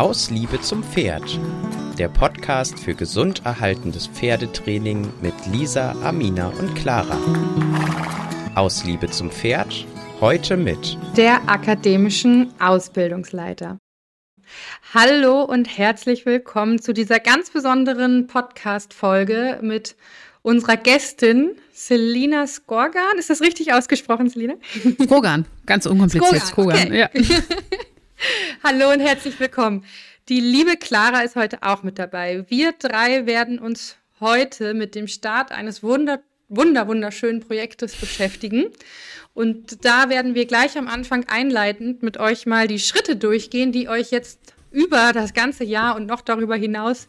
Aus 0.00 0.30
Liebe 0.30 0.58
zum 0.62 0.82
Pferd. 0.82 1.38
Der 1.98 2.08
Podcast 2.08 2.78
für 2.78 2.94
gesund 2.94 3.42
erhaltendes 3.44 4.06
Pferdetraining 4.06 5.12
mit 5.20 5.34
Lisa, 5.52 5.94
Amina 6.02 6.48
und 6.58 6.74
Clara. 6.74 7.18
Aus 8.54 8.82
Liebe 8.84 9.10
zum 9.10 9.30
Pferd. 9.30 9.86
Heute 10.18 10.56
mit 10.56 10.96
der 11.18 11.46
akademischen 11.50 12.50
Ausbildungsleiter. 12.58 13.76
Hallo 14.94 15.42
und 15.42 15.66
herzlich 15.76 16.24
willkommen 16.24 16.80
zu 16.80 16.94
dieser 16.94 17.20
ganz 17.20 17.50
besonderen 17.50 18.26
Podcast-Folge 18.26 19.58
mit 19.60 19.96
unserer 20.40 20.78
Gästin 20.78 21.50
Selina 21.74 22.46
Skorgan. 22.46 23.18
Ist 23.18 23.28
das 23.28 23.42
richtig 23.42 23.74
ausgesprochen, 23.74 24.30
Selina? 24.30 24.54
Skogan, 25.04 25.44
ganz 25.66 25.84
unkompliziert. 25.84 26.46
Skogan, 26.46 26.86
okay. 26.86 26.98
ja. 27.00 27.10
Hallo 28.62 28.90
und 28.90 29.00
herzlich 29.00 29.38
willkommen. 29.40 29.84
Die 30.28 30.40
liebe 30.40 30.76
Clara 30.76 31.22
ist 31.22 31.36
heute 31.36 31.62
auch 31.62 31.82
mit 31.82 31.98
dabei. 31.98 32.44
Wir 32.48 32.72
drei 32.72 33.26
werden 33.26 33.58
uns 33.58 33.96
heute 34.20 34.74
mit 34.74 34.94
dem 34.94 35.08
Start 35.08 35.52
eines 35.52 35.82
wunder, 35.82 36.20
wunder 36.48 36.86
wunderschönen 36.86 37.40
Projektes 37.40 37.96
beschäftigen. 37.96 38.66
Und 39.32 39.84
da 39.84 40.08
werden 40.08 40.34
wir 40.34 40.46
gleich 40.46 40.76
am 40.76 40.88
Anfang 40.88 41.24
einleitend 41.28 42.02
mit 42.02 42.18
euch 42.18 42.46
mal 42.46 42.68
die 42.68 42.78
Schritte 42.78 43.16
durchgehen, 43.16 43.72
die 43.72 43.88
euch 43.88 44.10
jetzt 44.10 44.38
über 44.70 45.12
das 45.12 45.34
ganze 45.34 45.64
Jahr 45.64 45.96
und 45.96 46.06
noch 46.06 46.20
darüber 46.20 46.56
hinaus 46.56 47.08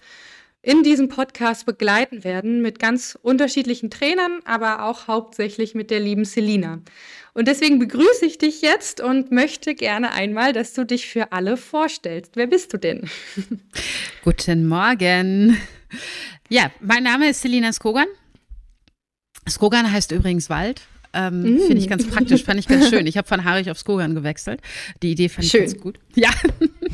in 0.64 0.84
diesem 0.84 1.10
Podcast 1.10 1.66
begleiten 1.66 2.24
werden 2.24 2.62
mit 2.62 2.78
ganz 2.78 3.18
unterschiedlichen 3.22 3.90
Trainern, 3.90 4.40
aber 4.46 4.84
auch 4.84 5.08
hauptsächlich 5.08 5.74
mit 5.74 5.90
der 5.90 6.00
lieben 6.00 6.26
Selina. 6.26 6.82
Und 7.34 7.48
deswegen 7.48 7.80
begrüße 7.80 8.26
ich 8.26 8.38
dich 8.38 8.62
jetzt 8.62 9.02
und 9.02 9.32
möchte 9.32 9.74
gerne 9.74 10.12
einmal, 10.12 10.54
dass 10.54 10.74
du 10.74 10.86
dich 10.86 11.08
für 11.08 11.32
alle 11.32 11.58
vorstellst. 11.58 12.36
Wer 12.36 12.48
bist 12.48 12.74
du 12.74 12.78
denn? 12.78 13.10
Guten 14.24 14.68
Morgen. 14.68 15.58
Ja, 16.50 16.72
mein 16.80 17.04
Name 17.04 17.30
ist 17.30 17.42
Selina 17.42 17.72
Skogan. 17.74 18.08
Skogan 19.50 19.92
heißt 19.92 20.12
übrigens 20.12 20.50
Wald. 20.50 20.82
Ähm, 21.14 21.42
mm. 21.42 21.60
Finde 21.60 21.78
ich 21.78 21.90
ganz 21.90 22.08
praktisch, 22.08 22.44
fand 22.44 22.60
ich 22.60 22.68
ganz 22.68 22.90
schön. 22.90 23.06
Ich 23.06 23.18
habe 23.18 23.28
von 23.28 23.44
Harich 23.44 23.70
auf 23.70 23.78
Skogan 23.78 24.16
gewechselt. 24.16 24.62
Die 25.02 25.12
Idee 25.12 25.30
fand 25.30 25.48
schön. 25.48 25.64
ich 25.64 25.72
ganz 25.72 25.82
gut. 25.82 26.00
Ja. 26.16 26.30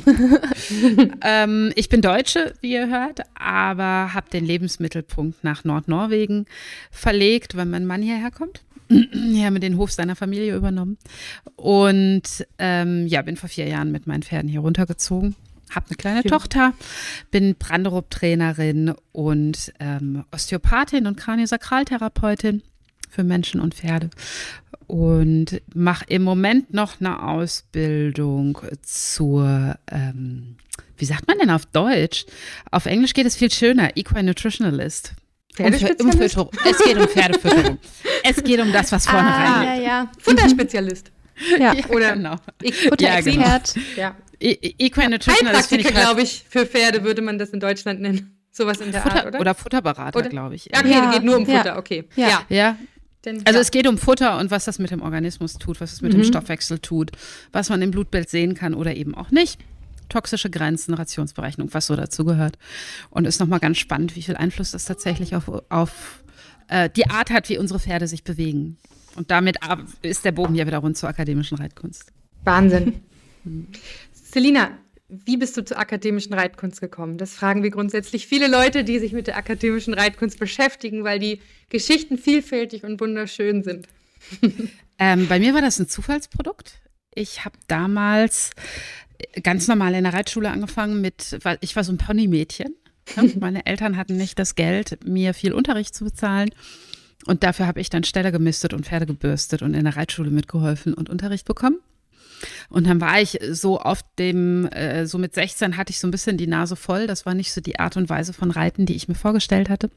ähm, 1.22 1.72
ich 1.76 1.90
bin 1.90 2.02
Deutsche, 2.02 2.54
wie 2.62 2.73
ihr 2.73 2.90
hört, 2.90 3.22
aber 3.36 4.14
habe 4.14 4.30
den 4.32 4.45
Lebensmittelpunkt 4.45 5.44
nach 5.44 5.64
Nordnorwegen 5.64 6.45
verlegt, 6.92 7.56
weil 7.56 7.66
mein 7.66 7.86
Mann 7.86 8.02
hierher 8.02 8.32
kommt. 8.32 8.64
Wir 8.90 9.45
haben 9.45 9.60
den 9.60 9.78
Hof 9.78 9.92
seiner 9.92 10.16
Familie 10.16 10.56
übernommen. 10.56 10.98
Und 11.56 12.48
ähm, 12.58 13.06
ja, 13.08 13.22
bin 13.22 13.36
vor 13.36 13.50
vier 13.50 13.68
Jahren 13.68 13.92
mit 13.92 14.08
meinen 14.08 14.23
Pferden 14.23 14.50
hier 14.50 14.62
runtergezogen. 14.62 15.36
Habe 15.70 15.88
eine 15.88 15.98
kleine 15.98 16.22
Schön. 16.22 16.32
Tochter, 16.32 16.73
bin 17.30 17.56
Branderup-Trainerin 17.56 18.94
und 19.12 19.73
ähm, 19.80 20.23
Osteopathin 20.32 21.08
und 21.08 21.18
Kraniosakraltherapeutin 21.18 22.64
für 23.09 23.23
Menschen 23.23 23.61
und 23.61 23.75
Pferde 23.75 24.09
und 24.88 25.61
mache 25.73 26.05
im 26.08 26.23
Moment 26.23 26.73
noch 26.73 27.00
eine 27.00 27.22
Ausbildung 27.22 28.58
zur, 28.81 29.75
ähm, 29.91 30.55
wie 30.97 31.05
sagt 31.05 31.27
man 31.27 31.38
denn 31.38 31.49
auf 31.49 31.66
Deutsch? 31.66 32.25
Auf 32.72 32.86
Englisch 32.86 33.14
geht 33.14 33.25
es 33.25 33.36
viel 33.36 33.52
schöner, 33.52 33.95
Equinutritionalist. 33.95 35.14
Pferdespezialist? 35.53 36.38
Um, 36.38 36.49
es 36.66 36.77
geht 36.80 36.97
um 36.97 37.08
Pferdefütterung. 37.08 37.77
es 38.23 38.44
geht 38.44 38.59
um 38.61 38.72
das, 38.72 38.91
was 38.91 39.08
vorne 39.08 39.27
ah, 39.27 39.59
reingeht. 39.59 39.83
Ja, 39.83 39.89
ja. 39.89 40.11
Futterspezialist. 40.19 41.11
Ja, 41.59 41.73
ja, 41.73 41.86
oder 41.89 42.14
genau. 42.14 42.36
Futterexpert. 42.89 43.75
Ja, 43.75 43.81
genau. 43.95 43.97
ja. 43.97 44.16
Equinutritionalist 44.39 45.69
finde 45.69 45.88
ich 45.88 45.94
glaube 45.94 46.21
ich, 46.21 46.45
für 46.47 46.66
Pferde 46.66 47.03
würde 47.03 47.21
man 47.21 47.38
das 47.38 47.49
in 47.49 47.59
Deutschland 47.59 48.02
nennen. 48.02 48.38
Sowas 48.52 48.80
in 48.81 48.92
der 48.92 49.02
Futter, 49.02 49.17
Art, 49.17 49.27
oder? 49.27 49.39
Oder 49.39 49.53
Futterberater, 49.53 50.30
glaube 50.30 50.55
ich. 50.55 50.67
Okay, 50.75 50.89
ja. 50.89 51.11
geht 51.11 51.23
nur 51.23 51.38
um 51.38 51.45
Futter, 51.45 51.77
okay. 51.77 52.05
Ja. 52.16 52.42
ja. 52.49 52.76
Denn, 53.27 53.45
also 53.45 53.58
ja. 53.58 53.61
es 53.61 53.71
geht 53.71 53.88
um 53.88 53.98
Futter 53.98 54.39
und 54.39 54.52
was 54.52 54.64
das 54.64 54.80
mit 54.80 54.89
dem 54.89 55.02
Organismus 55.02 55.55
tut, 55.55 55.82
was 55.82 55.92
es 55.92 56.02
mit 56.02 56.14
mhm. 56.14 56.20
dem 56.20 56.23
Stoffwechsel 56.23 56.80
tut, 56.80 57.11
was 57.52 57.67
man 57.67 57.82
im 57.82 57.92
Blutbild 57.92 58.30
sehen 58.30 58.55
kann 58.55 58.73
oder 58.73 58.95
eben 58.95 59.14
auch 59.15 59.32
nicht. 59.32 59.60
Toxische 60.08 60.49
Grenzen, 60.49 60.93
Rationsberechnung, 60.93 61.73
was 61.73 61.88
so 61.88 61.98
dazu 61.98 62.23
gehört. 62.23 62.58
Und 63.10 63.27
ist 63.27 63.42
nochmal 63.42 63.60
ganz 63.60 63.80
spannend, 63.80 64.15
wie 64.15 64.21
viel 64.21 64.38
Einfluss 64.38 64.71
das 64.71 64.86
tatsächlich 64.86 65.36
auf, 65.36 65.52
auf 65.67 66.23
äh, 66.70 66.89
die 66.89 67.10
Art 67.10 67.30
hat, 67.30 67.49
wie 67.49 67.58
unsere 67.58 67.82
Pferde 67.82 68.08
sich 68.08 68.23
bewegen. 68.23 68.77
Und 69.15 69.30
damit 69.30 69.58
ist 70.04 70.23
der 70.23 70.32
Bogen 70.32 70.55
ja 70.55 70.65
wieder 70.65 70.77
rund 70.77 70.95
zur 70.95 71.09
akademischen 71.09 71.58
Reitkunst. 71.58 72.14
Wahnsinn. 72.45 73.02
Selina, 74.14 74.70
wie 75.10 75.38
bist 75.38 75.56
du 75.56 75.64
zur 75.64 75.80
akademischen 75.80 76.34
Reitkunst 76.34 76.82
gekommen? 76.82 77.18
Das 77.18 77.34
fragen 77.34 77.64
wir 77.64 77.70
grundsätzlich 77.70 78.28
viele 78.28 78.48
Leute, 78.48 78.84
die 78.84 79.00
sich 79.00 79.14
mit 79.14 79.28
der 79.28 79.38
akademischen 79.38 79.94
Reitkunst 79.94 80.38
beschäftigen, 80.38 81.04
weil 81.04 81.20
die 81.20 81.42
Geschichten 81.70 82.18
vielfältig 82.18 82.84
und 82.84 83.00
wunderschön 83.00 83.64
sind. 83.64 83.88
ähm, 85.00 85.28
bei 85.28 85.40
mir 85.40 85.54
war 85.54 85.62
das 85.62 85.80
ein 85.80 85.88
Zufallsprodukt. 85.88 86.80
Ich 87.14 87.45
habe 87.45 87.58
damals 87.68 88.52
ganz 89.44 89.68
normal 89.68 89.95
in 89.95 90.04
der 90.04 90.14
Reitschule 90.14 90.50
angefangen 90.50 91.02
mit, 91.02 91.39
ich 91.62 91.76
war 91.76 91.84
so 91.84 91.94
ein 91.94 91.98
Ponymädchen. 91.98 92.76
Meine 93.39 93.66
Eltern 93.66 93.95
hatten 93.95 94.18
nicht 94.18 94.38
das 94.38 94.56
Geld, 94.56 95.00
mir 95.06 95.34
viel 95.34 95.54
Unterricht 95.54 95.95
zu 95.95 96.04
bezahlen. 96.04 96.50
Und 97.26 97.44
dafür 97.44 97.68
habe 97.68 97.80
ich 97.80 97.89
dann 97.89 98.04
Ställe 98.04 98.32
gemistet 98.32 98.74
und 98.74 98.86
Pferde 98.86 99.06
gebürstet 99.06 99.62
und 99.62 99.74
in 99.74 99.86
der 99.86 99.95
Reitschule 99.95 100.30
mitgeholfen 100.30 100.94
und 100.94 101.10
Unterricht 101.10 101.45
bekommen. 101.45 101.80
Und 102.70 102.87
dann 102.87 103.02
war 103.02 103.21
ich 103.21 103.39
so 103.52 103.80
auf 103.80 104.02
dem, 104.20 104.67
äh, 104.67 105.05
so 105.05 105.17
mit 105.17 105.33
16 105.33 105.77
hatte 105.77 105.92
ich 105.92 105.99
so 105.99 106.08
ein 106.08 106.11
bisschen 106.11 106.37
die 106.37 106.48
Nase 106.48 106.75
voll. 106.75 107.08
Das 107.08 107.25
war 107.25 107.33
nicht 107.33 107.52
so 107.52 107.61
die 107.61 107.80
Art 107.80 107.98
und 107.98 108.09
Weise 108.09 108.33
von 108.33 108.52
Reiten, 108.52 108.86
die 108.86 108.95
ich 108.95 109.08
mir 109.08 109.15
vorgestellt 109.15 109.70
hatte. 109.70 109.89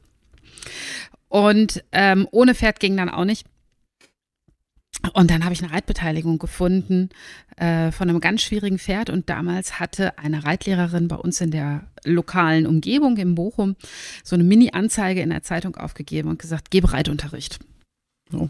Und 1.27 1.83
ähm, 1.91 2.27
ohne 2.31 2.55
Pferd 2.55 2.79
ging 2.79 2.97
dann 2.97 3.09
auch 3.09 3.25
nicht. 3.25 3.45
Und 5.13 5.31
dann 5.31 5.43
habe 5.43 5.53
ich 5.53 5.63
eine 5.63 5.71
Reitbeteiligung 5.71 6.37
gefunden 6.37 7.09
äh, 7.57 7.91
von 7.91 8.09
einem 8.09 8.19
ganz 8.19 8.41
schwierigen 8.41 8.77
Pferd. 8.77 9.09
Und 9.09 9.29
damals 9.29 9.79
hatte 9.79 10.17
eine 10.19 10.43
Reitlehrerin 10.43 11.07
bei 11.07 11.15
uns 11.15 11.41
in 11.41 11.51
der 11.51 11.87
lokalen 12.05 12.67
Umgebung 12.67 13.17
in 13.17 13.35
Bochum 13.35 13.75
so 14.23 14.35
eine 14.35 14.43
Mini-Anzeige 14.43 15.21
in 15.21 15.29
der 15.29 15.43
Zeitung 15.43 15.75
aufgegeben 15.75 16.29
und 16.29 16.39
gesagt, 16.39 16.69
gebe 16.69 16.93
Reitunterricht. 16.93 17.59
So. 18.29 18.49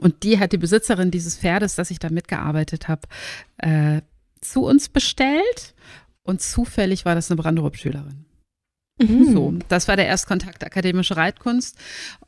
Und 0.00 0.22
die 0.22 0.38
hat 0.38 0.52
die 0.52 0.58
Besitzerin 0.58 1.10
dieses 1.10 1.36
Pferdes, 1.36 1.74
das 1.74 1.90
ich 1.90 1.98
da 1.98 2.10
mitgearbeitet 2.10 2.88
habe, 2.88 3.02
äh, 3.58 4.00
zu 4.40 4.64
uns 4.64 4.88
bestellt. 4.88 5.74
Und 6.22 6.40
zufällig 6.40 7.04
war 7.04 7.14
das 7.14 7.30
eine 7.30 7.40
Branderup-Schülerin. 7.40 8.24
Mhm. 8.98 9.32
So, 9.32 9.54
das 9.68 9.88
war 9.88 9.96
der 9.96 10.06
Erstkontakt 10.06 10.64
akademische 10.64 11.16
Reitkunst. 11.16 11.76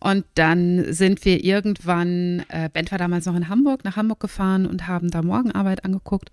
Und 0.01 0.25
dann 0.35 0.93
sind 0.93 1.25
wir 1.25 1.45
irgendwann, 1.45 2.45
äh, 2.49 2.69
Bent 2.73 2.91
war 2.91 2.99
damals 2.99 3.27
noch 3.27 3.37
in 3.37 3.49
Hamburg, 3.49 3.85
nach 3.85 3.97
Hamburg 3.97 4.21
gefahren 4.21 4.67
und 4.67 4.87
haben 4.89 5.11
da 5.11 5.23
Morgenarbeit 5.23 5.85
angeguckt. 5.85 6.31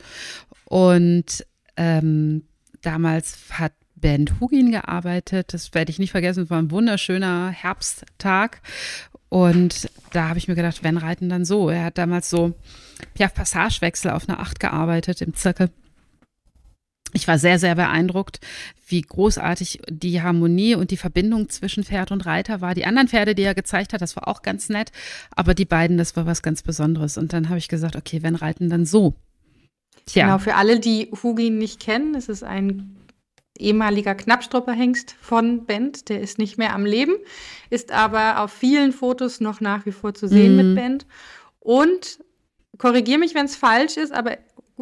Und 0.66 1.46
ähm, 1.78 2.44
damals 2.81 3.38
hat 3.52 3.74
Band 3.96 4.40
Hugin 4.40 4.72
gearbeitet. 4.72 5.53
Das 5.53 5.74
werde 5.74 5.92
ich 5.92 6.00
nicht 6.00 6.12
vergessen. 6.12 6.44
Es 6.44 6.50
war 6.50 6.58
ein 6.58 6.72
wunderschöner 6.72 7.50
Herbsttag. 7.52 8.62
Und 9.31 9.90
da 10.12 10.28
habe 10.28 10.40
ich 10.40 10.50
mir 10.50 10.56
gedacht, 10.56 10.84
wenn 10.84 10.97
reiten 10.97 11.30
dann 11.30 11.46
so. 11.46 11.69
Er 11.69 11.86
hat 11.86 11.97
damals 11.97 12.30
so 12.30 12.53
ja, 13.18 13.30
Passagewechsel 13.30 14.12
auf 14.12 14.28
einer 14.28 14.42
Acht 14.42 14.59
gearbeitet 14.59 15.22
im 15.22 15.34
Zirkel. 15.34 15.69
Ich 17.14 17.30
war 17.30 17.40
sehr, 17.40 17.58
sehr 17.58 17.75
beeindruckt, 17.75 18.42
wie 18.88 19.02
großartig 19.02 19.84
die 19.90 20.22
Harmonie 20.22 20.75
und 20.75 20.92
die 20.92 20.97
Verbindung 20.97 21.47
zwischen 21.47 21.86
Pferd 21.86 22.12
und 22.12 22.25
Reiter 22.25 22.59
war. 22.59 22.75
Die 22.75 22.86
anderen 22.86 23.08
Pferde, 23.08 23.34
die 23.34 23.44
er 23.44 23.56
gezeigt 23.56 23.94
hat, 23.94 24.02
das 24.02 24.18
war 24.18 24.28
auch 24.28 24.42
ganz 24.42 24.68
nett, 24.68 24.92
aber 25.34 25.53
die 25.53 25.63
beiden, 25.63 25.98
das 25.98 26.18
war 26.18 26.25
was 26.25 26.42
ganz 26.42 26.62
Besonderes. 26.62 27.18
Und 27.18 27.31
dann 27.31 27.48
habe 27.48 27.58
ich 27.58 27.69
gesagt, 27.69 27.96
okay, 27.96 28.24
wenn 28.24 28.36
reiten, 28.36 28.69
dann 28.69 28.86
so. 28.86 29.13
Tja. 30.08 30.25
Genau, 30.25 30.40
für 30.40 30.56
alle, 30.56 30.81
die 30.81 31.09
Hugin 31.24 31.58
nicht 31.58 31.80
kennen, 31.80 32.16
es 32.16 32.28
ist 32.28 32.44
ein 32.44 32.98
ehemaliger 33.62 34.16
Knappstrupperhengst 34.16 35.16
von 35.22 35.66
Bent. 35.66 36.10
Der 36.10 36.22
ist 36.22 36.38
nicht 36.38 36.58
mehr 36.58 36.74
am 36.74 36.86
Leben, 36.86 37.13
ist 37.69 37.92
aber 37.92 38.42
auf 38.44 38.52
vielen 38.52 38.92
Fotos 38.92 39.40
noch 39.40 39.62
nach 39.62 39.86
wie 39.86 39.92
vor 39.92 40.13
zu 40.13 40.28
sehen 40.28 40.56
mhm. 40.56 40.58
mit 40.58 40.75
Bent. 40.75 41.06
Und 41.60 42.19
korrigiere 42.78 43.19
mich, 43.19 43.36
wenn 43.36 43.46
es 43.46 43.56
falsch 43.56 43.98
ist, 43.98 44.13
aber 44.13 44.38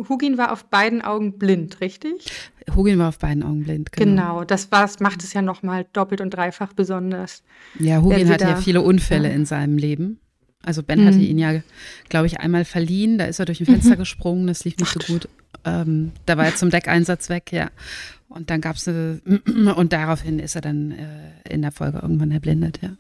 Hugin 0.08 0.38
war 0.38 0.52
auf 0.54 0.66
beiden 0.66 1.02
Augen 1.02 1.38
blind, 1.38 1.82
richtig? 1.82 2.32
Hugin 2.74 3.00
war 3.00 3.10
auf 3.10 3.20
beiden 3.20 3.44
Augen 3.44 3.64
blind, 3.64 3.92
genau. 3.92 4.06
Genau, 4.06 4.44
das, 4.46 4.72
war, 4.72 4.84
das 4.84 5.00
macht 5.00 5.24
es 5.24 5.34
ja 5.34 5.42
nochmal 5.42 5.86
doppelt 5.92 6.22
und 6.22 6.34
dreifach 6.34 6.74
besonders. 6.74 7.44
Ja, 7.78 8.02
Hugin 8.02 8.30
hatte 8.30 8.46
ja 8.46 8.56
viele 8.56 8.82
Unfälle 8.82 9.30
ja. 9.30 9.36
in 9.36 9.46
seinem 9.46 9.78
Leben. 9.78 10.20
Also 10.64 10.84
Ben 10.84 11.02
mhm. 11.02 11.08
hatte 11.08 11.20
ihn 11.20 11.40
ja, 11.40 11.62
glaube 12.10 12.28
ich, 12.28 12.40
einmal 12.40 12.66
verliehen. 12.66 13.18
Da 13.18 13.26
ist 13.26 13.40
er 13.40 13.46
durch 13.46 13.60
ein 13.62 13.66
Fenster 13.66 13.96
mhm. 13.96 14.00
gesprungen, 14.00 14.48
das 14.48 14.64
lief 14.66 14.78
nicht 14.78 14.96
Ach, 14.96 15.02
so 15.02 15.14
gut. 15.14 15.30
Ähm, 15.66 16.12
da 16.26 16.38
war 16.38 16.46
er 16.46 16.56
zum 16.56 16.70
Deckeinsatz 16.70 17.30
weg, 17.30 17.52
ja. 17.52 17.70
Und 18.28 18.50
dann 18.50 18.62
gab 18.62 18.76
es 18.76 18.88
eine, 18.88 19.22
und 19.76 19.94
daraufhin 19.94 20.40
ist 20.40 20.56
er 20.56 20.62
dann 20.62 20.92
äh, 20.92 21.54
in 21.54 21.62
der 21.62 21.72
Folge 21.72 22.00
irgendwann 22.00 22.32
erblindet, 22.32 22.80
ja. 22.82 22.92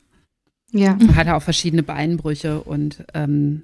Ja. 0.71 0.97
Er 0.99 1.15
hatte 1.15 1.35
auch 1.35 1.41
verschiedene 1.41 1.81
Beinbrüche 1.81 2.61
und 2.61 3.03
ähm, 3.15 3.63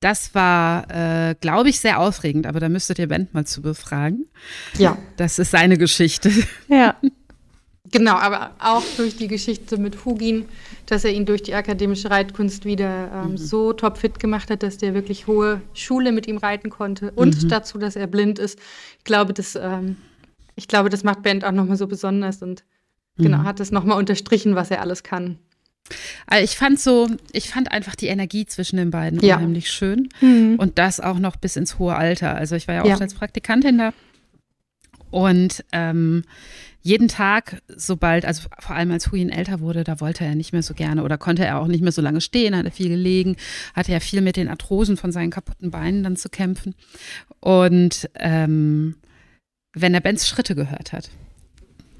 Das 0.00 0.34
war, 0.34 0.90
äh, 0.90 1.34
glaube 1.40 1.70
ich, 1.70 1.80
sehr 1.80 2.00
aufregend, 2.00 2.46
aber 2.46 2.60
da 2.60 2.68
müsstet 2.68 2.98
ihr 2.98 3.08
Bent 3.08 3.32
mal 3.32 3.46
zu 3.46 3.62
befragen. 3.62 4.26
Ja. 4.76 4.98
Das 5.16 5.38
ist 5.38 5.52
seine 5.52 5.78
Geschichte. 5.78 6.30
Ja. 6.68 6.96
Genau, 7.90 8.14
aber 8.14 8.52
auch 8.58 8.82
durch 8.96 9.16
die 9.16 9.28
Geschichte 9.28 9.76
mit 9.76 10.04
Hugin, 10.04 10.46
dass 10.86 11.04
er 11.04 11.12
ihn 11.12 11.26
durch 11.26 11.42
die 11.42 11.54
akademische 11.54 12.10
Reitkunst 12.10 12.64
wieder 12.64 13.10
ähm, 13.12 13.32
mhm. 13.32 13.36
so 13.38 13.72
topfit 13.72 14.18
gemacht 14.18 14.50
hat, 14.50 14.62
dass 14.62 14.78
der 14.78 14.94
wirklich 14.94 15.26
hohe 15.26 15.60
Schule 15.74 16.12
mit 16.12 16.26
ihm 16.26 16.38
reiten 16.38 16.70
konnte 16.70 17.12
und 17.12 17.42
mhm. 17.42 17.48
dazu, 17.48 17.78
dass 17.78 17.96
er 17.96 18.06
blind 18.06 18.38
ist. 18.38 18.58
Ich 18.98 19.04
glaube, 19.04 19.32
das, 19.32 19.56
ähm, 19.56 19.96
ich 20.54 20.68
glaube, 20.68 20.88
das 20.88 21.04
macht 21.04 21.22
Bent 21.22 21.44
auch 21.44 21.52
nochmal 21.52 21.76
so 21.76 21.86
besonders 21.86 22.42
und 22.42 22.64
genau, 23.16 23.38
mhm. 23.38 23.44
hat 23.44 23.60
es 23.60 23.70
nochmal 23.70 23.98
unterstrichen, 23.98 24.54
was 24.54 24.70
er 24.70 24.80
alles 24.80 25.02
kann. 25.02 25.38
Also 26.26 26.44
ich 26.44 26.56
fand 26.56 26.80
so, 26.80 27.08
ich 27.32 27.50
fand 27.50 27.70
einfach 27.70 27.94
die 27.94 28.08
Energie 28.08 28.46
zwischen 28.46 28.76
den 28.76 28.90
beiden 28.90 29.20
ja. 29.20 29.36
unheimlich 29.36 29.70
schön. 29.70 30.08
Mhm. 30.20 30.56
Und 30.58 30.78
das 30.78 31.00
auch 31.00 31.18
noch 31.18 31.36
bis 31.36 31.56
ins 31.56 31.78
hohe 31.78 31.94
Alter. 31.94 32.34
Also 32.34 32.56
ich 32.56 32.66
war 32.66 32.74
ja 32.74 32.82
auch 32.82 32.86
ja. 32.86 32.98
als 32.98 33.14
Praktikantin 33.14 33.78
da. 33.78 33.92
Und 35.10 35.64
ähm, 35.72 36.24
jeden 36.86 37.08
Tag, 37.08 37.62
sobald, 37.74 38.24
also 38.24 38.48
vor 38.60 38.76
allem 38.76 38.92
als 38.92 39.10
Huin 39.10 39.28
älter 39.28 39.58
wurde, 39.58 39.82
da 39.82 40.00
wollte 40.00 40.24
er 40.24 40.36
nicht 40.36 40.52
mehr 40.52 40.62
so 40.62 40.72
gerne 40.72 41.02
oder 41.02 41.18
konnte 41.18 41.44
er 41.44 41.58
auch 41.58 41.66
nicht 41.66 41.82
mehr 41.82 41.90
so 41.90 42.00
lange 42.00 42.20
stehen, 42.20 42.54
hat 42.54 42.64
er 42.64 42.70
viel 42.70 42.88
gelegen, 42.88 43.36
hatte 43.74 43.90
ja 43.90 43.98
viel 43.98 44.20
mit 44.20 44.36
den 44.36 44.48
Arthrosen 44.48 44.96
von 44.96 45.10
seinen 45.10 45.30
kaputten 45.30 45.72
Beinen 45.72 46.04
dann 46.04 46.14
zu 46.14 46.28
kämpfen. 46.28 46.76
Und 47.40 48.08
ähm, 48.14 48.94
wenn 49.72 49.94
er 49.94 50.00
Bens 50.00 50.28
Schritte 50.28 50.54
gehört 50.54 50.92
hat, 50.92 51.10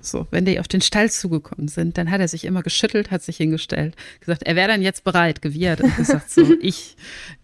so, 0.00 0.28
wenn 0.30 0.44
die 0.44 0.60
auf 0.60 0.68
den 0.68 0.82
Stall 0.82 1.10
zugekommen 1.10 1.66
sind, 1.66 1.98
dann 1.98 2.08
hat 2.12 2.20
er 2.20 2.28
sich 2.28 2.44
immer 2.44 2.62
geschüttelt, 2.62 3.10
hat 3.10 3.24
sich 3.24 3.38
hingestellt, 3.38 3.96
gesagt, 4.20 4.44
er 4.44 4.54
wäre 4.54 4.68
dann 4.68 4.82
jetzt 4.82 5.02
bereit, 5.02 5.42
gewiehert 5.42 5.80
und 5.80 5.96
gesagt, 5.96 6.30
so, 6.30 6.42
ich, 6.62 6.96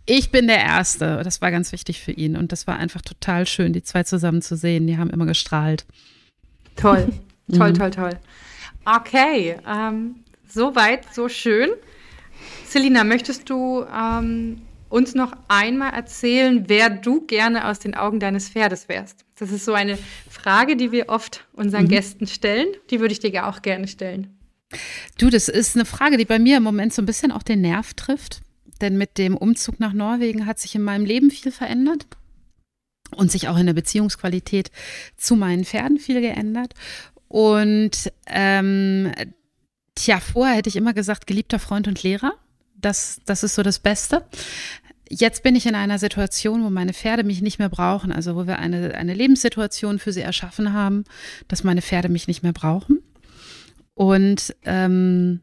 ich 0.06 0.30
bin 0.30 0.46
der 0.46 0.60
Erste. 0.60 1.22
Das 1.24 1.40
war 1.40 1.50
ganz 1.50 1.72
wichtig 1.72 2.00
für 2.00 2.12
ihn 2.12 2.36
und 2.36 2.52
das 2.52 2.68
war 2.68 2.76
einfach 2.76 3.02
total 3.02 3.48
schön, 3.48 3.72
die 3.72 3.82
zwei 3.82 4.04
zusammen 4.04 4.42
zu 4.42 4.56
sehen. 4.56 4.86
Die 4.86 4.96
haben 4.96 5.10
immer 5.10 5.26
gestrahlt. 5.26 5.86
Toll, 6.76 7.08
toll, 7.50 7.70
mhm. 7.70 7.74
toll, 7.74 7.90
toll. 7.90 8.18
Okay, 8.84 9.56
ähm, 9.66 10.16
so 10.48 10.74
weit, 10.74 11.06
so 11.12 11.28
schön. 11.28 11.70
Selina, 12.66 13.04
möchtest 13.04 13.48
du 13.48 13.84
ähm, 13.84 14.62
uns 14.88 15.14
noch 15.14 15.32
einmal 15.48 15.92
erzählen, 15.94 16.64
wer 16.68 16.90
du 16.90 17.26
gerne 17.26 17.68
aus 17.68 17.78
den 17.78 17.94
Augen 17.94 18.20
deines 18.20 18.48
Pferdes 18.48 18.88
wärst? 18.88 19.24
Das 19.36 19.50
ist 19.50 19.64
so 19.64 19.72
eine 19.72 19.98
Frage, 20.28 20.76
die 20.76 20.92
wir 20.92 21.08
oft 21.08 21.46
unseren 21.52 21.84
mhm. 21.84 21.88
Gästen 21.88 22.26
stellen. 22.26 22.68
Die 22.90 23.00
würde 23.00 23.12
ich 23.12 23.20
dir 23.20 23.46
auch 23.46 23.62
gerne 23.62 23.88
stellen. 23.88 24.38
Du, 25.18 25.30
das 25.30 25.48
ist 25.48 25.76
eine 25.76 25.84
Frage, 25.84 26.16
die 26.16 26.24
bei 26.24 26.38
mir 26.38 26.58
im 26.58 26.62
Moment 26.62 26.92
so 26.92 27.02
ein 27.02 27.06
bisschen 27.06 27.32
auch 27.32 27.42
den 27.42 27.60
Nerv 27.60 27.94
trifft. 27.94 28.40
Denn 28.80 28.98
mit 28.98 29.16
dem 29.16 29.36
Umzug 29.36 29.80
nach 29.80 29.92
Norwegen 29.92 30.46
hat 30.46 30.58
sich 30.58 30.74
in 30.74 30.82
meinem 30.82 31.04
Leben 31.04 31.30
viel 31.30 31.52
verändert 31.52 32.06
und 33.14 33.30
sich 33.30 33.48
auch 33.48 33.56
in 33.56 33.66
der 33.66 33.74
Beziehungsqualität 33.74 34.70
zu 35.16 35.36
meinen 35.36 35.64
Pferden 35.64 35.98
viel 35.98 36.20
geändert. 36.20 36.74
Und 37.32 38.12
ähm, 38.26 39.10
tja, 39.94 40.20
vorher 40.20 40.56
hätte 40.56 40.68
ich 40.68 40.76
immer 40.76 40.92
gesagt, 40.92 41.26
geliebter 41.26 41.58
Freund 41.58 41.88
und 41.88 42.02
Lehrer. 42.02 42.34
Das, 42.74 43.20
das 43.24 43.42
ist 43.42 43.54
so 43.54 43.62
das 43.62 43.78
Beste 43.78 44.26
jetzt 45.12 45.42
bin 45.42 45.54
ich 45.54 45.66
in 45.66 45.74
einer 45.74 45.98
Situation, 45.98 46.64
wo 46.64 46.70
meine 46.70 46.94
Pferde 46.94 47.22
mich 47.22 47.42
nicht 47.42 47.58
mehr 47.58 47.68
brauchen, 47.68 48.12
also 48.12 48.34
wo 48.34 48.46
wir 48.46 48.58
eine, 48.58 48.94
eine 48.94 49.12
Lebenssituation 49.12 49.98
für 49.98 50.10
sie 50.10 50.22
erschaffen 50.22 50.72
haben, 50.72 51.04
dass 51.48 51.64
meine 51.64 51.82
Pferde 51.82 52.08
mich 52.08 52.28
nicht 52.28 52.42
mehr 52.42 52.54
brauchen. 52.54 53.00
Und 53.92 54.56
ähm, 54.64 55.40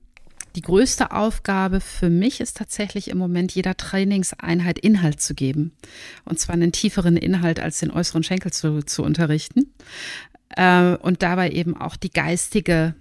die 0.55 0.61
größte 0.61 1.11
Aufgabe 1.11 1.79
für 1.79 2.09
mich 2.09 2.41
ist 2.41 2.57
tatsächlich 2.57 3.09
im 3.09 3.19
Moment 3.19 3.53
jeder 3.53 3.77
Trainingseinheit 3.77 4.79
Inhalt 4.79 5.21
zu 5.21 5.35
geben. 5.35 5.73
Und 6.25 6.39
zwar 6.39 6.55
einen 6.55 6.71
tieferen 6.71 7.15
Inhalt 7.15 7.59
als 7.59 7.79
den 7.79 7.91
äußeren 7.91 8.23
Schenkel 8.23 8.51
zu, 8.51 8.81
zu 8.81 9.03
unterrichten. 9.03 9.73
Äh, 10.55 10.95
und 10.95 11.21
dabei 11.21 11.51
eben 11.51 11.75
auch 11.75 11.95
die 11.95 12.11
geistige, 12.11 12.95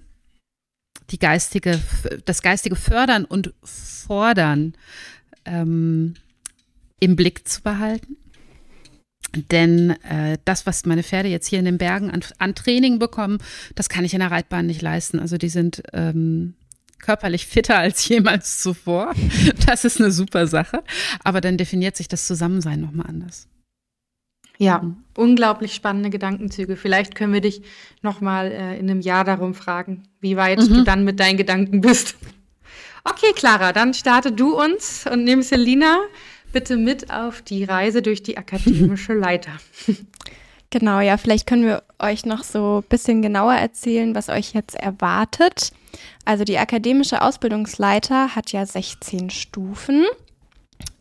die 1.10 1.18
geistige, 1.18 1.80
das 2.24 2.42
geistige 2.42 2.76
Fördern 2.76 3.24
und 3.24 3.52
Fordern 3.62 4.74
ähm, 5.44 6.14
im 7.00 7.16
Blick 7.16 7.48
zu 7.48 7.62
behalten. 7.62 8.16
Denn 9.50 9.90
äh, 10.02 10.38
das, 10.44 10.66
was 10.66 10.86
meine 10.86 11.02
Pferde 11.02 11.28
jetzt 11.28 11.46
hier 11.46 11.58
in 11.58 11.64
den 11.64 11.78
Bergen 11.78 12.10
an, 12.10 12.24
an, 12.38 12.54
Training 12.54 12.98
bekommen, 12.98 13.38
das 13.74 13.88
kann 13.88 14.04
ich 14.04 14.14
in 14.14 14.20
der 14.20 14.30
Reitbahn 14.30 14.66
nicht 14.66 14.80
leisten. 14.80 15.18
Also 15.18 15.36
die 15.36 15.50
sind 15.50 15.82
ähm, 15.92 16.54
körperlich 16.98 17.46
fitter 17.46 17.78
als 17.78 18.08
jemals 18.08 18.60
zuvor. 18.60 19.14
Das 19.66 19.84
ist 19.84 20.00
eine 20.00 20.12
super 20.12 20.46
Sache. 20.46 20.82
Aber 21.24 21.40
dann 21.40 21.58
definiert 21.58 21.96
sich 21.96 22.08
das 22.08 22.26
Zusammensein 22.26 22.80
nochmal 22.80 23.06
anders. 23.06 23.48
Ja, 24.58 24.80
mhm. 24.80 24.96
unglaublich 25.16 25.74
spannende 25.74 26.10
Gedankenzüge. 26.10 26.76
Vielleicht 26.76 27.14
können 27.14 27.32
wir 27.32 27.40
dich 27.40 27.62
nochmal 28.02 28.50
äh, 28.50 28.78
in 28.78 28.90
einem 28.90 29.00
Jahr 29.00 29.24
darum 29.24 29.54
fragen, 29.54 30.02
wie 30.20 30.36
weit 30.36 30.58
mhm. 30.58 30.74
du 30.74 30.84
dann 30.84 31.04
mit 31.04 31.20
deinen 31.20 31.36
Gedanken 31.36 31.80
bist. 31.80 32.16
Okay, 33.04 33.32
Clara, 33.34 33.72
dann 33.72 33.94
starte 33.94 34.32
du 34.32 34.60
uns 34.60 35.06
und 35.10 35.24
nimm 35.24 35.42
Selina 35.42 35.98
bitte 36.52 36.76
mit 36.76 37.10
auf 37.10 37.40
die 37.42 37.64
Reise 37.64 38.02
durch 38.02 38.22
die 38.22 38.36
akademische 38.36 39.14
Leiter. 39.14 39.52
Genau, 40.70 41.00
ja, 41.00 41.16
vielleicht 41.16 41.46
können 41.46 41.64
wir 41.64 41.82
euch 41.98 42.26
noch 42.26 42.42
so 42.42 42.82
ein 42.82 42.88
bisschen 42.88 43.22
genauer 43.22 43.54
erzählen, 43.54 44.14
was 44.14 44.28
euch 44.28 44.52
jetzt 44.52 44.74
erwartet. 44.74 45.72
Also 46.24 46.44
die 46.44 46.58
akademische 46.58 47.22
Ausbildungsleiter 47.22 48.34
hat 48.34 48.52
ja 48.52 48.66
16 48.66 49.30
Stufen. 49.30 50.04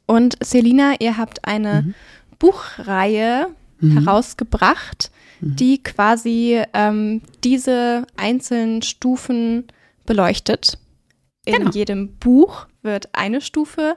Und 0.05 0.37
Selina, 0.41 0.95
ihr 0.99 1.17
habt 1.17 1.45
eine 1.45 1.81
mhm. 1.81 1.95
Buchreihe 2.39 3.47
mhm. 3.79 3.99
herausgebracht, 3.99 5.11
mhm. 5.39 5.55
die 5.55 5.83
quasi 5.83 6.61
ähm, 6.73 7.21
diese 7.43 8.05
einzelnen 8.15 8.81
Stufen 8.81 9.65
beleuchtet. 10.05 10.77
In 11.45 11.55
genau. 11.55 11.71
jedem 11.71 12.15
Buch 12.17 12.67
wird 12.81 13.09
eine 13.13 13.41
Stufe 13.41 13.95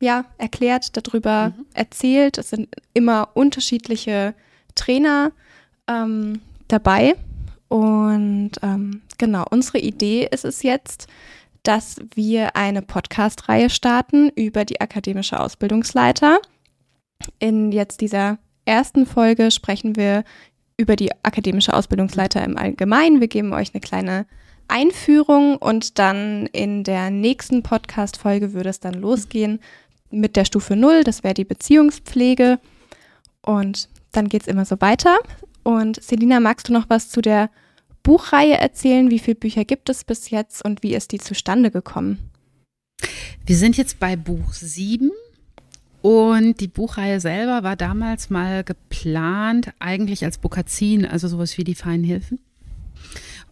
ja, 0.00 0.26
erklärt, 0.38 0.96
darüber 0.96 1.52
mhm. 1.56 1.66
erzählt. 1.74 2.38
Es 2.38 2.50
sind 2.50 2.68
immer 2.94 3.30
unterschiedliche 3.34 4.34
Trainer 4.74 5.32
ähm, 5.88 6.40
dabei. 6.68 7.14
Und 7.68 8.52
ähm, 8.62 9.02
genau, 9.18 9.44
unsere 9.50 9.78
Idee 9.78 10.28
ist 10.30 10.44
es 10.44 10.62
jetzt, 10.62 11.08
dass 11.62 11.96
wir 12.14 12.56
eine 12.56 12.82
Podcast-Reihe 12.82 13.68
starten 13.68 14.30
über 14.30 14.64
die 14.64 14.80
akademische 14.80 15.38
Ausbildungsleiter. 15.38 16.40
In 17.38 17.72
jetzt 17.72 18.00
dieser 18.00 18.38
ersten 18.64 19.06
Folge 19.06 19.50
sprechen 19.50 19.96
wir 19.96 20.24
über 20.76 20.96
die 20.96 21.12
akademische 21.24 21.74
Ausbildungsleiter 21.74 22.44
im 22.44 22.56
Allgemeinen. 22.56 23.20
Wir 23.20 23.28
geben 23.28 23.52
euch 23.52 23.74
eine 23.74 23.80
kleine 23.80 24.26
Einführung 24.68 25.56
und 25.56 25.98
dann 25.98 26.46
in 26.46 26.84
der 26.84 27.10
nächsten 27.10 27.62
Podcast-Folge 27.62 28.52
würde 28.52 28.68
es 28.68 28.80
dann 28.80 28.94
losgehen 28.94 29.60
mit 30.10 30.36
der 30.36 30.44
Stufe 30.44 30.76
0, 30.76 31.04
das 31.04 31.24
wäre 31.24 31.34
die 31.34 31.44
Beziehungspflege. 31.44 32.58
Und 33.42 33.88
dann 34.12 34.28
geht 34.28 34.42
es 34.42 34.48
immer 34.48 34.64
so 34.64 34.80
weiter. 34.80 35.18
Und 35.62 36.02
Selina, 36.02 36.40
magst 36.40 36.68
du 36.68 36.72
noch 36.72 36.88
was 36.88 37.10
zu 37.10 37.20
der 37.20 37.50
Buchreihe 38.02 38.56
erzählen? 38.56 39.10
Wie 39.10 39.18
viele 39.18 39.34
Bücher 39.34 39.64
gibt 39.64 39.90
es 39.90 40.04
bis 40.04 40.30
jetzt 40.30 40.64
und 40.64 40.82
wie 40.82 40.94
ist 40.94 41.12
die 41.12 41.18
zustande 41.18 41.70
gekommen? 41.70 42.30
Wir 43.44 43.56
sind 43.56 43.76
jetzt 43.76 43.98
bei 43.98 44.16
Buch 44.16 44.52
7 44.52 45.10
und 46.00 46.60
die 46.60 46.68
Buchreihe 46.68 47.20
selber 47.20 47.62
war 47.62 47.76
damals 47.76 48.30
mal 48.30 48.62
geplant, 48.62 49.72
eigentlich 49.78 50.24
als 50.24 50.38
Bukazin, 50.38 51.04
also 51.04 51.26
sowas 51.26 51.58
wie 51.58 51.64
die 51.64 51.74
feinen 51.74 52.04
Hilfen. 52.04 52.38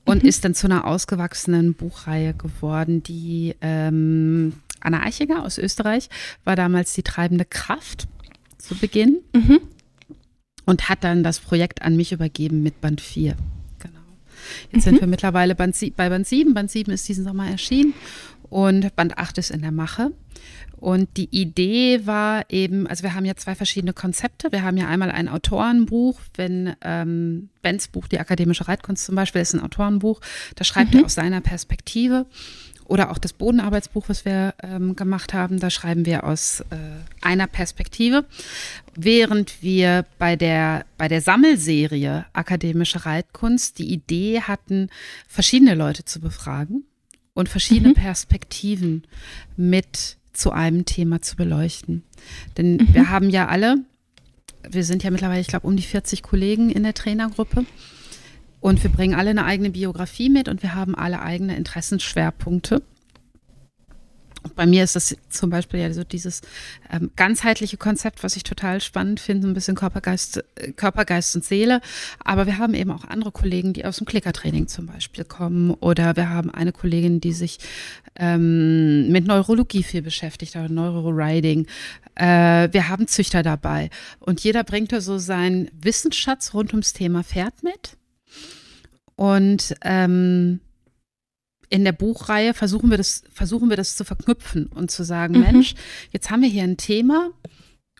Und 0.04 0.22
mhm. 0.22 0.28
ist 0.28 0.44
dann 0.44 0.54
zu 0.54 0.68
einer 0.68 0.86
ausgewachsenen 0.86 1.74
Buchreihe 1.74 2.34
geworden, 2.34 3.02
die 3.02 3.56
ähm, 3.60 4.54
Anna 4.80 5.02
Eichiger 5.02 5.42
aus 5.42 5.58
Österreich 5.58 6.08
war 6.44 6.54
damals 6.54 6.94
die 6.94 7.02
treibende 7.02 7.44
Kraft 7.44 8.06
zu 8.58 8.76
Beginn 8.76 9.18
mhm. 9.34 9.60
und 10.64 10.88
hat 10.88 11.02
dann 11.02 11.24
das 11.24 11.40
Projekt 11.40 11.82
an 11.82 11.96
mich 11.96 12.12
übergeben 12.12 12.62
mit 12.62 12.80
Band 12.80 13.00
4. 13.00 13.36
Genau. 13.80 13.98
Jetzt 14.70 14.86
mhm. 14.86 14.90
sind 14.90 15.00
wir 15.00 15.08
mittlerweile 15.08 15.56
Band 15.56 15.76
bei 15.96 16.08
Band 16.08 16.28
7. 16.28 16.54
Band 16.54 16.70
7 16.70 16.92
ist 16.92 17.08
diesen 17.08 17.24
Sommer 17.24 17.50
erschienen 17.50 17.94
und 18.50 18.94
Band 18.96 19.18
8 19.18 19.38
ist 19.38 19.50
in 19.50 19.62
der 19.62 19.72
Mache. 19.72 20.12
Und 20.76 21.16
die 21.16 21.28
Idee 21.30 22.06
war 22.06 22.44
eben, 22.50 22.86
also 22.86 23.02
wir 23.02 23.14
haben 23.14 23.24
ja 23.24 23.34
zwei 23.34 23.54
verschiedene 23.54 23.94
Konzepte. 23.94 24.52
Wir 24.52 24.62
haben 24.62 24.76
ja 24.76 24.86
einmal 24.86 25.10
ein 25.10 25.28
Autorenbuch, 25.28 26.20
wenn 26.34 26.74
ähm, 26.82 27.48
Bens 27.62 27.88
Buch, 27.88 28.08
die 28.08 28.20
akademische 28.20 28.68
Reitkunst 28.68 29.06
zum 29.06 29.14
Beispiel, 29.14 29.40
ist 29.40 29.54
ein 29.54 29.60
Autorenbuch, 29.60 30.20
da 30.54 30.64
schreibt 30.64 30.92
mhm. 30.92 31.00
er 31.00 31.06
aus 31.06 31.14
seiner 31.14 31.40
Perspektive. 31.40 32.26
Oder 32.84 33.10
auch 33.10 33.18
das 33.18 33.32
Bodenarbeitsbuch, 33.32 34.08
was 34.08 34.24
wir 34.24 34.54
ähm, 34.62 34.94
gemacht 34.94 35.34
haben, 35.34 35.58
da 35.58 35.70
schreiben 35.70 36.06
wir 36.06 36.22
aus 36.22 36.60
äh, 36.60 36.76
einer 37.20 37.48
Perspektive. 37.48 38.26
Während 38.94 39.60
wir 39.60 40.04
bei 40.18 40.36
der, 40.36 40.84
bei 40.96 41.08
der 41.08 41.20
Sammelserie 41.20 42.26
Akademische 42.32 43.04
Reitkunst 43.04 43.80
die 43.80 43.92
Idee 43.92 44.42
hatten, 44.42 44.90
verschiedene 45.26 45.74
Leute 45.74 46.04
zu 46.04 46.20
befragen 46.20 46.84
und 47.36 47.50
verschiedene 47.50 47.90
mhm. 47.90 47.94
Perspektiven 47.94 49.04
mit 49.56 50.16
zu 50.32 50.52
einem 50.52 50.86
Thema 50.86 51.20
zu 51.20 51.36
beleuchten. 51.36 52.02
Denn 52.56 52.76
mhm. 52.76 52.94
wir 52.94 53.10
haben 53.10 53.30
ja 53.30 53.46
alle, 53.46 53.76
wir 54.68 54.84
sind 54.84 55.04
ja 55.04 55.10
mittlerweile, 55.10 55.42
ich 55.42 55.46
glaube, 55.46 55.66
um 55.66 55.76
die 55.76 55.82
40 55.82 56.22
Kollegen 56.22 56.70
in 56.70 56.82
der 56.82 56.94
Trainergruppe. 56.94 57.66
Und 58.60 58.82
wir 58.82 58.90
bringen 58.90 59.14
alle 59.14 59.30
eine 59.30 59.44
eigene 59.44 59.70
Biografie 59.70 60.30
mit 60.30 60.48
und 60.48 60.62
wir 60.62 60.74
haben 60.74 60.94
alle 60.94 61.20
eigene 61.20 61.56
Interessenschwerpunkte. 61.56 62.82
Bei 64.56 64.66
mir 64.66 64.82
ist 64.82 64.96
das 64.96 65.14
zum 65.28 65.50
Beispiel 65.50 65.80
ja 65.80 65.92
so 65.92 66.02
dieses 66.02 66.40
ähm, 66.90 67.10
ganzheitliche 67.14 67.76
Konzept, 67.76 68.24
was 68.24 68.36
ich 68.36 68.42
total 68.42 68.80
spannend 68.80 69.20
finde, 69.20 69.46
ein 69.46 69.54
bisschen 69.54 69.76
Körpergeist, 69.76 70.42
äh, 70.56 70.72
Körpergeist 70.72 71.36
und 71.36 71.44
Seele. 71.44 71.80
Aber 72.24 72.46
wir 72.46 72.58
haben 72.58 72.74
eben 72.74 72.90
auch 72.90 73.04
andere 73.04 73.30
Kollegen, 73.30 73.72
die 73.72 73.84
aus 73.84 73.98
dem 73.98 74.06
Klickertraining 74.06 74.66
zum 74.66 74.86
Beispiel 74.86 75.24
kommen. 75.24 75.72
Oder 75.72 76.16
wir 76.16 76.30
haben 76.30 76.50
eine 76.50 76.72
Kollegin, 76.72 77.20
die 77.20 77.32
sich 77.32 77.58
ähm, 78.16 79.12
mit 79.12 79.26
Neurologie 79.26 79.82
viel 79.82 80.02
beschäftigt, 80.02 80.56
oder 80.56 80.68
Neuroriding. 80.68 81.66
Äh, 82.14 82.68
wir 82.72 82.88
haben 82.88 83.06
Züchter 83.06 83.42
dabei. 83.42 83.90
Und 84.18 84.40
jeder 84.40 84.64
bringt 84.64 84.92
da 84.92 85.00
so 85.00 85.18
seinen 85.18 85.70
Wissensschatz 85.80 86.54
rund 86.54 86.72
ums 86.72 86.94
Thema 86.94 87.22
Pferd 87.22 87.62
mit. 87.62 87.96
Und 89.16 89.74
ähm, 89.82 90.60
in 91.68 91.84
der 91.84 91.92
Buchreihe 91.92 92.54
versuchen 92.54 92.90
wir 92.90 92.96
das, 92.96 93.24
versuchen 93.32 93.68
wir 93.68 93.76
das 93.76 93.96
zu 93.96 94.04
verknüpfen 94.04 94.66
und 94.66 94.90
zu 94.90 95.04
sagen, 95.04 95.34
mhm. 95.34 95.40
Mensch, 95.40 95.74
jetzt 96.12 96.30
haben 96.30 96.42
wir 96.42 96.48
hier 96.48 96.64
ein 96.64 96.76
Thema 96.76 97.30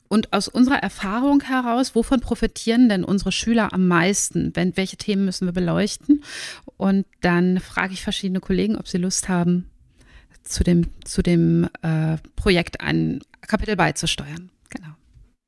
und 0.08 0.32
aus 0.32 0.49
unserer 0.49 0.82
Erfahrung 0.82 1.42
heraus, 1.42 1.94
wovon 1.94 2.20
profitieren 2.20 2.88
denn 2.88 3.04
unsere 3.04 3.32
Schüler 3.32 3.73
am 3.73 3.88
meisten? 3.88 4.52
Wenn, 4.54 4.76
welche 4.76 4.96
Themen 4.96 5.25
müssen 5.25 5.46
wir 5.46 5.52
beleuchten? 5.52 6.23
Und 6.76 7.06
dann 7.20 7.61
frage 7.61 7.92
ich 7.92 8.02
verschiedene 8.02 8.40
Kollegen, 8.40 8.76
ob 8.76 8.88
sie 8.88 8.99
Lust 8.99 9.28
haben, 9.28 9.68
zu 10.42 10.62
dem, 10.62 10.88
zu 11.04 11.23
dem 11.23 11.68
äh, 11.82 12.18
Projekt 12.37 12.80
ein 12.80 13.20
Kapitel 13.40 13.76
beizusteuern. 13.76 14.50
Genau. 14.70 14.88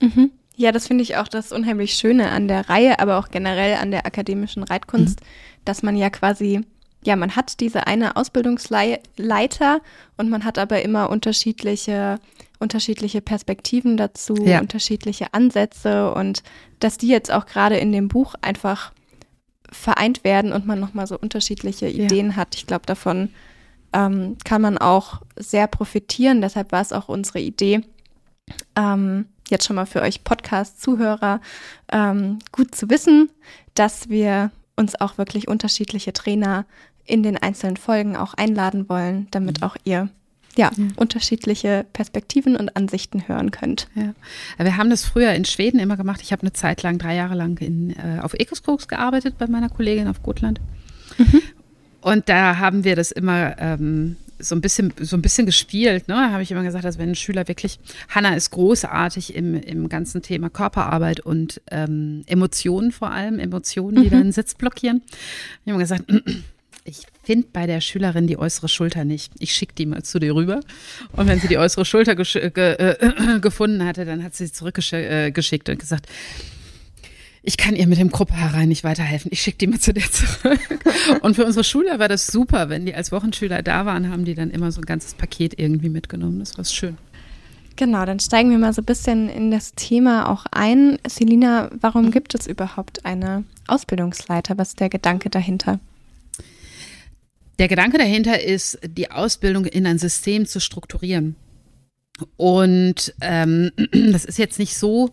Mhm. 0.02 0.32
Ja, 0.56 0.72
das 0.72 0.88
finde 0.88 1.02
ich 1.02 1.16
auch 1.16 1.28
das 1.28 1.52
unheimlich 1.52 1.94
Schöne 1.94 2.30
an 2.30 2.48
der 2.48 2.68
Reihe, 2.68 2.98
aber 2.98 3.18
auch 3.18 3.28
generell 3.28 3.76
an 3.76 3.92
der 3.92 4.06
akademischen 4.06 4.64
Reitkunst, 4.64 5.20
mhm. 5.20 5.25
dass 5.64 5.84
man 5.84 5.96
ja 5.96 6.10
quasi, 6.10 6.62
ja, 7.05 7.17
man 7.17 7.37
hat 7.37 7.61
diese 7.61 7.87
eine 7.87 8.17
Ausbildungsleiter 8.17 9.81
und 10.17 10.31
man 10.31 10.45
hat 10.45 10.59
aber 10.59 10.83
immer 10.83 11.11
unterschiedliche, 11.11 12.19
unterschiedliche 12.59 13.21
Perspektiven 13.21 13.97
dazu, 13.97 14.35
ja. 14.35 14.61
unterschiedliche 14.61 15.33
Ansätze 15.33 16.12
und 16.12 16.43
dass 16.81 16.99
die 16.99 17.09
jetzt 17.09 17.31
auch 17.31 17.47
gerade 17.47 17.76
in 17.76 17.93
dem 17.93 18.09
Buch 18.09 18.35
einfach 18.43 18.93
vereint 19.71 20.25
werden 20.25 20.52
und 20.52 20.67
man 20.67 20.81
nochmal 20.81 21.07
so 21.07 21.19
unterschiedliche 21.19 21.88
Ideen 21.88 22.31
ja. 22.31 22.37
hat. 22.37 22.55
Ich 22.55 22.67
glaube, 22.67 22.87
davon 22.87 23.31
ähm, 23.93 24.37
kann 24.45 24.62
man 24.62 24.78
auch 24.78 25.21
sehr 25.37 25.67
profitieren. 25.67 26.40
Deshalb 26.40 26.73
war 26.73 26.81
es 26.81 26.93
auch 26.93 27.09
unsere 27.09 27.40
Idee, 27.40 27.83
ähm, 28.76 29.26
jetzt 29.49 29.67
schon 29.67 29.76
mal 29.76 29.87
für 29.87 30.02
euch 30.02 30.25
Podcast-Zuhörer 30.25 31.40
ähm, 31.90 32.38
gut 32.52 32.75
zu 32.75 32.90
wissen, 32.90 33.31
dass 33.75 34.09
wir 34.09 34.50
uns 34.78 34.99
auch 35.00 35.18
wirklich 35.18 35.49
unterschiedliche 35.49 36.12
Trainer 36.12 36.64
in 37.04 37.23
den 37.23 37.37
einzelnen 37.37 37.76
Folgen 37.76 38.16
auch 38.16 38.35
einladen 38.35 38.88
wollen, 38.88 39.26
damit 39.30 39.61
mhm. 39.61 39.66
auch 39.66 39.76
ihr 39.85 40.08
ja, 40.56 40.70
ja, 40.76 40.87
unterschiedliche 40.97 41.85
Perspektiven 41.92 42.56
und 42.56 42.76
Ansichten 42.76 43.28
hören 43.28 43.50
könnt. 43.50 43.88
Ja. 43.94 44.14
Wir 44.58 44.76
haben 44.76 44.90
das 44.90 45.04
früher 45.04 45.32
in 45.32 45.44
Schweden 45.44 45.78
immer 45.78 45.97
gemacht. 45.97 46.20
Ich 46.23 46.32
habe 46.32 46.42
eine 46.42 46.52
Zeit 46.52 46.82
lang, 46.82 46.99
drei 46.99 47.14
Jahre 47.14 47.35
lang 47.35 47.58
in, 47.58 47.90
äh, 47.90 48.20
auf 48.20 48.35
Ecoskoks 48.35 48.88
gearbeitet 48.88 49.37
bei 49.38 49.47
meiner 49.47 49.68
Kollegin 49.68 50.08
auf 50.08 50.23
Gotland. 50.23 50.61
Mhm. 51.16 51.42
Und 52.00 52.28
da 52.28 52.58
haben 52.58 52.85
wir 52.85 52.97
das 52.97 53.11
immer 53.11 53.58
ähm, 53.58 54.16
so 54.38 54.54
ein 54.54 54.61
bisschen, 54.61 54.92
so 55.00 55.16
ein 55.16 55.23
bisschen 55.23 55.47
gespielt, 55.47 56.09
ne? 56.09 56.30
Habe 56.30 56.42
ich 56.42 56.50
immer 56.50 56.62
gesagt, 56.62 56.85
dass 56.85 56.99
wenn 56.99 57.11
ein 57.11 57.14
Schüler 57.14 57.49
wirklich, 57.49 57.78
Hanna 58.09 58.35
ist 58.35 58.50
großartig 58.50 59.35
im, 59.35 59.54
im 59.54 59.88
ganzen 59.88 60.23
Thema 60.23 60.50
Körperarbeit 60.50 61.21
und 61.21 61.61
ähm, 61.71 62.23
Emotionen 62.26 62.92
vor 62.92 63.11
allem, 63.11 63.38
Emotionen, 63.38 64.02
die 64.02 64.09
mhm. 64.09 64.18
dann 64.18 64.33
Sitz 64.33 64.54
blockieren. 64.54 65.02
Ich 65.07 65.61
habe 65.61 65.71
immer 65.71 65.78
gesagt, 65.78 66.04
ich 66.85 67.02
finde 67.23 67.49
bei 67.52 67.66
der 67.66 67.80
Schülerin 67.80 68.26
die 68.26 68.38
äußere 68.38 68.68
Schulter 68.68 69.04
nicht. 69.04 69.33
Ich 69.38 69.52
schicke 69.52 69.75
die 69.75 69.87
mal 69.87 70.02
zu 70.02 70.18
dir 70.18 70.35
rüber. 70.35 70.61
Und 71.12 71.28
wenn 71.28 71.40
sie 71.40 71.49
die 71.49 71.59
äußere 71.59 71.85
Schulter 71.85 72.16
ge 72.16 72.54
äh, 72.54 73.40
gefunden 73.40 73.85
hatte, 73.85 74.04
dann 74.04 74.25
hat 74.25 74.35
sie 74.35 74.47
sie 74.47 74.52
zurückgeschickt 74.52 75.68
äh, 75.68 75.73
und 75.73 75.78
gesagt, 75.78 76.07
ich 77.42 77.57
kann 77.57 77.76
ihr 77.76 77.87
mit 77.87 77.99
dem 77.99 78.11
Gruppe 78.11 78.35
herein 78.35 78.68
nicht 78.68 78.85
weiterhelfen. 78.85 79.30
Ich 79.33 79.42
schicke 79.42 79.59
die 79.59 79.66
mal 79.68 79.78
zu 79.78 79.92
dir 79.92 80.11
zurück. 80.11 80.61
Und 81.23 81.37
für 81.37 81.45
unsere 81.45 81.64
Schüler 81.64 81.99
war 81.99 82.09
das 82.09 82.26
super, 82.26 82.68
wenn 82.68 82.87
die 82.87 82.95
als 82.95 83.12
Wochenschüler 83.12 83.62
da 83.62 83.87
waren, 83.87 84.11
haben 84.11 84.25
die 84.25 84.35
dann 84.35 84.50
immer 84.50 84.73
so 84.73 84.80
ein 84.80 84.87
ganzes 84.87 85.14
Paket 85.14 85.59
irgendwie 85.59 85.88
mitgenommen. 85.88 86.40
Das 86.40 86.57
war 86.59 86.64
schön. 86.64 86.97
Genau, 87.76 88.04
dann 88.04 88.18
steigen 88.18 88.50
wir 88.50 88.59
mal 88.59 88.73
so 88.73 88.83
ein 88.83 88.87
bisschen 88.87 89.28
in 89.28 89.52
das 89.52 89.73
Thema 89.75 90.28
auch 90.28 90.47
ein. 90.50 90.99
Selina, 91.07 91.71
warum 91.80 92.11
gibt 92.11 92.35
es 92.35 92.49
überhaupt 92.49 93.04
eine 93.07 93.45
Ausbildungsleiter? 93.68 94.59
Was 94.59 94.71
ist 94.71 94.80
der 94.80 94.88
Gedanke 94.88 95.30
dahinter? 95.30 95.78
Der 97.61 97.68
Gedanke 97.68 97.99
dahinter 97.99 98.42
ist, 98.42 98.80
die 98.85 99.12
Ausbildung 99.12 99.64
in 99.64 99.87
ein 99.87 99.99
System 99.99 100.45
zu 100.45 100.61
strukturieren. 100.61 101.37
Und 102.37 103.14
ähm, 103.21 103.71
das 103.92 104.25
ist 104.25 104.38
jetzt 104.38 104.59
nicht 104.59 104.76
so, 104.76 105.11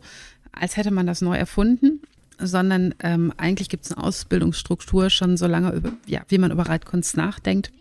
als 0.51 0.75
hätte 0.75 0.91
man 0.91 1.05
das 1.05 1.21
neu 1.21 1.35
erfunden, 1.35 2.01
sondern 2.39 2.95
ähm, 2.99 3.33
eigentlich 3.37 3.69
gibt 3.69 3.85
es 3.85 3.91
eine 3.91 4.03
Ausbildungsstruktur 4.03 5.09
schon 5.09 5.37
so 5.37 5.47
lange, 5.47 5.71
über, 5.71 5.93
ja, 6.05 6.21
wie 6.27 6.37
man 6.37 6.51
über 6.51 6.63
Reitkunst 6.63 7.17
nachdenkt. 7.17 7.71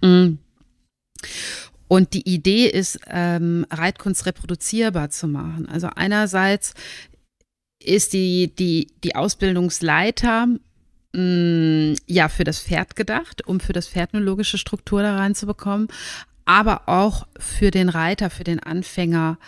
Mm. 0.00 0.34
Und 1.88 2.14
die 2.14 2.26
Idee 2.28 2.68
ist, 2.68 2.98
ähm, 3.06 3.66
Reitkunst 3.70 4.24
reproduzierbar 4.24 5.10
zu 5.10 5.28
machen. 5.28 5.68
Also 5.68 5.88
einerseits 5.94 6.74
ist 7.84 8.12
die, 8.12 8.54
die, 8.54 8.88
die 9.04 9.14
Ausbildungsleiter 9.14 10.46
mh, 10.46 10.60
mm, 11.12 11.94
ja 12.06 12.28
für 12.28 12.44
das 12.44 12.60
Pferd 12.60 12.96
gedacht, 12.96 13.46
um 13.46 13.60
für 13.60 13.72
das 13.72 13.88
Pferd 13.88 14.14
eine 14.14 14.24
logische 14.24 14.58
Struktur 14.58 15.02
da 15.02 15.16
reinzubekommen, 15.16 15.88
aber 16.44 16.88
auch 16.88 17.26
für 17.38 17.70
den 17.70 17.88
Reiter, 17.88 18.30
für 18.30 18.44
den 18.44 18.60
Anfänger 18.60 19.38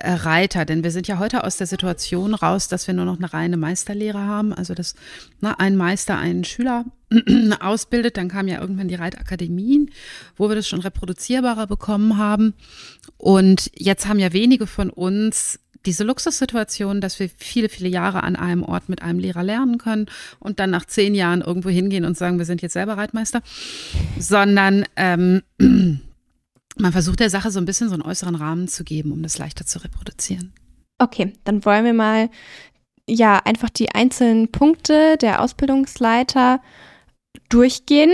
Reiter, 0.00 0.64
denn 0.64 0.82
wir 0.82 0.90
sind 0.90 1.06
ja 1.06 1.18
heute 1.18 1.44
aus 1.44 1.58
der 1.58 1.66
Situation 1.66 2.34
raus, 2.34 2.68
dass 2.68 2.86
wir 2.86 2.94
nur 2.94 3.04
noch 3.04 3.18
eine 3.18 3.32
reine 3.32 3.58
Meisterlehre 3.58 4.20
haben, 4.20 4.52
also 4.54 4.74
dass 4.74 4.94
ne, 5.40 5.58
ein 5.60 5.76
Meister 5.76 6.16
einen 6.16 6.44
Schüler 6.44 6.86
ausbildet, 7.60 8.16
dann 8.16 8.28
kamen 8.28 8.48
ja 8.48 8.60
irgendwann 8.60 8.88
die 8.88 8.94
Reitakademien, 8.94 9.90
wo 10.36 10.48
wir 10.48 10.56
das 10.56 10.66
schon 10.66 10.80
reproduzierbarer 10.80 11.66
bekommen 11.66 12.16
haben. 12.16 12.54
Und 13.18 13.70
jetzt 13.76 14.08
haben 14.08 14.18
ja 14.18 14.32
wenige 14.32 14.66
von 14.66 14.88
uns 14.88 15.60
diese 15.84 16.04
Luxussituation, 16.04 17.00
dass 17.00 17.20
wir 17.20 17.28
viele, 17.36 17.68
viele 17.68 17.88
Jahre 17.88 18.22
an 18.22 18.36
einem 18.36 18.62
Ort 18.62 18.88
mit 18.88 19.02
einem 19.02 19.18
Lehrer 19.18 19.42
lernen 19.42 19.76
können 19.78 20.06
und 20.38 20.58
dann 20.58 20.70
nach 20.70 20.86
zehn 20.86 21.14
Jahren 21.14 21.42
irgendwo 21.42 21.68
hingehen 21.68 22.04
und 22.04 22.16
sagen, 22.16 22.38
wir 22.38 22.46
sind 22.46 22.62
jetzt 22.62 22.72
selber 22.72 22.96
Reitmeister, 22.96 23.42
sondern 24.18 24.84
ähm, 24.96 25.42
man 26.76 26.92
versucht 26.92 27.20
der 27.20 27.30
Sache 27.30 27.50
so 27.50 27.58
ein 27.58 27.64
bisschen 27.64 27.88
so 27.88 27.94
einen 27.94 28.02
äußeren 28.02 28.34
Rahmen 28.34 28.68
zu 28.68 28.84
geben, 28.84 29.12
um 29.12 29.22
das 29.22 29.38
leichter 29.38 29.66
zu 29.66 29.82
reproduzieren. 29.82 30.52
Okay, 30.98 31.32
dann 31.44 31.64
wollen 31.64 31.84
wir 31.84 31.94
mal 31.94 32.30
ja 33.08 33.38
einfach 33.38 33.70
die 33.70 33.90
einzelnen 33.90 34.50
Punkte 34.52 35.16
der 35.16 35.42
Ausbildungsleiter 35.42 36.60
durchgehen, 37.48 38.10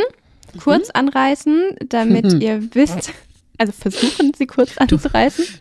mhm. 0.55 0.59
kurz 0.59 0.91
anreißen, 0.91 1.77
damit 1.89 2.33
mhm. 2.33 2.41
ihr 2.41 2.75
wisst, 2.75 3.13
also 3.59 3.73
versuchen 3.73 4.33
sie 4.35 4.47
kurz 4.47 4.77
anzureißen. 4.79 5.45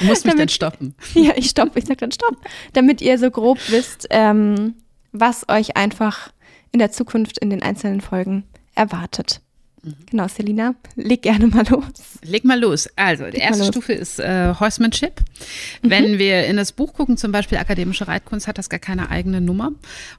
Du 0.00 0.04
musst 0.04 0.26
mich 0.26 0.34
damit, 0.34 0.40
dann 0.40 0.48
stoppen. 0.50 0.94
Ja, 1.14 1.32
ich 1.34 1.48
stoppe, 1.48 1.78
ich 1.78 1.86
sag 1.86 1.96
dann 1.96 2.12
stopp. 2.12 2.36
Damit 2.74 3.00
ihr 3.00 3.18
so 3.18 3.30
grob 3.30 3.58
wisst, 3.68 4.06
ähm, 4.10 4.74
was 5.12 5.48
euch 5.48 5.78
einfach 5.78 6.30
in 6.72 6.78
der 6.78 6.92
Zukunft 6.92 7.38
in 7.38 7.48
den 7.48 7.62
einzelnen 7.62 8.02
Folgen 8.02 8.44
erwartet. 8.74 9.40
Mhm. 9.84 9.96
Genau, 10.10 10.28
Selina, 10.28 10.74
leg 10.94 11.22
gerne 11.22 11.48
mal 11.48 11.66
los. 11.68 11.84
Leg 12.22 12.44
mal 12.44 12.58
los. 12.58 12.88
Also, 12.96 13.24
die 13.24 13.32
leg 13.32 13.42
erste 13.42 13.64
Stufe 13.64 13.92
ist 13.92 14.20
äh, 14.20 14.54
Horsemanship. 14.58 15.20
Mhm. 15.82 15.90
Wenn 15.90 16.18
wir 16.18 16.46
in 16.46 16.56
das 16.56 16.72
Buch 16.72 16.94
gucken, 16.94 17.16
zum 17.16 17.32
Beispiel 17.32 17.58
Akademische 17.58 18.06
Reitkunst, 18.06 18.46
hat 18.46 18.58
das 18.58 18.68
gar 18.68 18.80
keine 18.80 19.10
eigene 19.10 19.40
Nummer. 19.40 19.72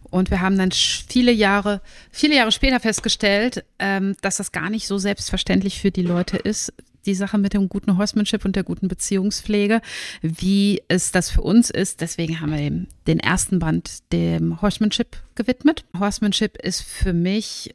Und 0.10 0.32
wir 0.32 0.42
haben 0.42 0.58
dann 0.58 0.72
viele 0.72 1.32
Jahre, 1.32 1.82
viele 2.12 2.36
Jahre 2.36 2.52
später 2.52 2.80
festgestellt, 2.80 3.64
ähm, 3.80 4.16
dass 4.22 4.38
das 4.38 4.52
gar 4.52 4.70
nicht 4.70 4.88
so 4.88 4.98
selbstverständlich 4.98 5.80
für 5.80 5.92
die 5.92 6.04
Leute 6.04 6.38
ist, 6.38 6.74
die 7.06 7.16
Sache 7.16 7.38
mit 7.38 7.54
dem 7.54 7.70
guten 7.70 7.98
Horsemanship 7.98 8.46
und 8.46 8.56
der 8.56 8.64
guten 8.64 8.88
Beziehungspflege, 8.88 9.82
wie 10.22 10.82
es 10.88 11.12
das 11.12 11.30
für 11.30 11.42
uns 11.42 11.70
ist. 11.70 12.02
Deswegen 12.02 12.40
haben 12.40 12.52
wir 12.52 12.58
den, 12.58 12.88
den 13.08 13.20
ersten 13.20 13.60
Band 13.60 14.12
dem 14.12 14.62
Horsemanship 14.62 15.18
gewidmet. 15.36 15.86
Horsemanship 15.98 16.58
ist 16.58 16.82
für 16.82 17.14
mich 17.14 17.74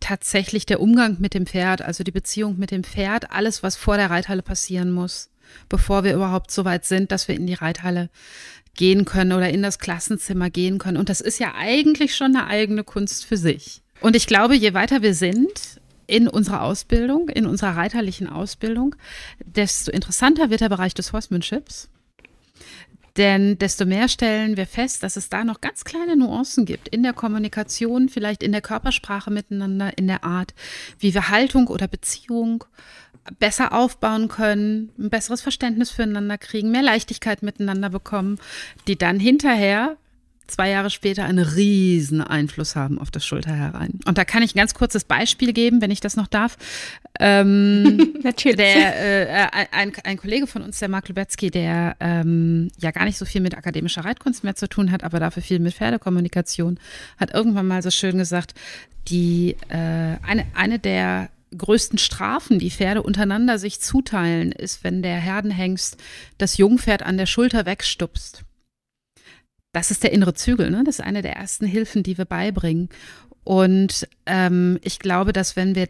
tatsächlich 0.00 0.66
der 0.66 0.80
Umgang 0.80 1.16
mit 1.20 1.34
dem 1.34 1.46
Pferd, 1.46 1.82
also 1.82 2.04
die 2.04 2.12
Beziehung 2.12 2.58
mit 2.58 2.70
dem 2.70 2.84
Pferd, 2.84 3.30
alles, 3.30 3.62
was 3.62 3.76
vor 3.76 3.96
der 3.96 4.10
Reithalle 4.10 4.42
passieren 4.42 4.90
muss, 4.90 5.30
bevor 5.68 6.04
wir 6.04 6.14
überhaupt 6.14 6.50
so 6.50 6.64
weit 6.64 6.84
sind, 6.84 7.10
dass 7.10 7.28
wir 7.28 7.34
in 7.34 7.46
die 7.46 7.54
Reithalle 7.54 8.10
gehen 8.74 9.04
können 9.04 9.32
oder 9.32 9.50
in 9.50 9.62
das 9.62 9.78
Klassenzimmer 9.78 10.50
gehen 10.50 10.78
können. 10.78 10.96
Und 10.96 11.08
das 11.08 11.20
ist 11.20 11.38
ja 11.38 11.54
eigentlich 11.56 12.14
schon 12.14 12.36
eine 12.36 12.46
eigene 12.46 12.84
Kunst 12.84 13.24
für 13.24 13.36
sich. 13.36 13.82
Und 14.00 14.16
ich 14.16 14.26
glaube, 14.26 14.54
je 14.54 14.74
weiter 14.74 15.02
wir 15.02 15.14
sind, 15.14 15.80
in 16.06 16.28
unserer 16.28 16.62
Ausbildung, 16.62 17.28
in 17.28 17.46
unserer 17.46 17.76
reiterlichen 17.76 18.28
Ausbildung, 18.28 18.94
desto 19.44 19.90
interessanter 19.90 20.50
wird 20.50 20.60
der 20.60 20.68
Bereich 20.68 20.94
des 20.94 21.12
Horsemanship. 21.12 21.64
Denn 23.16 23.58
desto 23.58 23.86
mehr 23.86 24.08
stellen 24.08 24.56
wir 24.56 24.66
fest, 24.66 25.04
dass 25.04 25.16
es 25.16 25.28
da 25.28 25.44
noch 25.44 25.60
ganz 25.60 25.84
kleine 25.84 26.16
Nuancen 26.16 26.64
gibt 26.64 26.88
in 26.88 27.04
der 27.04 27.12
Kommunikation, 27.12 28.08
vielleicht 28.08 28.42
in 28.42 28.50
der 28.50 28.60
Körpersprache 28.60 29.30
miteinander, 29.30 29.96
in 29.96 30.08
der 30.08 30.24
Art, 30.24 30.52
wie 30.98 31.14
wir 31.14 31.28
Haltung 31.28 31.68
oder 31.68 31.86
Beziehung 31.86 32.64
besser 33.38 33.72
aufbauen 33.72 34.28
können, 34.28 34.90
ein 34.98 35.10
besseres 35.10 35.40
Verständnis 35.40 35.90
füreinander 35.90 36.38
kriegen, 36.38 36.70
mehr 36.70 36.82
Leichtigkeit 36.82 37.42
miteinander 37.42 37.88
bekommen, 37.88 38.38
die 38.86 38.96
dann 38.96 39.18
hinterher 39.18 39.96
zwei 40.46 40.70
Jahre 40.70 40.90
später 40.90 41.24
einen 41.24 41.44
riesen 41.44 42.20
Einfluss 42.20 42.76
haben 42.76 42.98
auf 42.98 43.10
das 43.10 43.24
Schulter 43.24 43.54
herein. 43.54 43.98
Und 44.06 44.18
da 44.18 44.24
kann 44.24 44.42
ich 44.42 44.54
ein 44.54 44.58
ganz 44.58 44.74
kurzes 44.74 45.04
Beispiel 45.04 45.52
geben, 45.52 45.80
wenn 45.80 45.90
ich 45.90 46.00
das 46.00 46.16
noch 46.16 46.26
darf. 46.26 46.56
Ähm, 47.20 48.14
Natürlich. 48.22 48.56
Der, 48.56 49.48
äh, 49.54 49.66
ein, 49.72 49.92
ein, 50.04 50.16
Kollege 50.16 50.46
von 50.46 50.62
uns, 50.62 50.78
der 50.78 50.88
Mark 50.88 51.08
Lubetzky, 51.08 51.50
der 51.50 51.96
ähm, 52.00 52.70
ja 52.78 52.90
gar 52.90 53.04
nicht 53.04 53.18
so 53.18 53.24
viel 53.24 53.40
mit 53.40 53.56
akademischer 53.56 54.04
Reitkunst 54.04 54.44
mehr 54.44 54.54
zu 54.54 54.68
tun 54.68 54.90
hat, 54.90 55.04
aber 55.04 55.20
dafür 55.20 55.42
viel 55.42 55.58
mit 55.58 55.74
Pferdekommunikation, 55.74 56.78
hat 57.18 57.32
irgendwann 57.32 57.66
mal 57.66 57.82
so 57.82 57.90
schön 57.90 58.18
gesagt, 58.18 58.54
die 59.08 59.56
äh, 59.68 60.16
eine, 60.22 60.46
eine 60.54 60.78
der 60.78 61.30
größten 61.56 61.98
Strafen, 61.98 62.58
die 62.58 62.70
Pferde 62.70 63.02
untereinander 63.02 63.58
sich 63.58 63.80
zuteilen, 63.80 64.52
ist, 64.52 64.84
wenn 64.84 65.02
der 65.02 65.16
Herdenhengst 65.16 65.96
das 66.38 66.56
Jungpferd 66.56 67.02
an 67.02 67.16
der 67.16 67.26
Schulter 67.26 67.66
wegstupst. 67.66 68.43
Das 69.74 69.90
ist 69.90 70.02
der 70.02 70.12
innere 70.12 70.32
Zügel, 70.32 70.70
ne? 70.70 70.82
Das 70.84 70.98
ist 70.98 71.04
eine 71.04 71.20
der 71.20 71.36
ersten 71.36 71.66
Hilfen, 71.66 72.02
die 72.02 72.16
wir 72.16 72.24
beibringen. 72.24 72.88
Und 73.44 74.08
ähm, 74.24 74.78
ich 74.82 74.98
glaube, 74.98 75.34
dass 75.34 75.56
wenn 75.56 75.74
wir 75.74 75.88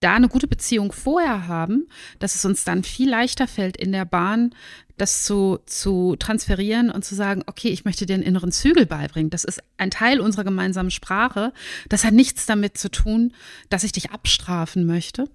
da 0.00 0.16
eine 0.16 0.28
gute 0.28 0.46
Beziehung 0.46 0.92
vorher 0.92 1.48
haben, 1.48 1.86
dass 2.18 2.34
es 2.34 2.44
uns 2.44 2.64
dann 2.64 2.84
viel 2.84 3.08
leichter 3.08 3.48
fällt, 3.48 3.78
in 3.78 3.90
der 3.92 4.04
Bahn 4.04 4.54
das 4.98 5.24
zu, 5.24 5.58
zu 5.64 6.14
transferieren 6.16 6.90
und 6.90 7.04
zu 7.04 7.14
sagen, 7.14 7.42
okay, 7.46 7.68
ich 7.68 7.86
möchte 7.86 8.04
dir 8.04 8.14
einen 8.14 8.22
inneren 8.22 8.52
Zügel 8.52 8.84
beibringen. 8.84 9.30
Das 9.30 9.44
ist 9.44 9.62
ein 9.78 9.90
Teil 9.90 10.20
unserer 10.20 10.44
gemeinsamen 10.44 10.90
Sprache. 10.90 11.52
Das 11.88 12.04
hat 12.04 12.12
nichts 12.12 12.44
damit 12.44 12.76
zu 12.76 12.90
tun, 12.90 13.32
dass 13.70 13.82
ich 13.82 13.92
dich 13.92 14.10
abstrafen 14.10 14.84
möchte, 14.84 15.30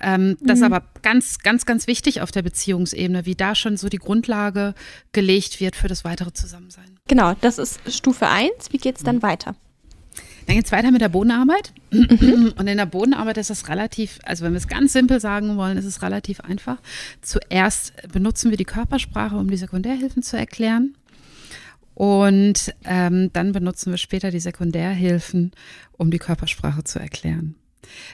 ähm, 0.00 0.36
das 0.40 0.58
ist 0.58 0.66
mhm. 0.66 0.74
aber 0.74 0.86
ganz, 1.02 1.38
ganz, 1.38 1.64
ganz 1.64 1.86
wichtig 1.86 2.20
auf 2.20 2.30
der 2.30 2.42
Beziehungsebene, 2.42 3.24
wie 3.24 3.34
da 3.34 3.54
schon 3.54 3.76
so 3.76 3.88
die 3.88 3.98
Grundlage 3.98 4.74
gelegt 5.12 5.60
wird 5.60 5.76
für 5.76 5.88
das 5.88 6.04
weitere 6.04 6.32
Zusammensein. 6.32 6.95
Genau, 7.08 7.34
das 7.40 7.58
ist 7.58 7.80
Stufe 7.92 8.28
1. 8.28 8.50
Wie 8.70 8.78
geht 8.78 8.96
es 8.96 9.02
dann 9.02 9.22
weiter? 9.22 9.54
Dann 10.46 10.56
geht 10.56 10.66
es 10.66 10.72
weiter 10.72 10.90
mit 10.90 11.00
der 11.00 11.08
Bodenarbeit. 11.08 11.72
Mhm. 11.90 12.54
Und 12.56 12.66
in 12.66 12.76
der 12.76 12.86
Bodenarbeit 12.86 13.36
ist 13.38 13.50
es 13.50 13.68
relativ, 13.68 14.18
also 14.24 14.44
wenn 14.44 14.52
wir 14.52 14.58
es 14.58 14.68
ganz 14.68 14.92
simpel 14.92 15.20
sagen 15.20 15.56
wollen, 15.56 15.76
ist 15.76 15.84
es 15.84 16.02
relativ 16.02 16.40
einfach. 16.40 16.78
Zuerst 17.20 17.92
benutzen 18.12 18.50
wir 18.50 18.56
die 18.56 18.64
Körpersprache, 18.64 19.36
um 19.36 19.50
die 19.50 19.56
Sekundärhilfen 19.56 20.22
zu 20.22 20.36
erklären. 20.36 20.96
Und 21.94 22.74
ähm, 22.84 23.30
dann 23.32 23.52
benutzen 23.52 23.90
wir 23.90 23.98
später 23.98 24.30
die 24.30 24.40
Sekundärhilfen, 24.40 25.52
um 25.96 26.10
die 26.10 26.18
Körpersprache 26.18 26.84
zu 26.84 26.98
erklären. 26.98 27.54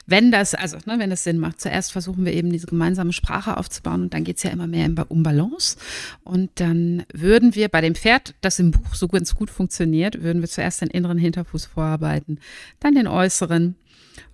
Wenn 0.06 0.30
das, 0.30 0.54
also 0.54 0.78
ne, 0.86 0.98
wenn 0.98 1.10
das 1.10 1.24
Sinn 1.24 1.38
macht, 1.38 1.60
zuerst 1.60 1.92
versuchen 1.92 2.24
wir 2.24 2.32
eben 2.32 2.50
diese 2.50 2.66
gemeinsame 2.66 3.12
Sprache 3.12 3.56
aufzubauen 3.56 4.02
und 4.02 4.14
dann 4.14 4.24
geht 4.24 4.36
es 4.36 4.42
ja 4.42 4.50
immer 4.50 4.66
mehr 4.66 4.90
um 5.08 5.22
Balance. 5.22 5.76
Und 6.24 6.50
dann 6.56 7.04
würden 7.12 7.54
wir 7.54 7.68
bei 7.68 7.80
dem 7.80 7.94
Pferd, 7.94 8.34
das 8.40 8.58
im 8.58 8.70
Buch 8.70 8.94
so 8.94 9.08
ganz 9.08 9.34
gut 9.34 9.50
funktioniert, 9.50 10.22
würden 10.22 10.42
wir 10.42 10.48
zuerst 10.48 10.80
den 10.80 10.88
inneren 10.88 11.18
Hinterfuß 11.18 11.66
vorarbeiten, 11.66 12.38
dann 12.80 12.94
den 12.94 13.06
äußeren 13.06 13.76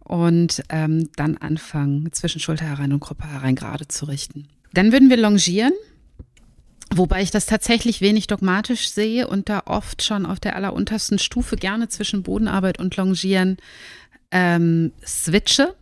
und 0.00 0.62
ähm, 0.70 1.10
dann 1.16 1.36
anfangen, 1.36 2.10
zwischen 2.12 2.40
Schulter 2.40 2.64
herein 2.64 2.92
und 2.92 3.00
Gruppe 3.00 3.30
herein 3.30 3.54
gerade 3.54 3.86
zu 3.88 4.06
richten. 4.06 4.48
Dann 4.72 4.92
würden 4.92 5.10
wir 5.10 5.16
longieren. 5.16 5.72
Wobei 6.94 7.20
ich 7.20 7.30
das 7.30 7.44
tatsächlich 7.44 8.00
wenig 8.00 8.28
dogmatisch 8.28 8.90
sehe 8.90 9.28
und 9.28 9.50
da 9.50 9.64
oft 9.66 10.02
schon 10.02 10.24
auf 10.24 10.40
der 10.40 10.56
alleruntersten 10.56 11.18
Stufe 11.18 11.56
gerne 11.56 11.88
zwischen 11.88 12.22
Bodenarbeit 12.22 12.78
und 12.78 12.96
Longieren 12.96 13.58
ähm, 14.30 14.92
switche, 15.06 15.74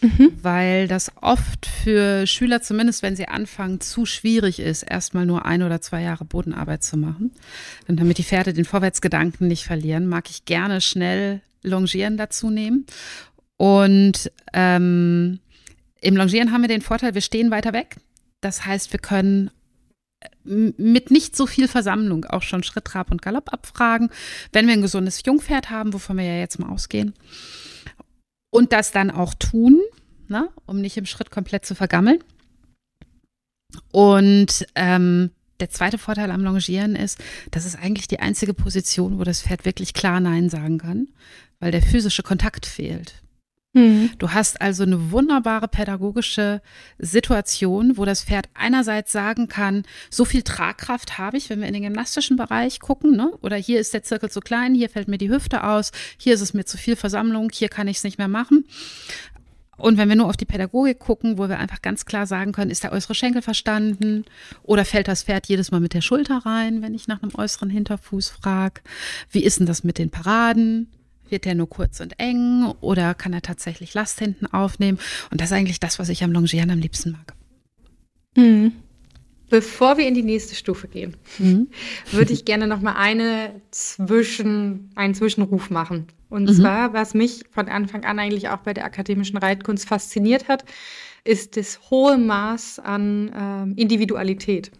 mhm. 0.00 0.32
weil 0.42 0.88
das 0.88 1.12
oft 1.20 1.66
für 1.66 2.26
Schüler, 2.26 2.62
zumindest 2.62 3.02
wenn 3.02 3.16
sie 3.16 3.28
anfangen, 3.28 3.80
zu 3.80 4.06
schwierig 4.06 4.60
ist, 4.60 4.82
erstmal 4.82 5.26
nur 5.26 5.46
ein 5.46 5.62
oder 5.62 5.80
zwei 5.80 6.02
Jahre 6.02 6.24
Bodenarbeit 6.24 6.82
zu 6.82 6.96
machen. 6.96 7.32
Und 7.88 8.00
damit 8.00 8.18
die 8.18 8.24
Pferde 8.24 8.52
den 8.52 8.64
Vorwärtsgedanken 8.64 9.48
nicht 9.48 9.64
verlieren, 9.64 10.06
mag 10.06 10.30
ich 10.30 10.44
gerne 10.44 10.80
schnell 10.80 11.40
Longieren 11.62 12.16
dazu 12.16 12.50
nehmen. 12.50 12.86
Und 13.56 14.32
ähm, 14.54 15.38
im 16.00 16.16
Longieren 16.16 16.52
haben 16.52 16.62
wir 16.62 16.68
den 16.68 16.80
Vorteil, 16.80 17.14
wir 17.14 17.20
stehen 17.20 17.50
weiter 17.50 17.72
weg. 17.72 17.96
Das 18.40 18.64
heißt, 18.64 18.92
wir 18.92 19.00
können 19.00 19.50
mit 20.44 21.10
nicht 21.10 21.36
so 21.36 21.46
viel 21.46 21.68
Versammlung 21.68 22.24
auch 22.24 22.42
schon 22.42 22.62
Schritt, 22.62 22.84
Trab 22.84 23.10
und 23.10 23.22
Galopp 23.22 23.52
abfragen, 23.52 24.10
wenn 24.52 24.66
wir 24.66 24.74
ein 24.74 24.82
gesundes 24.82 25.22
Jungpferd 25.24 25.70
haben, 25.70 25.92
wovon 25.92 26.16
wir 26.16 26.24
ja 26.24 26.38
jetzt 26.38 26.58
mal 26.58 26.70
ausgehen. 26.70 27.14
Und 28.50 28.72
das 28.72 28.92
dann 28.92 29.10
auch 29.10 29.34
tun, 29.34 29.80
ne, 30.28 30.48
um 30.66 30.80
nicht 30.80 30.96
im 30.96 31.06
Schritt 31.06 31.30
komplett 31.30 31.64
zu 31.64 31.74
vergammeln. 31.74 32.18
Und 33.92 34.66
ähm, 34.74 35.30
der 35.60 35.70
zweite 35.70 35.98
Vorteil 35.98 36.30
am 36.30 36.42
Longieren 36.42 36.96
ist, 36.96 37.18
das 37.50 37.64
ist 37.64 37.76
eigentlich 37.76 38.08
die 38.08 38.20
einzige 38.20 38.54
Position, 38.54 39.18
wo 39.18 39.24
das 39.24 39.42
Pferd 39.42 39.64
wirklich 39.64 39.94
klar 39.94 40.20
Nein 40.20 40.48
sagen 40.48 40.78
kann, 40.78 41.08
weil 41.60 41.70
der 41.70 41.82
physische 41.82 42.22
Kontakt 42.22 42.66
fehlt. 42.66 43.19
Mhm. 43.72 44.10
Du 44.18 44.32
hast 44.32 44.60
also 44.60 44.82
eine 44.82 45.12
wunderbare 45.12 45.68
pädagogische 45.68 46.60
Situation, 46.98 47.96
wo 47.96 48.04
das 48.04 48.24
Pferd 48.24 48.48
einerseits 48.52 49.12
sagen 49.12 49.46
kann, 49.46 49.84
so 50.10 50.24
viel 50.24 50.42
Tragkraft 50.42 51.18
habe 51.18 51.36
ich, 51.36 51.50
wenn 51.50 51.60
wir 51.60 51.68
in 51.68 51.74
den 51.74 51.84
gymnastischen 51.84 52.36
Bereich 52.36 52.80
gucken, 52.80 53.16
ne? 53.16 53.32
oder 53.42 53.56
hier 53.56 53.78
ist 53.78 53.94
der 53.94 54.02
Zirkel 54.02 54.30
zu 54.30 54.40
klein, 54.40 54.74
hier 54.74 54.88
fällt 54.88 55.06
mir 55.06 55.18
die 55.18 55.30
Hüfte 55.30 55.62
aus, 55.62 55.92
hier 56.18 56.34
ist 56.34 56.40
es 56.40 56.52
mir 56.52 56.64
zu 56.64 56.78
viel 56.78 56.96
Versammlung, 56.96 57.50
hier 57.52 57.68
kann 57.68 57.86
ich 57.86 57.98
es 57.98 58.04
nicht 58.04 58.18
mehr 58.18 58.28
machen. 58.28 58.64
Und 59.76 59.96
wenn 59.96 60.08
wir 60.08 60.16
nur 60.16 60.28
auf 60.28 60.36
die 60.36 60.44
Pädagogik 60.44 60.98
gucken, 60.98 61.38
wo 61.38 61.48
wir 61.48 61.58
einfach 61.58 61.80
ganz 61.80 62.04
klar 62.04 62.26
sagen 62.26 62.52
können, 62.52 62.70
ist 62.70 62.82
der 62.84 62.92
äußere 62.92 63.14
Schenkel 63.14 63.40
verstanden 63.40 64.24
oder 64.62 64.84
fällt 64.84 65.08
das 65.08 65.22
Pferd 65.22 65.46
jedes 65.46 65.70
Mal 65.70 65.80
mit 65.80 65.94
der 65.94 66.02
Schulter 66.02 66.38
rein, 66.44 66.82
wenn 66.82 66.92
ich 66.92 67.08
nach 67.08 67.22
einem 67.22 67.34
äußeren 67.34 67.70
Hinterfuß 67.70 68.28
frage? 68.28 68.82
Wie 69.30 69.42
ist 69.42 69.58
denn 69.60 69.66
das 69.66 69.84
mit 69.84 69.96
den 69.96 70.10
Paraden? 70.10 70.88
Wird 71.30 71.44
der 71.44 71.54
nur 71.54 71.68
kurz 71.68 72.00
und 72.00 72.18
eng 72.18 72.72
oder 72.80 73.14
kann 73.14 73.32
er 73.32 73.42
tatsächlich 73.42 73.94
Last 73.94 74.18
hinten 74.18 74.46
aufnehmen? 74.46 74.98
Und 75.30 75.40
das 75.40 75.50
ist 75.50 75.56
eigentlich 75.56 75.80
das, 75.80 75.98
was 75.98 76.08
ich 76.08 76.24
am 76.24 76.32
Longieren 76.32 76.70
am 76.70 76.78
liebsten 76.78 77.12
mag. 77.12 77.34
Mhm. 78.36 78.72
Bevor 79.48 79.98
wir 79.98 80.06
in 80.06 80.14
die 80.14 80.22
nächste 80.22 80.54
Stufe 80.54 80.86
gehen, 80.86 81.16
mhm. 81.38 81.68
würde 82.12 82.32
ich 82.32 82.44
gerne 82.44 82.66
noch 82.66 82.80
mal 82.80 82.94
eine 82.94 83.60
Zwischen, 83.70 84.90
einen 84.94 85.14
Zwischenruf 85.14 85.70
machen. 85.70 86.06
Und 86.28 86.44
mhm. 86.44 86.54
zwar, 86.54 86.92
was 86.92 87.14
mich 87.14 87.44
von 87.50 87.68
Anfang 87.68 88.04
an 88.04 88.18
eigentlich 88.18 88.48
auch 88.48 88.58
bei 88.58 88.72
der 88.72 88.84
akademischen 88.84 89.36
Reitkunst 89.36 89.88
fasziniert 89.88 90.48
hat, 90.48 90.64
ist 91.24 91.56
das 91.56 91.90
hohe 91.90 92.16
Maß 92.16 92.78
an 92.78 93.74
äh, 93.76 93.80
Individualität. 93.80 94.70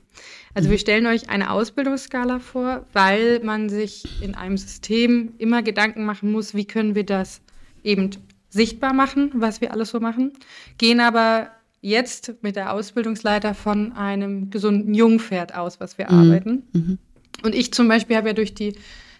Also 0.54 0.68
wir 0.68 0.76
mhm. 0.76 0.80
stellen 0.80 1.06
euch 1.06 1.28
eine 1.28 1.50
Ausbildungsskala 1.50 2.38
vor, 2.38 2.86
weil 2.92 3.40
man 3.42 3.68
sich 3.68 4.22
in 4.22 4.34
einem 4.34 4.56
System 4.56 5.34
immer 5.38 5.62
Gedanken 5.62 6.04
machen 6.04 6.32
muss, 6.32 6.54
wie 6.54 6.64
können 6.64 6.94
wir 6.94 7.04
das 7.04 7.40
eben 7.84 8.10
sichtbar 8.48 8.92
machen, 8.92 9.30
was 9.34 9.60
wir 9.60 9.72
alles 9.72 9.90
so 9.90 10.00
machen, 10.00 10.32
gehen 10.76 11.00
aber 11.00 11.50
jetzt 11.80 12.34
mit 12.42 12.56
der 12.56 12.72
Ausbildungsleiter 12.72 13.54
von 13.54 13.92
einem 13.92 14.50
gesunden 14.50 14.92
Jungpferd 14.92 15.54
aus, 15.54 15.80
was 15.80 15.98
wir 15.98 16.10
mhm. 16.10 16.18
arbeiten. 16.18 16.62
Mhm. 16.72 16.98
Und 17.42 17.54
ich 17.54 17.72
zum 17.72 17.88
Beispiel 17.88 18.16
habe 18.16 18.28
ja 18.28 18.34
durch 18.34 18.54
die 18.54 18.74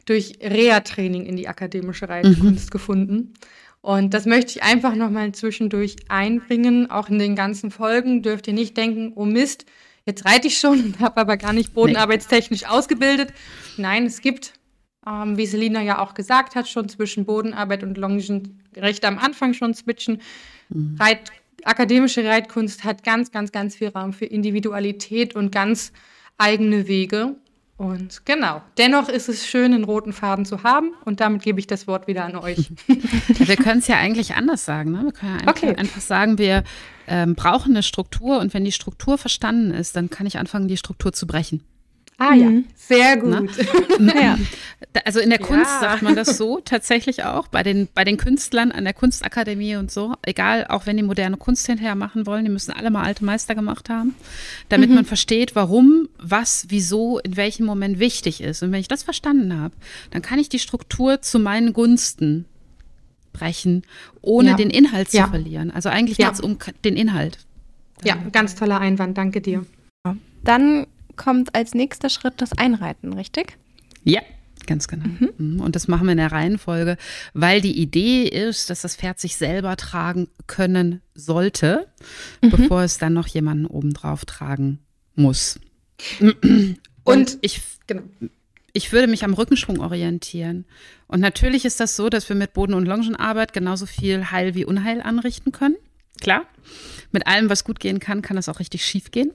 durch 0.07 0.38
Reha-Training 0.43 1.25
in 1.27 1.37
die 1.37 1.47
akademische 1.47 2.09
Reitkunst 2.09 2.66
mhm. 2.66 2.71
gefunden. 2.71 3.33
Und 3.81 4.12
das 4.12 4.27
möchte 4.27 4.51
ich 4.51 4.62
einfach 4.62 4.95
nochmal 4.95 5.33
zwischendurch 5.33 5.97
einbringen. 6.09 6.90
Auch 6.90 7.09
in 7.09 7.19
den 7.19 7.37
ganzen 7.37 7.71
Folgen 7.71 8.23
dürft 8.23 8.49
ihr 8.49 8.53
nicht 8.53 8.77
denken, 8.77 9.12
oh 9.14 9.25
Mist, 9.25 9.66
jetzt 10.06 10.24
reite 10.24 10.48
ich 10.48 10.58
schon, 10.58 10.94
habe 11.00 11.20
aber 11.20 11.36
gar 11.36 11.52
nicht 11.52 11.74
bodenarbeitstechnisch 11.74 12.66
ausgebildet. 12.66 13.32
Nein, 13.76 14.06
es 14.06 14.20
gibt, 14.20 14.54
ähm, 15.06 15.36
wie 15.36 15.46
Selina 15.46 15.82
ja 15.82 15.98
auch 15.98 16.14
gesagt 16.14 16.54
hat, 16.54 16.68
schon 16.68 16.88
zwischen 16.88 17.24
Bodenarbeit 17.24 17.82
und 17.82 17.96
Longen 17.98 18.62
recht 18.76 19.04
am 19.04 19.18
Anfang 19.18 19.54
schon 19.54 19.74
switchen. 19.74 20.20
Mhm. 20.68 20.96
Reit, 20.98 21.30
akademische 21.64 22.24
Reitkunst 22.24 22.84
hat 22.84 23.04
ganz, 23.04 23.30
ganz, 23.30 23.52
ganz 23.52 23.76
viel 23.76 23.88
Raum 23.88 24.12
für 24.12 24.26
Individualität 24.26 25.34
und 25.34 25.52
ganz 25.52 25.92
eigene 26.38 26.88
Wege. 26.88 27.36
Und 27.81 28.27
genau, 28.27 28.61
dennoch 28.77 29.09
ist 29.09 29.31
es 29.31 29.47
schön, 29.47 29.73
einen 29.73 29.85
roten 29.85 30.12
Faden 30.12 30.45
zu 30.45 30.64
haben. 30.64 30.93
Und 31.07 31.21
damit 31.21 31.40
gebe 31.40 31.59
ich 31.59 31.66
das 31.66 31.87
Wort 31.87 32.09
wieder 32.09 32.27
an 32.27 32.37
euch. 32.37 32.71
wir 32.87 33.57
können 33.57 33.79
es 33.79 33.87
ja 33.87 33.97
eigentlich 33.97 34.35
anders 34.35 34.66
sagen. 34.66 34.93
Ne? 34.93 35.05
Wir 35.05 35.12
können 35.12 35.38
ja 35.43 35.49
okay. 35.49 35.75
einfach 35.77 36.03
sagen, 36.03 36.37
wir 36.37 36.62
ähm, 37.09 37.35
brauchen 37.35 37.71
eine 37.73 37.83
Struktur. 37.83 38.38
Und 38.38 38.53
wenn 38.53 38.66
die 38.66 38.73
Struktur 38.73 39.16
verstanden 39.16 39.71
ist, 39.71 39.97
dann 39.97 40.11
kann 40.11 40.27
ich 40.27 40.37
anfangen, 40.37 40.69
die 40.69 40.77
Struktur 40.77 41.14
zu 41.14 41.27
brechen. 41.27 41.64
Ah 42.20 42.35
ja, 42.35 42.50
mhm. 42.50 42.66
sehr 42.76 43.16
gut. 43.16 43.50
ja. 44.14 44.38
Also 45.06 45.20
in 45.20 45.30
der 45.30 45.38
Kunst 45.38 45.70
ja. 45.70 45.80
sagt 45.80 46.02
man 46.02 46.14
das 46.14 46.37
so 46.37 46.61
tatsächlich 46.62 47.24
auch, 47.24 47.48
bei 47.48 47.62
den, 47.62 47.88
bei 47.94 48.04
den 48.04 48.18
Künstlern 48.18 48.72
an 48.72 48.85
der 48.85 48.92
Kunstakademie 48.92 49.76
und 49.76 49.90
so, 49.90 50.12
egal, 50.20 50.66
auch 50.68 50.85
wenn 50.85 50.98
die 50.98 51.02
moderne 51.02 51.38
Kunst 51.38 51.66
hinterher 51.66 51.94
machen 51.94 52.26
wollen, 52.26 52.44
die 52.44 52.50
müssen 52.50 52.72
alle 52.72 52.90
mal 52.90 53.04
alte 53.04 53.24
Meister 53.24 53.54
gemacht 53.54 53.88
haben, 53.88 54.14
damit 54.68 54.90
mhm. 54.90 54.96
man 54.96 55.04
versteht, 55.06 55.56
warum, 55.56 56.11
was, 56.18 56.66
wieso, 56.68 57.18
in 57.20 57.38
welchem 57.38 57.64
Moment 57.64 57.98
wichtig 57.98 58.42
ist. 58.42 58.62
Und 58.62 58.70
wenn 58.70 58.80
ich 58.80 58.88
das 58.88 59.02
verstanden 59.02 59.59
habe, 59.59 59.74
dann 60.11 60.20
kann 60.20 60.38
ich 60.38 60.50
die 60.50 60.59
Struktur 60.59 61.22
zu 61.22 61.38
meinen 61.38 61.72
Gunsten 61.72 62.44
brechen, 63.33 63.83
ohne 64.20 64.50
ja. 64.50 64.56
den 64.56 64.68
Inhalt 64.68 65.11
zu 65.11 65.16
ja. 65.16 65.28
verlieren. 65.28 65.70
Also 65.70 65.88
eigentlich 65.88 66.18
geht 66.18 66.33
es 66.33 66.40
um 66.40 66.59
den 66.85 66.96
Inhalt. 66.96 67.38
Ja, 68.04 68.16
ganz 68.30 68.56
toller 68.56 68.78
Einwand, 68.78 69.16
danke 69.16 69.40
dir. 69.40 69.64
Dann 70.44 70.87
kommt 71.20 71.54
als 71.54 71.74
nächster 71.74 72.09
Schritt 72.09 72.35
das 72.38 72.56
Einreiten, 72.56 73.12
richtig? 73.12 73.59
Ja, 74.04 74.22
Ganz 74.66 74.88
genau. 74.88 75.06
Mhm. 75.06 75.30
mhm. 75.38 75.61
Und 75.61 75.74
das 75.74 75.88
machen 75.88 76.06
wir 76.06 76.12
in 76.12 76.18
der 76.18 76.33
Reihenfolge, 76.33 76.96
weil 77.33 77.61
die 77.61 77.80
Idee 77.80 78.24
ist, 78.24 78.70
dass 78.70 78.83
das 78.83 78.94
Pferd 78.94 79.18
sich 79.18 79.37
selber 79.37 79.76
tragen 79.76 80.28
können 80.46 81.00
sollte, 81.14 81.88
mhm. 82.42 82.50
bevor 82.50 82.83
es 82.83 82.98
dann 82.98 83.14
noch 83.14 83.26
jemanden 83.26 83.66
obendrauf 83.66 84.24
tragen 84.26 84.78
muss. 85.14 85.59
Und, 86.20 86.76
Und 87.04 87.38
ich, 87.40 87.62
genau. 87.87 88.02
ich 88.72 88.92
würde 88.92 89.09
mich 89.09 89.24
am 89.24 89.35
Rückenschwung 89.35 89.80
orientieren. 89.80 90.66
Und 91.06 91.20
natürlich 91.20 91.64
ist 91.64 91.80
das 91.80 91.96
so, 91.96 92.09
dass 92.09 92.28
wir 92.28 92.37
mit 92.37 92.52
Boden- 92.52 92.74
und 92.74 92.87
Longenarbeit 92.87 93.52
genauso 93.52 93.87
viel 93.87 94.30
Heil 94.30 94.54
wie 94.54 94.64
Unheil 94.64 95.00
anrichten 95.00 95.52
können. 95.52 95.76
Klar. 96.20 96.44
Mit 97.12 97.26
allem, 97.26 97.48
was 97.50 97.64
gut 97.64 97.80
gehen 97.80 97.98
kann, 97.98 98.22
kann 98.22 98.37
das 98.37 98.48
auch 98.48 98.61
richtig 98.61 98.85
schief 98.85 99.11
gehen. 99.11 99.33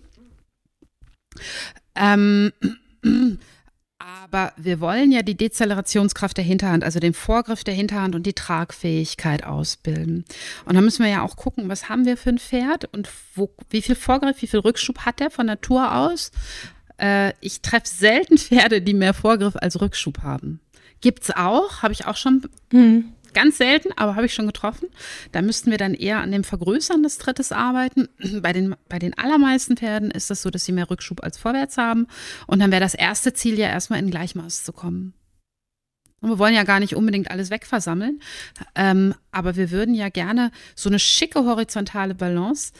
Ähm, 1.95 2.51
aber 3.97 4.53
wir 4.57 4.79
wollen 4.79 5.11
ja 5.11 5.21
die 5.21 5.37
Dezelebrationskraft 5.37 6.37
der 6.37 6.43
Hinterhand, 6.43 6.83
also 6.83 6.99
den 6.99 7.13
Vorgriff 7.13 7.63
der 7.63 7.73
Hinterhand 7.73 8.13
und 8.13 8.25
die 8.25 8.33
Tragfähigkeit 8.33 9.43
ausbilden. 9.43 10.25
Und 10.65 10.75
da 10.75 10.81
müssen 10.81 11.03
wir 11.03 11.11
ja 11.11 11.21
auch 11.21 11.37
gucken, 11.37 11.69
was 11.69 11.89
haben 11.89 12.05
wir 12.05 12.17
für 12.17 12.29
ein 12.29 12.39
Pferd 12.39 12.85
und 12.93 13.09
wo, 13.33 13.49
wie 13.69 13.81
viel 13.81 13.95
Vorgriff, 13.95 14.41
wie 14.41 14.47
viel 14.47 14.59
Rückschub 14.59 14.99
hat 14.99 15.19
der 15.19 15.31
von 15.31 15.45
Natur 15.45 15.95
aus? 15.95 16.31
Äh, 16.97 17.33
ich 17.41 17.61
treffe 17.61 17.87
selten 17.87 18.37
Pferde, 18.37 18.81
die 18.81 18.93
mehr 18.93 19.13
Vorgriff 19.13 19.55
als 19.55 19.79
Rückschub 19.79 20.19
haben. 20.23 20.59
Gibt's 21.01 21.31
auch, 21.31 21.81
habe 21.81 21.93
ich 21.93 22.05
auch 22.05 22.17
schon 22.17 22.43
mhm. 22.71 23.13
Ganz 23.35 23.57
selten, 23.57 23.89
aber 23.97 24.15
habe 24.15 24.25
ich 24.25 24.33
schon 24.33 24.47
getroffen. 24.47 24.87
Da 25.33 25.41
müssten 25.41 25.69
wir 25.69 25.77
dann 25.77 25.93
eher 25.93 26.19
an 26.19 26.31
dem 26.31 26.45
Vergrößern 26.45 27.03
des 27.03 27.17
Trittes 27.17 27.51
arbeiten. 27.51 28.07
Bei 28.41 28.53
den, 28.53 28.75
bei 28.87 28.97
den 28.97 29.15
allermeisten 29.17 29.75
Pferden 29.75 30.09
ist 30.09 30.29
das 30.29 30.41
so, 30.41 30.49
dass 30.49 30.63
sie 30.63 30.71
mehr 30.71 30.89
Rückschub 30.89 31.21
als 31.21 31.37
vorwärts 31.37 31.77
haben. 31.77 32.07
Und 32.47 32.59
dann 32.59 32.71
wäre 32.71 32.79
das 32.79 32.93
erste 32.93 33.33
Ziel 33.33 33.59
ja 33.59 33.67
erstmal 33.67 33.99
in 33.99 34.09
Gleichmaß 34.09 34.63
zu 34.63 34.71
kommen. 34.71 35.13
Und 36.21 36.29
wir 36.29 36.39
wollen 36.39 36.55
ja 36.55 36.63
gar 36.63 36.79
nicht 36.79 36.95
unbedingt 36.95 37.29
alles 37.29 37.49
wegversammeln, 37.49 38.21
ähm, 38.73 39.13
aber 39.31 39.57
wir 39.57 39.69
würden 39.69 39.93
ja 39.93 40.09
gerne 40.09 40.51
so 40.73 40.89
eine 40.89 40.97
schicke 40.97 41.43
horizontale 41.43 42.15
Balance 42.15 42.71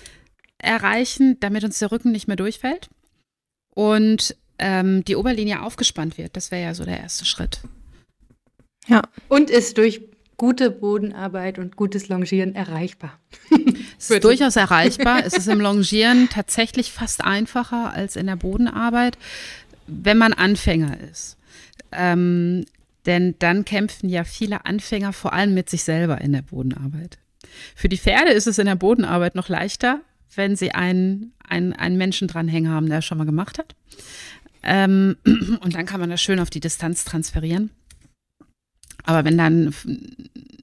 erreichen, 0.58 1.38
damit 1.42 1.64
uns 1.66 1.80
der 1.80 1.92
Rücken 1.92 2.12
nicht 2.12 2.28
mehr 2.28 2.38
durchfällt 2.38 2.90
und 3.76 4.36
ähm, 4.58 5.04
die 5.04 5.18
Oberlinie 5.18 5.62
aufgespannt 5.62 6.18
wird. 6.18 6.38
Das 6.38 6.50
wäre 6.50 6.64
ja 6.64 6.74
so 6.74 6.86
der 6.86 7.00
erste 7.00 7.26
Schritt. 7.26 7.60
Ja. 8.88 9.02
Und 9.28 9.50
ist 9.50 9.78
durch 9.78 10.15
gute 10.38 10.72
Bodenarbeit 10.72 11.60
und 11.60 11.76
gutes 11.76 12.08
Longieren 12.10 12.56
erreichbar. 12.56 13.20
es 14.00 14.10
ist 14.10 14.24
durchaus 14.24 14.56
erreichbar. 14.56 15.24
Es 15.26 15.34
ist 15.34 15.48
im 15.48 15.60
Longieren 15.60 16.30
tatsächlich 16.30 16.92
fast 16.92 17.24
einfacher 17.24 17.94
als 17.94 18.16
in 18.16 18.28
der 18.28 18.36
Bodenarbeit, 18.36 19.18
wenn 19.88 20.18
man 20.18 20.34
Anfänger 20.34 21.00
ist. 21.12 21.38
Ähm, 21.92 22.66
denn 23.06 23.36
dann 23.40 23.66
kämpfen 23.66 24.10
ja 24.10 24.24
viele 24.24 24.66
Anfänger 24.66 25.14
vor 25.14 25.34
allem 25.34 25.54
mit 25.54 25.70
sich 25.70 25.84
selber 25.84 26.22
in 26.22 26.34
der 26.34 26.42
Bodenarbeit. 26.42 27.18
Für 27.76 27.90
die 27.90 27.98
Pferde 27.98 28.32
ist 28.32 28.48
es 28.48 28.58
in 28.58 28.66
der 28.66 28.76
Bodenarbeit 28.76 29.36
noch 29.36 29.50
leichter, 29.50 30.02
wenn 30.36 30.56
sie 30.56 30.72
einen, 30.72 31.34
einen, 31.48 31.74
einen 31.74 31.98
Menschen 31.98 32.28
dranhängen 32.28 32.72
haben, 32.72 32.90
der 32.90 33.00
es 33.00 33.06
schon 33.06 33.18
mal 33.18 33.26
gemacht 33.26 33.60
hat. 33.60 33.76
Ähm, 34.64 35.18
und 35.62 35.76
dann 35.76 35.86
kann 35.86 36.00
man 36.00 36.10
das 36.10 36.22
schön 36.22 36.40
auf 36.40 36.50
die 36.50 36.60
Distanz 36.60 37.06
transferieren. 37.06 37.70
Aber 39.06 39.26
wenn 39.26 39.38
dann 39.38 39.74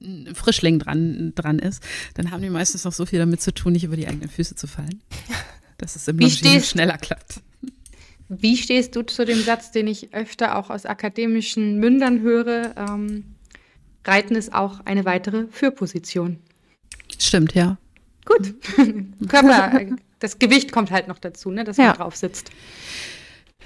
ein 0.01 0.35
Frischling 0.35 0.79
dran, 0.79 1.33
dran 1.35 1.59
ist, 1.59 1.83
dann 2.15 2.31
haben 2.31 2.41
die 2.41 2.49
meistens 2.49 2.83
noch 2.83 2.91
so 2.91 3.05
viel 3.05 3.19
damit 3.19 3.41
zu 3.41 3.53
tun, 3.53 3.73
nicht 3.73 3.83
über 3.83 3.95
die 3.95 4.07
eigenen 4.07 4.29
Füße 4.29 4.55
zu 4.55 4.67
fallen. 4.67 5.01
Dass 5.77 5.95
es 5.95 6.07
im 6.07 6.19
Longieren 6.19 6.61
schneller 6.61 6.97
klappt. 6.97 7.41
Wie 8.29 8.57
stehst 8.57 8.95
du 8.95 9.01
zu 9.03 9.25
dem 9.25 9.41
Satz, 9.41 9.71
den 9.71 9.87
ich 9.87 10.13
öfter 10.13 10.57
auch 10.57 10.69
aus 10.69 10.85
akademischen 10.85 11.79
Mündern 11.79 12.21
höre? 12.21 12.73
Ähm, 12.77 13.25
Reiten 14.05 14.35
ist 14.35 14.53
auch 14.53 14.81
eine 14.85 15.05
weitere 15.05 15.47
Führposition. 15.49 16.39
Stimmt, 17.17 17.53
ja. 17.53 17.77
Gut. 18.25 18.53
Körper, 19.27 19.97
das 20.19 20.39
Gewicht 20.39 20.71
kommt 20.71 20.91
halt 20.91 21.07
noch 21.07 21.19
dazu, 21.19 21.51
ne, 21.51 21.63
dass 21.63 21.77
ja. 21.77 21.87
man 21.87 21.97
drauf 21.97 22.15
sitzt. 22.15 22.49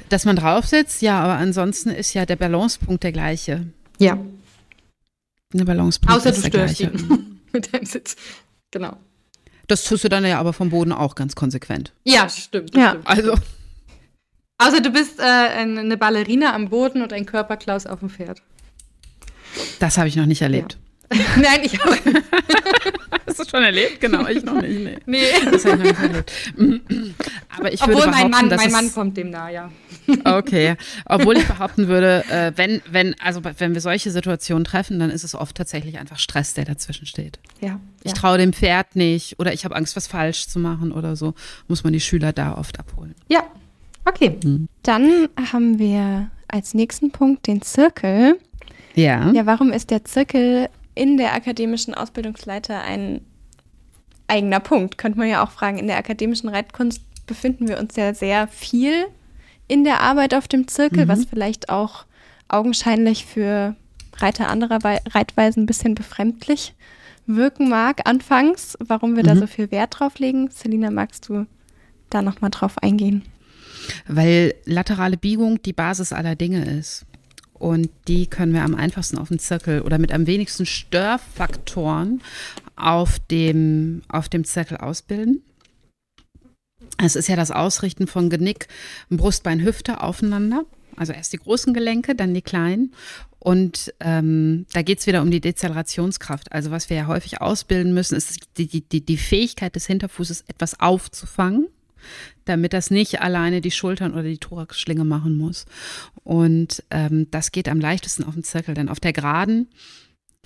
Dass 0.09 0.25
man 0.25 0.35
drauf 0.35 0.65
sitzt, 0.65 1.01
ja, 1.01 1.19
aber 1.19 1.33
ansonsten 1.33 1.89
ist 1.89 2.13
ja 2.13 2.25
der 2.25 2.35
Balancepunkt 2.35 3.03
der 3.03 3.11
gleiche. 3.11 3.67
Ja. 3.99 4.17
Eine 5.53 5.65
Balancepunkt 5.65 6.15
Außer 6.15 6.31
du 6.31 6.41
störst 6.47 6.79
ihn 6.79 7.39
mit 7.53 7.73
deinem 7.73 7.85
Sitz. 7.85 8.15
Genau. 8.71 8.97
Das 9.67 9.83
tust 9.83 10.03
du 10.03 10.09
dann 10.09 10.25
ja 10.25 10.39
aber 10.39 10.53
vom 10.53 10.69
Boden 10.69 10.91
auch 10.91 11.15
ganz 11.15 11.35
konsequent. 11.35 11.93
Ja, 12.03 12.29
stimmt. 12.29 12.75
Ja. 12.75 12.91
Stimmt. 12.91 13.07
Also. 13.07 13.35
Außer 14.59 14.81
du 14.81 14.89
bist 14.89 15.19
äh, 15.19 15.23
eine 15.23 15.97
Ballerina 15.97 16.53
am 16.53 16.69
Boden 16.69 17.01
und 17.01 17.13
ein 17.13 17.25
Körperklaus 17.25 17.85
auf 17.85 17.99
dem 17.99 18.09
Pferd. 18.09 18.41
Das 19.79 19.97
habe 19.97 20.07
ich 20.07 20.15
noch 20.15 20.25
nicht 20.25 20.41
erlebt. 20.41 20.77
Ja. 21.13 21.19
Nein, 21.41 21.59
ich 21.63 21.81
auch. 21.81 21.95
Hast 23.27 23.39
du 23.39 23.45
schon 23.49 23.63
erlebt? 23.63 24.01
Genau, 24.01 24.27
ich 24.27 24.43
noch 24.43 24.61
nicht. 24.61 24.79
Nee. 24.79 24.97
nee. 25.05 25.51
Das 25.51 25.65
habe 25.65 25.87
ich 25.87 25.93
noch 25.93 26.01
nicht 26.01 26.01
erlebt. 26.01 26.33
Aber 27.57 27.73
ich 27.73 27.81
Obwohl 27.81 27.95
würde 27.95 28.11
mein 28.11 28.29
Mann, 28.29 28.49
mein 28.49 28.71
Mann 28.71 28.91
kommt 28.91 29.17
dem 29.17 29.29
nah, 29.29 29.49
ja. 29.49 29.71
Okay. 30.23 30.75
Obwohl 31.05 31.37
ich 31.37 31.47
behaupten 31.47 31.87
würde, 31.87 32.23
äh, 32.29 32.51
wenn, 32.55 32.81
wenn, 32.89 33.15
also 33.19 33.41
wenn 33.43 33.73
wir 33.73 33.81
solche 33.81 34.11
Situationen 34.11 34.63
treffen, 34.63 34.99
dann 34.99 35.09
ist 35.09 35.23
es 35.23 35.35
oft 35.35 35.55
tatsächlich 35.55 35.97
einfach 35.97 36.19
Stress, 36.19 36.53
der 36.53 36.65
dazwischen 36.65 37.05
steht. 37.05 37.39
Ja. 37.61 37.79
Ich 38.03 38.13
traue 38.13 38.37
dem 38.37 38.53
Pferd 38.53 38.95
nicht 38.95 39.39
oder 39.39 39.53
ich 39.53 39.65
habe 39.65 39.75
Angst, 39.75 39.95
was 39.95 40.07
falsch 40.07 40.47
zu 40.47 40.59
machen 40.59 40.91
oder 40.91 41.15
so, 41.15 41.33
muss 41.67 41.83
man 41.83 41.93
die 41.93 41.99
Schüler 41.99 42.31
da 42.33 42.57
oft 42.57 42.79
abholen. 42.79 43.15
Ja. 43.27 43.43
Okay. 44.05 44.37
Hm. 44.41 44.67
Dann 44.83 45.27
haben 45.51 45.79
wir 45.79 46.29
als 46.47 46.73
nächsten 46.73 47.11
Punkt 47.11 47.47
den 47.47 47.61
Zirkel. 47.61 48.39
Ja. 48.95 49.31
Ja, 49.31 49.45
warum 49.45 49.71
ist 49.71 49.91
der 49.91 50.05
Zirkel 50.05 50.69
in 50.97 51.17
der 51.17 51.33
akademischen 51.33 51.93
Ausbildungsleiter 51.93 52.81
ein 52.81 53.21
eigener 54.27 54.59
Punkt? 54.59 54.97
Könnte 54.97 55.19
man 55.19 55.29
ja 55.29 55.43
auch 55.43 55.51
fragen. 55.51 55.77
In 55.77 55.87
der 55.87 55.97
akademischen 55.97 56.49
Reitkunst 56.49 57.01
befinden 57.25 57.67
wir 57.67 57.79
uns 57.79 57.95
ja 57.95 58.13
sehr 58.13 58.47
viel 58.47 59.05
in 59.67 59.83
der 59.83 60.01
Arbeit 60.01 60.33
auf 60.33 60.47
dem 60.47 60.67
Zirkel, 60.67 61.05
mhm. 61.05 61.09
was 61.09 61.25
vielleicht 61.25 61.69
auch 61.69 62.05
augenscheinlich 62.47 63.25
für 63.25 63.75
Reiter 64.17 64.49
anderer 64.49 64.79
Reitweisen 64.83 65.63
ein 65.63 65.67
bisschen 65.67 65.95
befremdlich 65.95 66.73
wirken 67.27 67.69
mag 67.69 68.01
anfangs, 68.05 68.77
warum 68.79 69.15
wir 69.15 69.23
mhm. 69.23 69.27
da 69.27 69.35
so 69.35 69.47
viel 69.47 69.69
Wert 69.69 69.99
drauf 69.99 70.17
legen. 70.17 70.49
Selina, 70.49 70.89
magst 70.89 71.29
du 71.29 71.45
da 72.09 72.21
nochmal 72.21 72.51
drauf 72.51 72.77
eingehen? 72.81 73.23
Weil 74.07 74.55
laterale 74.65 75.17
Biegung 75.17 75.61
die 75.61 75.73
Basis 75.73 76.13
aller 76.13 76.35
Dinge 76.35 76.65
ist. 76.65 77.05
Und 77.59 77.89
die 78.07 78.27
können 78.27 78.53
wir 78.53 78.63
am 78.63 78.75
einfachsten 78.75 79.17
auf 79.17 79.29
dem 79.29 79.39
Zirkel 79.39 79.81
oder 79.81 79.97
mit 79.97 80.11
am 80.11 80.27
wenigsten 80.27 80.65
Störfaktoren 80.65 82.21
auf 82.75 83.19
dem, 83.31 84.01
auf 84.07 84.29
dem 84.29 84.43
Zirkel 84.43 84.77
ausbilden. 84.77 85.41
Es 86.97 87.15
ist 87.15 87.27
ja 87.27 87.35
das 87.35 87.51
Ausrichten 87.51 88.07
von 88.07 88.29
Genick, 88.29 88.67
Brustbein, 89.09 89.63
Hüfte 89.63 90.01
aufeinander. 90.01 90.65
Also 90.95 91.13
erst 91.13 91.33
die 91.33 91.37
großen 91.37 91.73
Gelenke, 91.73 92.15
dann 92.15 92.33
die 92.33 92.41
kleinen. 92.41 92.93
Und 93.39 93.93
ähm, 93.99 94.65
da 94.73 94.81
geht 94.81 94.99
es 94.99 95.07
wieder 95.07 95.21
um 95.21 95.29
die 95.29 95.41
Dezelebrationskraft. 95.41 96.51
Also 96.51 96.71
was 96.71 96.89
wir 96.89 96.97
ja 96.97 97.07
häufig 97.07 97.39
ausbilden 97.39 97.93
müssen, 97.93 98.15
ist 98.15 98.47
die, 98.57 98.81
die, 98.81 99.05
die 99.05 99.17
Fähigkeit 99.17 99.75
des 99.75 99.85
Hinterfußes, 99.85 100.45
etwas 100.47 100.79
aufzufangen, 100.79 101.67
damit 102.49 102.73
das 102.73 102.91
nicht 102.91 103.21
alleine 103.21 103.61
die 103.61 103.71
Schultern 103.71 104.13
oder 104.13 104.23
die 104.23 104.37
Thoraxschlinge 104.37 105.03
machen 105.03 105.37
muss. 105.37 105.65
Und 106.23 106.83
ähm, 106.91 107.27
das 107.31 107.51
geht 107.51 107.69
am 107.69 107.79
leichtesten 107.79 108.23
auf 108.23 108.33
dem 108.33 108.43
Zirkel, 108.43 108.73
denn 108.73 108.89
auf 108.89 108.99
der 108.99 109.13
Geraden 109.13 109.67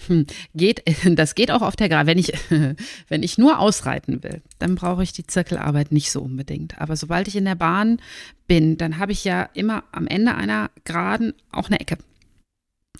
hm, 0.07 0.25
geht, 0.55 0.83
das 1.15 1.35
geht 1.35 1.51
auch 1.51 1.61
auf 1.61 1.75
der 1.75 1.89
Gerade. 1.89 2.07
Wenn 2.07 2.17
ich, 2.17 2.33
wenn 3.07 3.23
ich 3.23 3.37
nur 3.37 3.59
ausreiten 3.59 4.23
will, 4.23 4.41
dann 4.59 4.75
brauche 4.75 5.03
ich 5.03 5.13
die 5.13 5.27
Zirkelarbeit 5.27 5.91
nicht 5.91 6.11
so 6.11 6.21
unbedingt. 6.21 6.79
Aber 6.79 6.95
sobald 6.95 7.27
ich 7.27 7.35
in 7.35 7.45
der 7.45 7.55
Bahn 7.55 7.99
bin, 8.47 8.77
dann 8.77 8.97
habe 8.97 9.11
ich 9.11 9.23
ja 9.23 9.49
immer 9.53 9.83
am 9.91 10.07
Ende 10.07 10.35
einer 10.35 10.71
Geraden 10.83 11.33
auch 11.51 11.67
eine 11.67 11.79
Ecke. 11.79 11.97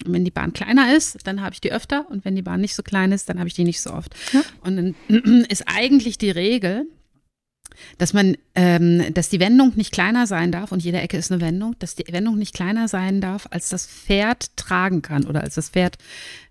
Und 0.06 0.14
wenn 0.14 0.26
die 0.26 0.32
Bahn 0.32 0.54
kleiner 0.54 0.96
ist, 0.96 1.28
dann 1.28 1.42
habe 1.42 1.54
ich 1.54 1.62
die 1.62 1.72
öfter. 1.72 2.10
Und 2.10 2.26
wenn 2.26 2.36
die 2.36 2.42
Bahn 2.42 2.62
nicht 2.62 2.76
so 2.76 2.84
klein 2.84 3.12
ist, 3.12 3.30
dann 3.30 3.40
habe 3.40 3.48
ich 3.48 3.54
die 3.54 3.64
nicht 3.64 3.82
so 3.82 3.92
oft. 3.92 4.16
Ja. 4.34 4.42
Und 4.62 4.78
dann 4.78 5.44
ist 5.50 5.64
eigentlich 5.68 6.18
die 6.18 6.32
Regel, 6.32 6.88
dass 7.98 8.14
man, 8.14 8.38
ähm, 8.56 9.14
dass 9.14 9.30
die 9.30 9.40
Wendung 9.40 9.74
nicht 9.76 9.92
kleiner 9.92 10.28
sein 10.28 10.52
darf 10.52 10.72
und 10.72 10.84
jede 10.84 11.00
Ecke 11.00 11.18
ist 11.18 11.32
eine 11.32 11.42
Wendung, 11.42 11.76
dass 11.80 11.96
die 11.96 12.12
Wendung 12.12 12.38
nicht 12.38 12.54
kleiner 12.54 12.88
sein 12.88 13.22
darf, 13.22 13.48
als 13.52 13.70
das 13.70 13.88
Pferd 13.88 14.56
tragen 14.58 15.02
kann 15.02 15.26
oder 15.26 15.42
als 15.42 15.56
das 15.56 15.70
Pferd 15.70 15.98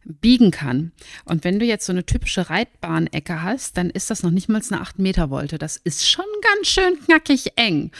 biegen 0.05 0.51
kann. 0.51 0.93
Und 1.25 1.45
wenn 1.45 1.59
du 1.59 1.65
jetzt 1.65 1.87
so 1.87 1.93
eine 1.93 2.07
typische 2.07 2.51
Reitbahnecke 2.51 3.43
hast, 3.43 3.77
dann 3.77 3.91
ist 3.91 4.11
das 4.11 4.23
noch 4.23 4.31
nicht 4.31 4.49
mal 4.49 4.63
eine 4.71 4.81
8 4.81 4.99
Meter 4.99 5.31
Wolte. 5.31 5.59
Das 5.59 5.77
ist 5.77 6.09
schon 6.09 6.25
ganz 6.43 6.69
schön 6.69 6.99
knackig 7.05 7.53
eng. 7.57 7.91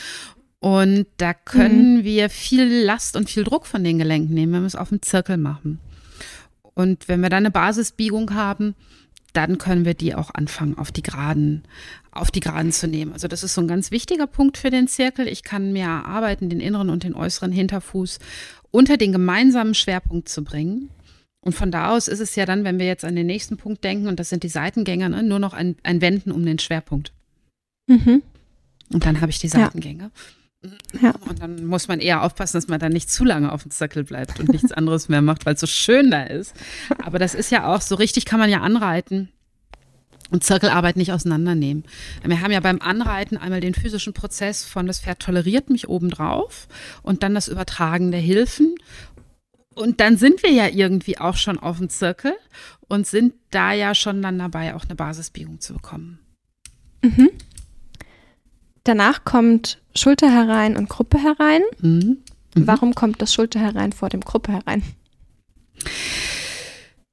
Und 0.61 1.07
da 1.17 1.33
können 1.33 1.99
mhm. 1.99 2.05
wir 2.05 2.29
viel 2.29 2.65
Last 2.85 3.17
und 3.17 3.31
viel 3.31 3.45
Druck 3.45 3.67
von 3.67 3.83
den 3.83 3.99
Gelenken 3.99 4.35
nehmen, 4.35 4.53
wenn 4.53 4.63
wir 4.63 4.67
es 4.67 4.77
auf 4.77 4.91
dem 4.91 5.01
Zirkel 5.01 5.39
machen. 5.39 5.81
Und 6.75 7.09
wenn 7.09 7.21
wir 7.21 7.31
dann 7.31 7.45
eine 7.45 7.51
Basisbiegung 7.51 8.35
haben, 8.35 8.75
dann 9.33 9.59
können 9.59 9.85
wir 9.85 9.95
die 9.95 10.15
auch 10.15 10.31
anfangen, 10.35 10.77
auf 10.79 10.93
die 10.93 11.03
Geraden, 11.03 11.63
auf 12.11 12.31
die 12.31 12.41
Geraden 12.41 12.73
zu 12.73 12.87
nehmen. 12.89 13.13
Also 13.13 13.29
das 13.29 13.43
ist 13.43 13.55
so 13.55 13.61
ein 13.61 13.69
ganz 13.69 13.91
wichtiger 13.91 14.27
Punkt 14.27 14.59
für 14.59 14.71
den 14.71 14.89
Zirkel. 14.89 15.29
Ich 15.29 15.43
kann 15.43 15.73
mir 15.73 15.89
arbeiten, 15.89 16.49
den 16.49 16.61
inneren 16.61 16.91
und 16.91 17.05
den 17.05 17.15
äußeren 17.15 17.53
Hinterfuß 17.53 18.19
unter 18.71 18.97
den 18.97 19.13
gemeinsamen 19.13 19.75
Schwerpunkt 19.75 20.29
zu 20.29 20.45
bringen. 20.45 20.91
Und 21.43 21.55
von 21.55 21.71
da 21.71 21.91
aus 21.91 22.09
ist 22.09 22.21
es 22.21 22.37
ja 22.37 22.45
dann, 22.45 22.65
wenn 22.65 22.79
wir 22.79 22.87
jetzt 22.87 23.05
an 23.05 23.17
den 23.17 23.27
nächsten 23.27 23.57
Punkt 23.57 23.83
denken, 23.83 24.09
und 24.09 24.21
das 24.21 24.29
sind 24.29 24.43
die 24.43 24.49
Seitengänge, 24.49 25.09
ne, 25.09 25.23
nur 25.23 25.39
noch 25.39 25.55
ein, 25.55 25.77
ein 25.83 26.01
Wenden 26.01 26.33
um 26.33 26.45
den 26.45 26.59
Schwerpunkt. 26.59 27.13
Mhm. 27.87 28.23
Und 28.93 29.07
dann 29.07 29.21
habe 29.21 29.31
ich 29.31 29.39
die 29.39 29.49
Seitengänge. 29.49 30.05
Ja. 30.05 30.11
Ja. 31.01 31.15
Und 31.29 31.41
dann 31.41 31.67
muss 31.67 31.89
man 31.89 32.01
eher 32.01 32.23
aufpassen, 32.23 32.59
dass 32.59 32.69
man 32.69 32.81
da 32.81 32.89
nicht 32.89 33.11
zu 33.11 33.25
lange 33.25 33.53
auf 33.53 33.63
dem 33.63 33.71
Zirkel 33.71 34.05
bleibt 34.05 34.41
und 34.41 34.51
nichts 34.51 34.73
anderes 34.73 35.09
mehr 35.09 35.23
macht, 35.23 35.47
weil 35.47 35.55
es 35.55 35.61
so 35.61 35.67
schön 35.67 36.11
da 36.11 36.25
ist. 36.25 36.55
Aber 37.03 37.19
das 37.19 37.35
ist 37.35 37.51
ja 37.51 37.67
auch 37.67 37.81
so 37.81 37.95
richtig, 37.95 38.27
kann 38.27 38.41
man 38.41 38.51
ja 38.51 38.61
anreiten 38.61 39.31
und 40.31 40.45
Zirkelarbeit 40.45 40.97
nicht 40.97 41.13
auseinandernehmen. 41.13 41.85
Wir 42.25 42.41
haben 42.41 42.53
ja 42.53 42.61
beim 42.61 42.81
Anreiten 42.81 43.37
einmal 43.37 43.61
den 43.61 43.75
physischen 43.75 44.13
Prozess 44.13 44.65
von 44.65 44.87
das 44.87 45.01
Pferd 45.01 45.21
toleriert 45.21 45.71
mich 45.71 45.89
obendrauf 45.89 46.69
und 47.03 47.23
dann 47.23 47.35
das 47.35 47.49
Übertragen 47.49 48.11
der 48.11 48.21
Hilfen. 48.21 48.75
Und 49.75 50.01
dann 50.01 50.17
sind 50.17 50.43
wir 50.43 50.51
ja 50.51 50.69
irgendwie 50.69 51.19
auch 51.19 51.37
schon 51.37 51.59
auf 51.59 51.79
dem 51.79 51.89
Zirkel 51.89 52.35
und 52.89 53.07
sind 53.07 53.35
da 53.51 53.73
ja 53.73 53.95
schon 53.95 54.21
dann 54.21 54.39
dabei, 54.39 54.75
auch 54.75 54.85
eine 54.85 54.95
Basisbiegung 54.95 55.61
zu 55.61 55.75
bekommen. 55.75 56.19
Mhm. 57.03 57.31
Danach 58.85 59.25
kommt 59.25 59.79
Schulter 59.95 60.31
herein 60.31 60.77
und 60.77 60.89
Gruppe 60.89 61.19
herein. 61.19 61.63
Mhm. 61.81 62.19
Mhm. 62.55 62.67
Warum 62.67 62.95
kommt 62.95 63.21
das 63.23 63.35
Schulter 63.35 63.61
herein 63.61 63.93
vor 63.93 64.09
dem 64.09 64.21
Gruppe 64.21 64.53
herein? 64.53 64.83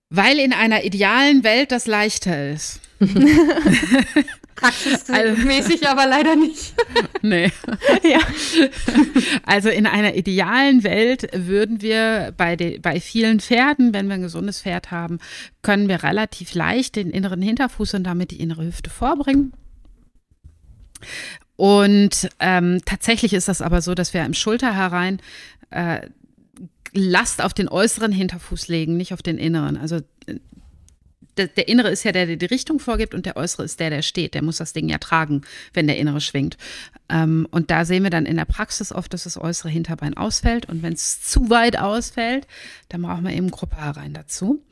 Weil 0.10 0.40
in 0.40 0.54
einer 0.54 0.84
idealen 0.84 1.44
Welt 1.44 1.72
das 1.72 1.86
leichter 1.86 2.52
ist. 2.52 2.80
Praxismäßig 4.56 5.88
also, 5.88 5.88
aber 5.88 6.08
leider 6.08 6.36
nicht. 6.36 6.74
nee. 7.22 7.52
Ja. 8.04 8.20
Also 9.46 9.70
in 9.70 9.86
einer 9.86 10.16
idealen 10.16 10.84
Welt 10.84 11.28
würden 11.34 11.82
wir 11.82 12.34
bei, 12.38 12.56
de, 12.56 12.80
bei 12.80 13.00
vielen 13.00 13.40
Pferden, 13.40 13.94
wenn 13.94 14.08
wir 14.08 14.16
ein 14.16 14.22
gesundes 14.22 14.62
Pferd 14.62 14.92
haben, 14.92 15.20
können 15.62 15.88
wir 15.90 16.04
relativ 16.04 16.54
leicht 16.54 16.96
den 16.96 17.12
inneren 17.12 17.42
Hinterfuß 17.42 17.96
und 17.96 18.04
damit 18.04 18.32
die 18.32 18.40
innere 18.40 18.66
Hüfte 18.66 18.90
vorbringen. 18.90 19.54
Und 21.58 22.30
ähm, 22.40 22.82
tatsächlich 22.86 23.34
ist 23.34 23.48
das 23.48 23.62
aber 23.62 23.82
so, 23.82 23.96
dass 23.96 24.14
wir 24.14 24.24
im 24.24 24.34
Schulter 24.34 24.76
herein 24.76 25.20
äh, 25.72 26.02
Last 26.94 27.44
auf 27.44 27.54
den 27.54 27.68
äußeren 27.68 28.12
Hinterfuß 28.12 28.70
legen, 28.70 28.96
nicht 28.96 29.14
auf 29.14 29.22
den 29.22 29.38
inneren. 29.38 29.76
Also 29.78 30.00
der, 31.38 31.48
der, 31.48 31.68
innere 31.68 31.90
ist 31.90 32.04
ja 32.04 32.12
der, 32.12 32.26
der 32.26 32.38
die 32.38 32.46
Richtung 32.46 32.80
vorgibt 32.80 33.14
und 33.14 33.26
der 33.26 33.38
äußere 33.38 33.64
ist 33.64 33.80
der, 33.80 33.90
der 33.90 34.02
steht. 34.02 34.34
Der 34.34 34.42
muss 34.42 34.58
das 34.58 34.74
Ding 34.74 34.90
ja 34.90 34.98
tragen, 34.98 35.42
wenn 35.74 35.88
der 35.88 35.98
innere 35.98 36.22
schwingt. 36.22 36.58
Ähm, 37.10 37.48
und 37.52 37.72
da 37.72 37.86
sehen 37.86 38.04
wir 38.04 38.10
dann 38.10 38.26
in 38.26 38.38
der 38.38 38.46
Praxis 38.46 38.92
oft, 38.92 39.14
dass 39.14 39.24
das 39.24 39.38
äußere 39.38 39.70
Hinterbein 39.70 40.16
ausfällt. 40.16 40.68
Und 40.68 40.82
wenn 40.84 40.94
es 40.94 41.22
zu 41.22 41.50
weit 41.50 41.78
ausfällt, 41.78 42.48
dann 42.90 43.02
brauchen 43.04 43.26
wir 43.26 43.34
eben 43.34 43.52
Gruppe 43.52 43.78
herein 43.78 44.14
dazu. 44.14 44.64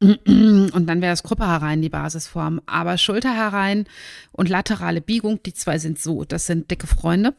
Und 0.00 0.86
dann 0.86 1.00
wäre 1.00 1.12
das 1.12 1.22
Gruppe 1.22 1.46
herein 1.46 1.80
die 1.80 1.88
Basisform. 1.88 2.60
Aber 2.66 2.98
Schulter 2.98 3.34
herein 3.34 3.86
und 4.32 4.48
laterale 4.48 5.00
Biegung, 5.00 5.42
die 5.42 5.54
zwei 5.54 5.78
sind 5.78 5.98
so, 5.98 6.24
das 6.24 6.46
sind 6.46 6.70
dicke 6.70 6.86
Freunde. 6.86 7.34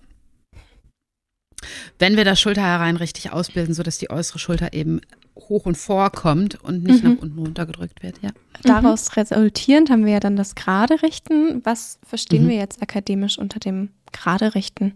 Wenn 1.99 2.17
wir 2.17 2.25
das 2.25 2.39
Schulter 2.39 2.61
herein 2.61 2.95
richtig 2.97 3.31
ausbilden, 3.31 3.73
sodass 3.73 3.97
die 3.97 4.09
äußere 4.09 4.39
Schulter 4.39 4.73
eben 4.73 5.01
hoch 5.35 5.65
und 5.65 5.77
vorkommt 5.77 6.61
und 6.63 6.83
nicht 6.83 7.03
mhm. 7.03 7.13
nach 7.13 7.21
unten 7.21 7.39
runtergedrückt 7.39 8.03
wird, 8.03 8.21
ja. 8.21 8.29
Daraus 8.63 9.09
mhm. 9.09 9.13
resultierend 9.21 9.89
haben 9.89 10.05
wir 10.05 10.13
ja 10.13 10.19
dann 10.19 10.35
das 10.35 10.55
gerade 10.55 11.01
Richten. 11.01 11.61
Was 11.65 11.99
verstehen 12.03 12.45
mhm. 12.45 12.49
wir 12.49 12.55
jetzt 12.57 12.81
akademisch 12.81 13.37
unter 13.37 13.59
dem 13.59 13.89
gerade 14.11 14.55
Richten? 14.55 14.93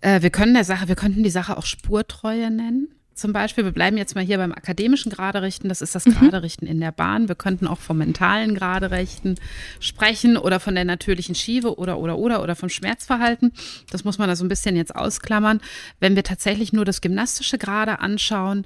Äh, 0.00 0.22
wir 0.22 0.30
können 0.30 0.54
der 0.54 0.64
Sache, 0.64 0.88
wir 0.88 0.96
könnten 0.96 1.22
die 1.22 1.30
Sache 1.30 1.56
auch 1.56 1.66
Spurtreue 1.66 2.50
nennen 2.50 2.88
zum 3.14 3.32
Beispiel, 3.32 3.64
wir 3.64 3.72
bleiben 3.72 3.96
jetzt 3.96 4.14
mal 4.14 4.24
hier 4.24 4.38
beim 4.38 4.52
akademischen 4.52 5.10
Graderichten, 5.10 5.68
das 5.68 5.80
ist 5.82 5.94
das 5.94 6.06
mhm. 6.06 6.14
Graderichten 6.14 6.66
in 6.66 6.80
der 6.80 6.92
Bahn. 6.92 7.28
Wir 7.28 7.34
könnten 7.34 7.66
auch 7.66 7.78
vom 7.78 7.98
mentalen 7.98 8.54
Graderichten 8.54 9.36
sprechen 9.80 10.36
oder 10.36 10.60
von 10.60 10.74
der 10.74 10.84
natürlichen 10.84 11.34
Schiebe 11.34 11.78
oder, 11.78 11.98
oder, 11.98 12.18
oder, 12.18 12.42
oder 12.42 12.56
vom 12.56 12.68
Schmerzverhalten. 12.68 13.52
Das 13.90 14.04
muss 14.04 14.18
man 14.18 14.28
da 14.28 14.36
so 14.36 14.44
ein 14.44 14.48
bisschen 14.48 14.76
jetzt 14.76 14.94
ausklammern. 14.94 15.60
Wenn 16.00 16.16
wir 16.16 16.24
tatsächlich 16.24 16.72
nur 16.72 16.84
das 16.84 17.00
gymnastische 17.00 17.58
Gerade 17.58 18.00
anschauen, 18.00 18.64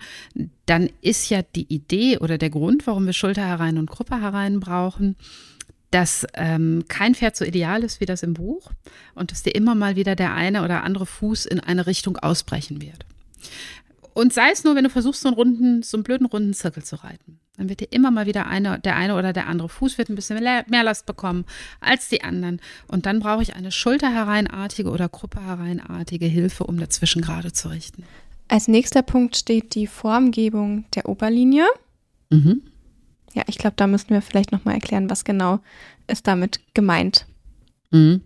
dann 0.66 0.88
ist 1.02 1.28
ja 1.28 1.42
die 1.42 1.72
Idee 1.72 2.18
oder 2.18 2.38
der 2.38 2.50
Grund, 2.50 2.86
warum 2.86 3.06
wir 3.06 3.12
Schulter 3.12 3.46
herein 3.46 3.78
und 3.78 3.90
Gruppe 3.90 4.20
herein 4.20 4.60
brauchen, 4.60 5.16
dass 5.90 6.26
ähm, 6.34 6.84
kein 6.88 7.14
Pferd 7.14 7.36
so 7.36 7.44
ideal 7.44 7.82
ist 7.82 8.00
wie 8.00 8.06
das 8.06 8.22
im 8.22 8.34
Buch 8.34 8.70
und 9.14 9.30
dass 9.30 9.42
dir 9.42 9.54
immer 9.54 9.74
mal 9.74 9.96
wieder 9.96 10.16
der 10.16 10.34
eine 10.34 10.62
oder 10.62 10.84
andere 10.84 11.06
Fuß 11.06 11.46
in 11.46 11.60
eine 11.60 11.86
Richtung 11.86 12.16
ausbrechen 12.18 12.82
wird. 12.82 13.06
Und 14.18 14.32
sei 14.32 14.50
es 14.50 14.64
nur, 14.64 14.74
wenn 14.74 14.82
du 14.82 14.90
versuchst, 14.90 15.20
so 15.20 15.28
einen 15.28 15.36
runden, 15.36 15.82
so 15.84 15.96
einen 15.96 16.02
blöden 16.02 16.26
runden 16.26 16.52
Zirkel 16.52 16.82
zu 16.82 16.96
reiten. 16.96 17.38
Dann 17.56 17.68
wird 17.68 17.78
dir 17.78 17.92
immer 17.92 18.10
mal 18.10 18.26
wieder 18.26 18.48
eine, 18.48 18.80
der 18.80 18.96
eine 18.96 19.14
oder 19.14 19.32
der 19.32 19.46
andere 19.46 19.68
Fuß 19.68 19.96
wird 19.96 20.08
ein 20.08 20.16
bisschen 20.16 20.42
mehr 20.42 20.82
Last 20.82 21.06
bekommen 21.06 21.44
als 21.78 22.08
die 22.08 22.24
anderen. 22.24 22.60
Und 22.88 23.06
dann 23.06 23.20
brauche 23.20 23.42
ich 23.42 23.54
eine 23.54 23.70
schulterhereinartige 23.70 24.90
oder 24.90 25.08
gruppehereinartige 25.08 26.26
Hilfe, 26.26 26.64
um 26.64 26.80
dazwischen 26.80 27.22
gerade 27.22 27.52
zu 27.52 27.68
richten. 27.68 28.02
Als 28.48 28.66
nächster 28.66 29.02
Punkt 29.02 29.36
steht 29.36 29.76
die 29.76 29.86
Formgebung 29.86 30.86
der 30.96 31.08
Oberlinie. 31.08 31.66
Mhm. 32.30 32.62
Ja, 33.34 33.44
ich 33.46 33.56
glaube, 33.56 33.76
da 33.76 33.86
müssten 33.86 34.14
wir 34.14 34.20
vielleicht 34.20 34.50
nochmal 34.50 34.74
erklären, 34.74 35.08
was 35.08 35.22
genau 35.22 35.60
ist 36.08 36.26
damit 36.26 36.58
gemeint. 36.74 37.24
Mhm. 37.92 38.22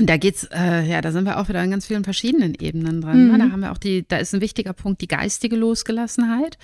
Und 0.00 0.06
da 0.06 0.16
geht's, 0.16 0.44
äh, 0.50 0.88
ja, 0.88 1.02
da 1.02 1.12
sind 1.12 1.24
wir 1.24 1.38
auch 1.38 1.50
wieder 1.50 1.60
an 1.60 1.70
ganz 1.70 1.84
vielen 1.84 2.04
verschiedenen 2.04 2.54
Ebenen 2.54 3.02
dran. 3.02 3.26
Ne? 3.26 3.34
Mhm. 3.34 3.38
Da 3.38 3.50
haben 3.52 3.60
wir 3.60 3.70
auch 3.70 3.76
die, 3.76 4.08
da 4.08 4.16
ist 4.16 4.34
ein 4.34 4.40
wichtiger 4.40 4.72
Punkt 4.72 5.02
die 5.02 5.08
geistige 5.08 5.56
Losgelassenheit, 5.56 6.56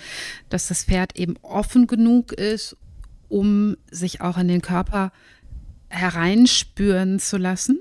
dass 0.49 0.69
das 0.69 0.85
Pferd 0.85 1.15
eben 1.19 1.35
offen 1.43 1.85
genug 1.85 2.31
ist, 2.31 2.75
um 3.29 3.77
sich 3.91 4.21
auch 4.21 4.39
in 4.39 4.47
den 4.47 4.63
Körper 4.63 5.11
hereinspüren 5.89 7.19
zu 7.19 7.37
lassen. 7.37 7.79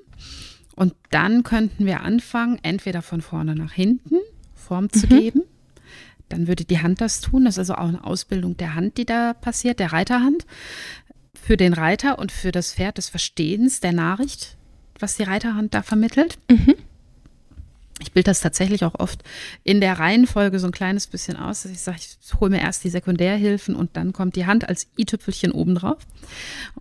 Und 0.75 0.93
dann 1.09 1.43
könnten 1.43 1.87
wir 1.87 2.03
anfangen, 2.03 2.59
entweder 2.63 3.01
von 3.01 3.23
vorne 3.23 3.55
nach 3.55 3.73
hinten 3.73 4.17
Form 4.55 4.91
zu 4.91 5.07
mhm. 5.07 5.21
geben. 5.21 5.43
Dann 6.29 6.49
würde 6.49 6.67
die 6.67 6.81
Hand 6.81 7.01
das 7.01 7.23
tun. 7.23 7.47
Das 7.47 7.55
ist 7.55 7.71
also 7.71 7.77
auch 7.77 7.89
eine 7.89 8.05
Ausbildung 8.05 8.59
der 8.59 8.75
Hand, 8.75 8.99
die 8.99 9.07
da 9.07 9.33
passiert, 9.33 9.81
der 9.81 9.95
Reiterhand. 9.95 10.45
Für 11.33 11.57
den 11.57 11.73
Reiter 11.73 12.19
und 12.19 12.31
für 12.31 12.53
das 12.53 12.75
Pferd 12.75 12.99
des 12.99 13.09
Verstehens 13.09 13.81
der 13.81 13.93
Nachricht 13.93 14.56
was 15.01 15.17
die 15.17 15.25
Reiterhand 15.25 15.75
da 15.75 15.83
vermittelt. 15.83 16.39
Mhm. 16.51 16.75
Ich 17.99 18.13
bilde 18.13 18.31
das 18.31 18.41
tatsächlich 18.41 18.85
auch 18.85 18.95
oft 18.99 19.23
in 19.65 19.81
der 19.81 19.99
Reihenfolge 19.99 20.59
so 20.59 20.67
ein 20.67 20.73
kleines 20.73 21.07
bisschen 21.07 21.37
aus, 21.37 21.63
dass 21.63 21.73
ich 21.73 21.81
sage, 21.81 21.99
ich 21.99 22.41
hole 22.41 22.51
mir 22.51 22.61
erst 22.61 22.85
die 22.85 22.91
Sekundärhilfen 22.91 23.75
und 23.75 23.97
dann 23.97 24.13
kommt 24.13 24.37
die 24.37 24.45
Hand 24.45 24.69
als 24.69 24.87
i-Tüpfelchen 24.99 25.51
obendrauf. 25.51 25.99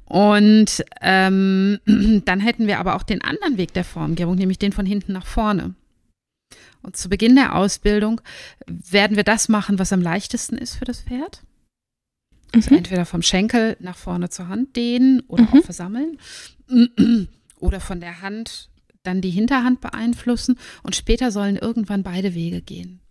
Und 0.03 0.83
ähm, 1.01 1.79
dann 2.25 2.39
hätten 2.41 2.67
wir 2.67 2.79
aber 2.79 2.95
auch 2.95 3.03
den 3.03 3.21
anderen 3.21 3.57
Weg 3.57 3.73
der 3.73 3.85
Formgebung, 3.85 4.35
nämlich 4.35 4.59
den 4.59 4.73
von 4.73 4.85
hinten 4.85 5.13
nach 5.13 5.25
vorne. 5.25 5.73
Und 6.81 6.97
zu 6.97 7.09
Beginn 7.09 7.35
der 7.35 7.55
Ausbildung 7.55 8.19
werden 8.67 9.15
wir 9.15 9.23
das 9.23 9.47
machen, 9.47 9.79
was 9.79 9.93
am 9.93 10.01
leichtesten 10.01 10.57
ist 10.57 10.75
für 10.75 10.85
das 10.85 11.01
Pferd. 11.01 11.43
Also 12.53 12.71
mhm. 12.71 12.79
entweder 12.79 13.05
vom 13.05 13.21
Schenkel 13.21 13.77
nach 13.79 13.97
vorne 13.97 14.29
zur 14.29 14.49
Hand 14.49 14.75
dehnen 14.75 15.21
oder 15.27 15.43
mhm. 15.43 15.49
auch 15.49 15.63
versammeln 15.63 16.19
oder 17.59 17.79
von 17.79 17.99
der 17.99 18.21
Hand 18.21 18.69
dann 19.03 19.21
die 19.21 19.29
Hinterhand 19.29 19.81
beeinflussen 19.81 20.57
und 20.83 20.95
später 20.95 21.31
sollen 21.31 21.57
irgendwann 21.57 22.03
beide 22.03 22.33
Wege 22.33 22.61
gehen. 22.61 23.01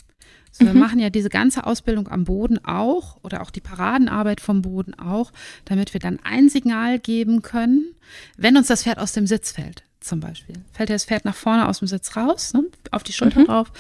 So, 0.51 0.67
wir 0.67 0.75
mhm. 0.75 0.81
machen 0.81 0.99
ja 1.01 1.11
diese 1.11 1.31
ganze 1.31 1.67
Ausbildung 1.67 2.07
am 2.09 2.25
Boden 2.25 2.65
auch 2.65 3.19
oder 3.25 3.43
auch 3.43 3.51
die 3.51 3.61
Paradenarbeit 3.61 4.41
vom 4.41 4.63
Boden 4.63 4.95
auch, 4.95 5.33
damit 5.65 5.95
wir 5.95 6.01
dann 6.01 6.21
ein 6.23 6.49
Signal 6.49 7.01
geben 7.01 7.43
können, 7.43 7.95
wenn 8.37 8.57
uns 8.57 8.69
das 8.69 8.85
Pferd 8.85 8.99
aus 8.99 9.13
dem 9.13 9.27
Sitz 9.27 9.51
fällt, 9.51 9.83
zum 9.99 10.21
Beispiel. 10.21 10.55
Fällt 10.73 10.91
das 10.91 11.07
Pferd 11.07 11.25
nach 11.25 11.35
vorne 11.35 11.69
aus 11.69 11.81
dem 11.81 11.89
Sitz 11.89 12.17
raus, 12.17 12.53
ne, 12.53 12.65
auf 12.93 13.03
die 13.03 13.13
Schulter 13.13 13.41
mhm. 13.41 13.47
drauf, 13.47 13.73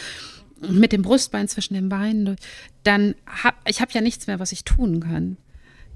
mit 0.69 0.91
dem 0.91 1.03
Brustbein 1.03 1.47
zwischen 1.47 1.75
den 1.75 1.89
Beinen, 1.89 2.37
dann 2.83 3.15
habe 3.27 3.57
ich 3.69 3.81
hab 3.81 3.93
ja 3.93 4.01
nichts 4.01 4.27
mehr, 4.27 4.41
was 4.41 4.51
ich 4.51 4.65
tun 4.65 5.01
kann. 5.01 5.37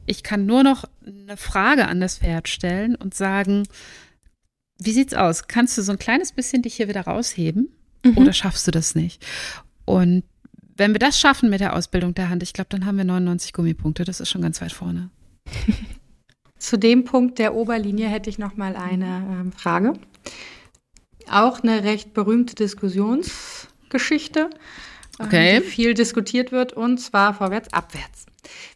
Ich 0.07 0.23
kann 0.23 0.47
nur 0.47 0.63
noch 0.63 0.85
eine 1.05 1.37
Frage 1.37 1.89
an 1.89 2.01
das 2.01 2.19
Pferd 2.19 2.49
stellen 2.49 2.95
und 2.95 3.15
sagen, 3.15 3.65
wie 4.79 4.93
sieht's 4.93 5.15
aus? 5.15 5.49
Kannst 5.49 5.77
du 5.77 5.83
so 5.83 5.93
ein 5.93 5.99
kleines 5.99 6.33
bisschen 6.33 6.63
dich 6.63 6.75
hier 6.77 6.89
wieder 6.89 7.03
rausheben 7.03 7.69
mhm. 8.05 8.17
oder 8.17 8.33
schaffst 8.33 8.67
du 8.67 8.71
das 8.71 8.95
nicht? 8.95 9.25
Und 9.85 10.25
wenn 10.77 10.93
wir 10.93 11.01
das 11.01 11.19
schaffen 11.19 11.51
mit 11.51 11.61
der 11.61 11.75
Ausbildung 11.75 12.15
der 12.15 12.31
Hand, 12.31 12.43
ich 12.43 12.53
glaube, 12.53 12.69
dann 12.71 12.87
haben 12.87 12.97
wir 12.97 13.05
99 13.05 13.53
Gummipunkte. 13.53 14.05
Das 14.05 14.21
ist 14.21 14.31
schon 14.31 14.43
ganz 14.43 14.61
weit 14.61 14.73
vorne. 14.73 15.11
Zu 16.59 16.79
dem 16.79 17.05
Punkt 17.05 17.39
der 17.39 17.55
Oberlinie 17.55 18.09
hätte 18.09 18.31
ich 18.31 18.39
noch 18.39 18.57
mal 18.57 18.77
eine 18.77 19.51
äh, 19.55 19.59
Frage. 19.59 19.95
Auch 21.31 21.61
eine 21.61 21.85
recht 21.85 22.15
berühmte 22.15 22.55
Diskussionsgeschichte, 22.55 24.51
okay. 25.19 25.61
die 25.61 25.67
viel 25.67 25.95
diskutiert 25.95 26.53
wird, 26.53 26.73
und 26.73 26.99
zwar 26.99 27.35
vorwärts-abwärts. 27.35 28.27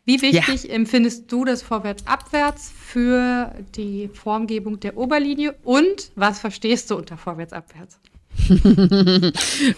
Wie 0.05 0.20
wichtig 0.20 0.64
ja. 0.64 0.70
empfindest 0.74 1.31
du 1.31 1.44
das 1.44 1.62
Vorwärts-Abwärts 1.62 2.72
für 2.76 3.55
die 3.76 4.11
Formgebung 4.12 4.81
der 4.81 4.96
Oberlinie 4.96 5.55
und 5.62 6.11
was 6.14 6.40
verstehst 6.40 6.90
du 6.90 6.96
unter 6.96 7.16
Vorwärts-Abwärts? 7.16 7.98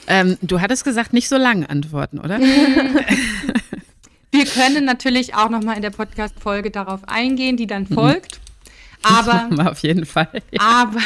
ähm, 0.07 0.39
du 0.41 0.61
hattest 0.61 0.85
gesagt, 0.85 1.13
nicht 1.13 1.29
so 1.29 1.37
lang 1.37 1.67
antworten, 1.67 2.19
oder? 2.19 2.39
Wir 4.31 4.47
können 4.47 4.85
natürlich 4.85 5.35
auch 5.35 5.49
noch 5.49 5.63
mal 5.63 5.75
in 5.75 5.83
der 5.83 5.91
Podcast-Folge 5.91 6.71
darauf 6.71 7.01
eingehen, 7.07 7.57
die 7.57 7.67
dann 7.67 7.87
mhm. 7.89 7.95
folgt. 7.95 8.41
Aber 9.03 9.49
auf 9.71 9.79
jeden 9.81 10.07
Fall. 10.07 10.43
Ja. 10.51 10.61
Aber 10.61 11.01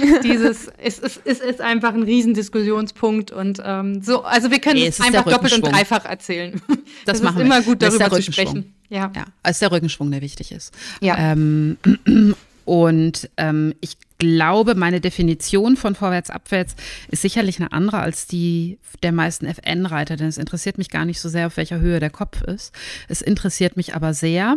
dieses 0.22 0.70
es 0.78 0.98
ist, 0.98 1.20
es 1.24 1.40
ist 1.40 1.60
einfach 1.60 1.94
ein 1.94 2.02
Riesendiskussionspunkt 2.02 3.30
und 3.30 3.60
ähm, 3.64 4.02
so, 4.02 4.22
also 4.22 4.50
wir 4.50 4.60
können 4.60 4.80
nee, 4.80 4.86
es 4.86 5.00
einfach 5.00 5.24
doppelt 5.24 5.52
und 5.54 5.62
dreifach 5.62 6.04
erzählen. 6.04 6.60
Das, 6.68 6.76
das 7.06 7.22
machen 7.22 7.40
ist 7.40 7.46
immer 7.46 7.62
gut, 7.62 7.82
darüber 7.82 8.10
zu 8.10 8.22
sprechen. 8.22 8.74
Ja, 8.88 9.12
ja, 9.14 9.26
es 9.42 9.52
ist 9.52 9.62
der 9.62 9.72
Rückenschwung, 9.72 10.10
der 10.10 10.20
wichtig 10.20 10.52
ist. 10.52 10.74
Ja. 11.00 11.16
Ähm, 11.18 11.76
und 12.64 13.30
ähm, 13.36 13.74
ich 13.80 13.96
glaube, 14.18 14.74
meine 14.74 15.00
Definition 15.00 15.76
von 15.76 15.94
Vorwärts-Abwärts 15.96 16.76
ist 17.08 17.22
sicherlich 17.22 17.58
eine 17.58 17.72
andere 17.72 17.98
als 17.98 18.26
die 18.26 18.78
der 19.02 19.12
meisten 19.12 19.46
FN-Reiter, 19.46 20.16
denn 20.16 20.28
es 20.28 20.38
interessiert 20.38 20.76
mich 20.76 20.90
gar 20.90 21.04
nicht 21.04 21.20
so 21.20 21.28
sehr, 21.28 21.46
auf 21.46 21.56
welcher 21.56 21.80
Höhe 21.80 22.00
der 22.00 22.10
Kopf 22.10 22.42
ist. 22.42 22.72
Es 23.08 23.22
interessiert 23.22 23.76
mich 23.76 23.94
aber 23.94 24.12
sehr, 24.12 24.56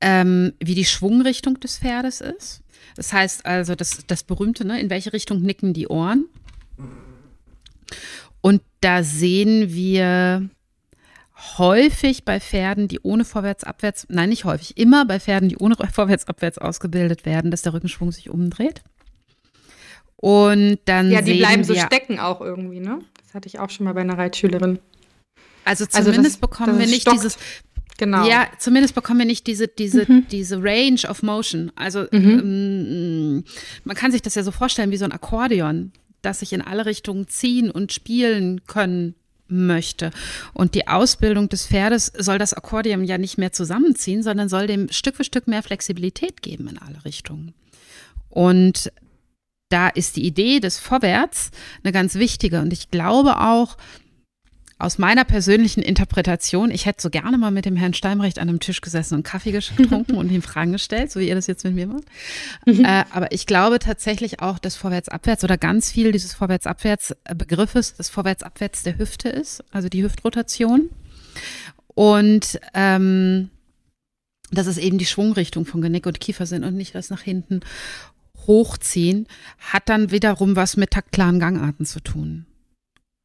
ähm, 0.00 0.52
wie 0.60 0.74
die 0.74 0.84
Schwungrichtung 0.84 1.60
des 1.60 1.78
Pferdes 1.78 2.20
ist. 2.20 2.62
Das 2.96 3.12
heißt 3.12 3.46
also, 3.46 3.74
das, 3.74 3.98
das 4.06 4.22
berühmte, 4.22 4.64
ne, 4.66 4.80
in 4.80 4.90
welche 4.90 5.12
Richtung 5.12 5.42
nicken 5.42 5.72
die 5.72 5.88
Ohren. 5.88 6.26
Und 8.40 8.62
da 8.80 9.02
sehen 9.02 9.72
wir 9.72 10.48
häufig 11.58 12.24
bei 12.24 12.40
Pferden, 12.40 12.88
die 12.88 13.00
ohne 13.02 13.24
Vorwärts-Abwärts, 13.24 14.06
nein, 14.08 14.28
nicht 14.28 14.44
häufig, 14.44 14.76
immer 14.76 15.04
bei 15.04 15.20
Pferden, 15.20 15.48
die 15.48 15.56
ohne 15.56 15.76
Vorwärts-Abwärts 15.92 16.58
ausgebildet 16.58 17.24
werden, 17.24 17.50
dass 17.50 17.62
der 17.62 17.74
Rückenschwung 17.74 18.12
sich 18.12 18.30
umdreht. 18.30 18.82
Und 20.16 20.78
dann 20.84 21.10
Ja, 21.10 21.22
die 21.22 21.38
bleiben 21.38 21.64
so 21.64 21.74
stecken 21.74 22.18
auch 22.18 22.42
irgendwie, 22.42 22.80
ne? 22.80 23.00
Das 23.22 23.34
hatte 23.34 23.48
ich 23.48 23.58
auch 23.58 23.70
schon 23.70 23.84
mal 23.84 23.94
bei 23.94 24.02
einer 24.02 24.18
Reitschülerin. 24.18 24.78
Also, 25.64 25.84
also 25.84 26.10
zumindest 26.10 26.18
also 26.18 26.22
das, 26.22 26.36
bekommen 26.36 26.78
das 26.78 26.78
wir 26.78 26.86
nicht 26.86 27.02
stockt. 27.02 27.16
dieses 27.18 27.38
Genau. 28.00 28.26
Ja, 28.26 28.48
zumindest 28.58 28.94
bekommen 28.94 29.18
wir 29.18 29.26
nicht 29.26 29.46
diese, 29.46 29.68
diese, 29.68 30.10
mhm. 30.10 30.26
diese 30.30 30.56
Range 30.62 31.02
of 31.06 31.22
Motion. 31.22 31.70
Also 31.76 32.06
mhm. 32.10 32.40
ähm, 32.40 33.44
man 33.84 33.94
kann 33.94 34.10
sich 34.10 34.22
das 34.22 34.36
ja 34.36 34.42
so 34.42 34.52
vorstellen 34.52 34.90
wie 34.90 34.96
so 34.96 35.04
ein 35.04 35.12
Akkordeon, 35.12 35.92
das 36.22 36.38
sich 36.38 36.54
in 36.54 36.62
alle 36.62 36.86
Richtungen 36.86 37.28
ziehen 37.28 37.70
und 37.70 37.92
spielen 37.92 38.62
können 38.66 39.16
möchte. 39.48 40.12
Und 40.54 40.74
die 40.74 40.88
Ausbildung 40.88 41.50
des 41.50 41.66
Pferdes 41.66 42.10
soll 42.16 42.38
das 42.38 42.54
Akkordeon 42.54 43.04
ja 43.04 43.18
nicht 43.18 43.36
mehr 43.36 43.52
zusammenziehen, 43.52 44.22
sondern 44.22 44.48
soll 44.48 44.66
dem 44.66 44.90
Stück 44.90 45.16
für 45.16 45.24
Stück 45.24 45.46
mehr 45.46 45.62
Flexibilität 45.62 46.40
geben 46.40 46.68
in 46.68 46.78
alle 46.78 47.04
Richtungen. 47.04 47.52
Und 48.30 48.90
da 49.68 49.88
ist 49.88 50.16
die 50.16 50.24
Idee 50.24 50.60
des 50.60 50.78
Vorwärts 50.78 51.50
eine 51.84 51.92
ganz 51.92 52.14
wichtige. 52.14 52.62
Und 52.62 52.72
ich 52.72 52.90
glaube 52.90 53.40
auch, 53.40 53.76
aus 54.80 54.98
meiner 54.98 55.24
persönlichen 55.24 55.82
Interpretation, 55.82 56.70
ich 56.70 56.86
hätte 56.86 57.02
so 57.02 57.10
gerne 57.10 57.36
mal 57.36 57.50
mit 57.50 57.66
dem 57.66 57.76
Herrn 57.76 57.92
Steinrecht 57.92 58.38
an 58.38 58.48
einem 58.48 58.60
Tisch 58.60 58.80
gesessen 58.80 59.14
und 59.14 59.22
Kaffee 59.22 59.52
getrunken 59.52 60.14
und 60.16 60.32
ihm 60.32 60.42
Fragen 60.42 60.72
gestellt, 60.72 61.12
so 61.12 61.20
wie 61.20 61.28
ihr 61.28 61.34
das 61.34 61.46
jetzt 61.46 61.64
mit 61.64 61.74
mir 61.74 61.86
macht. 61.86 62.04
Mhm. 62.64 62.84
Äh, 62.84 63.04
aber 63.10 63.32
ich 63.32 63.46
glaube 63.46 63.78
tatsächlich 63.78 64.40
auch, 64.40 64.58
dass 64.58 64.76
Vorwärts-Abwärts 64.76 65.44
oder 65.44 65.58
ganz 65.58 65.92
viel 65.92 66.12
dieses 66.12 66.32
Vorwärts-Abwärts-Begriffes 66.34 67.96
das 67.96 68.08
Vorwärts-Abwärts 68.08 68.82
der 68.82 68.98
Hüfte 68.98 69.28
ist, 69.28 69.62
also 69.70 69.88
die 69.88 70.02
Hüftrotation. 70.02 70.88
Und 71.88 72.58
ähm, 72.72 73.50
dass 74.50 74.66
es 74.66 74.78
eben 74.78 74.98
die 74.98 75.06
Schwungrichtung 75.06 75.66
von 75.66 75.82
Genick 75.82 76.06
und 76.06 76.20
Kiefer 76.20 76.46
sind 76.46 76.64
und 76.64 76.74
nicht 76.74 76.94
das 76.94 77.10
nach 77.10 77.22
hinten 77.22 77.60
hochziehen, 78.46 79.26
hat 79.58 79.88
dann 79.90 80.10
wiederum 80.10 80.56
was 80.56 80.76
mit 80.76 80.92
taktklaren 80.92 81.38
Gangarten 81.38 81.84
zu 81.84 82.00
tun. 82.00 82.46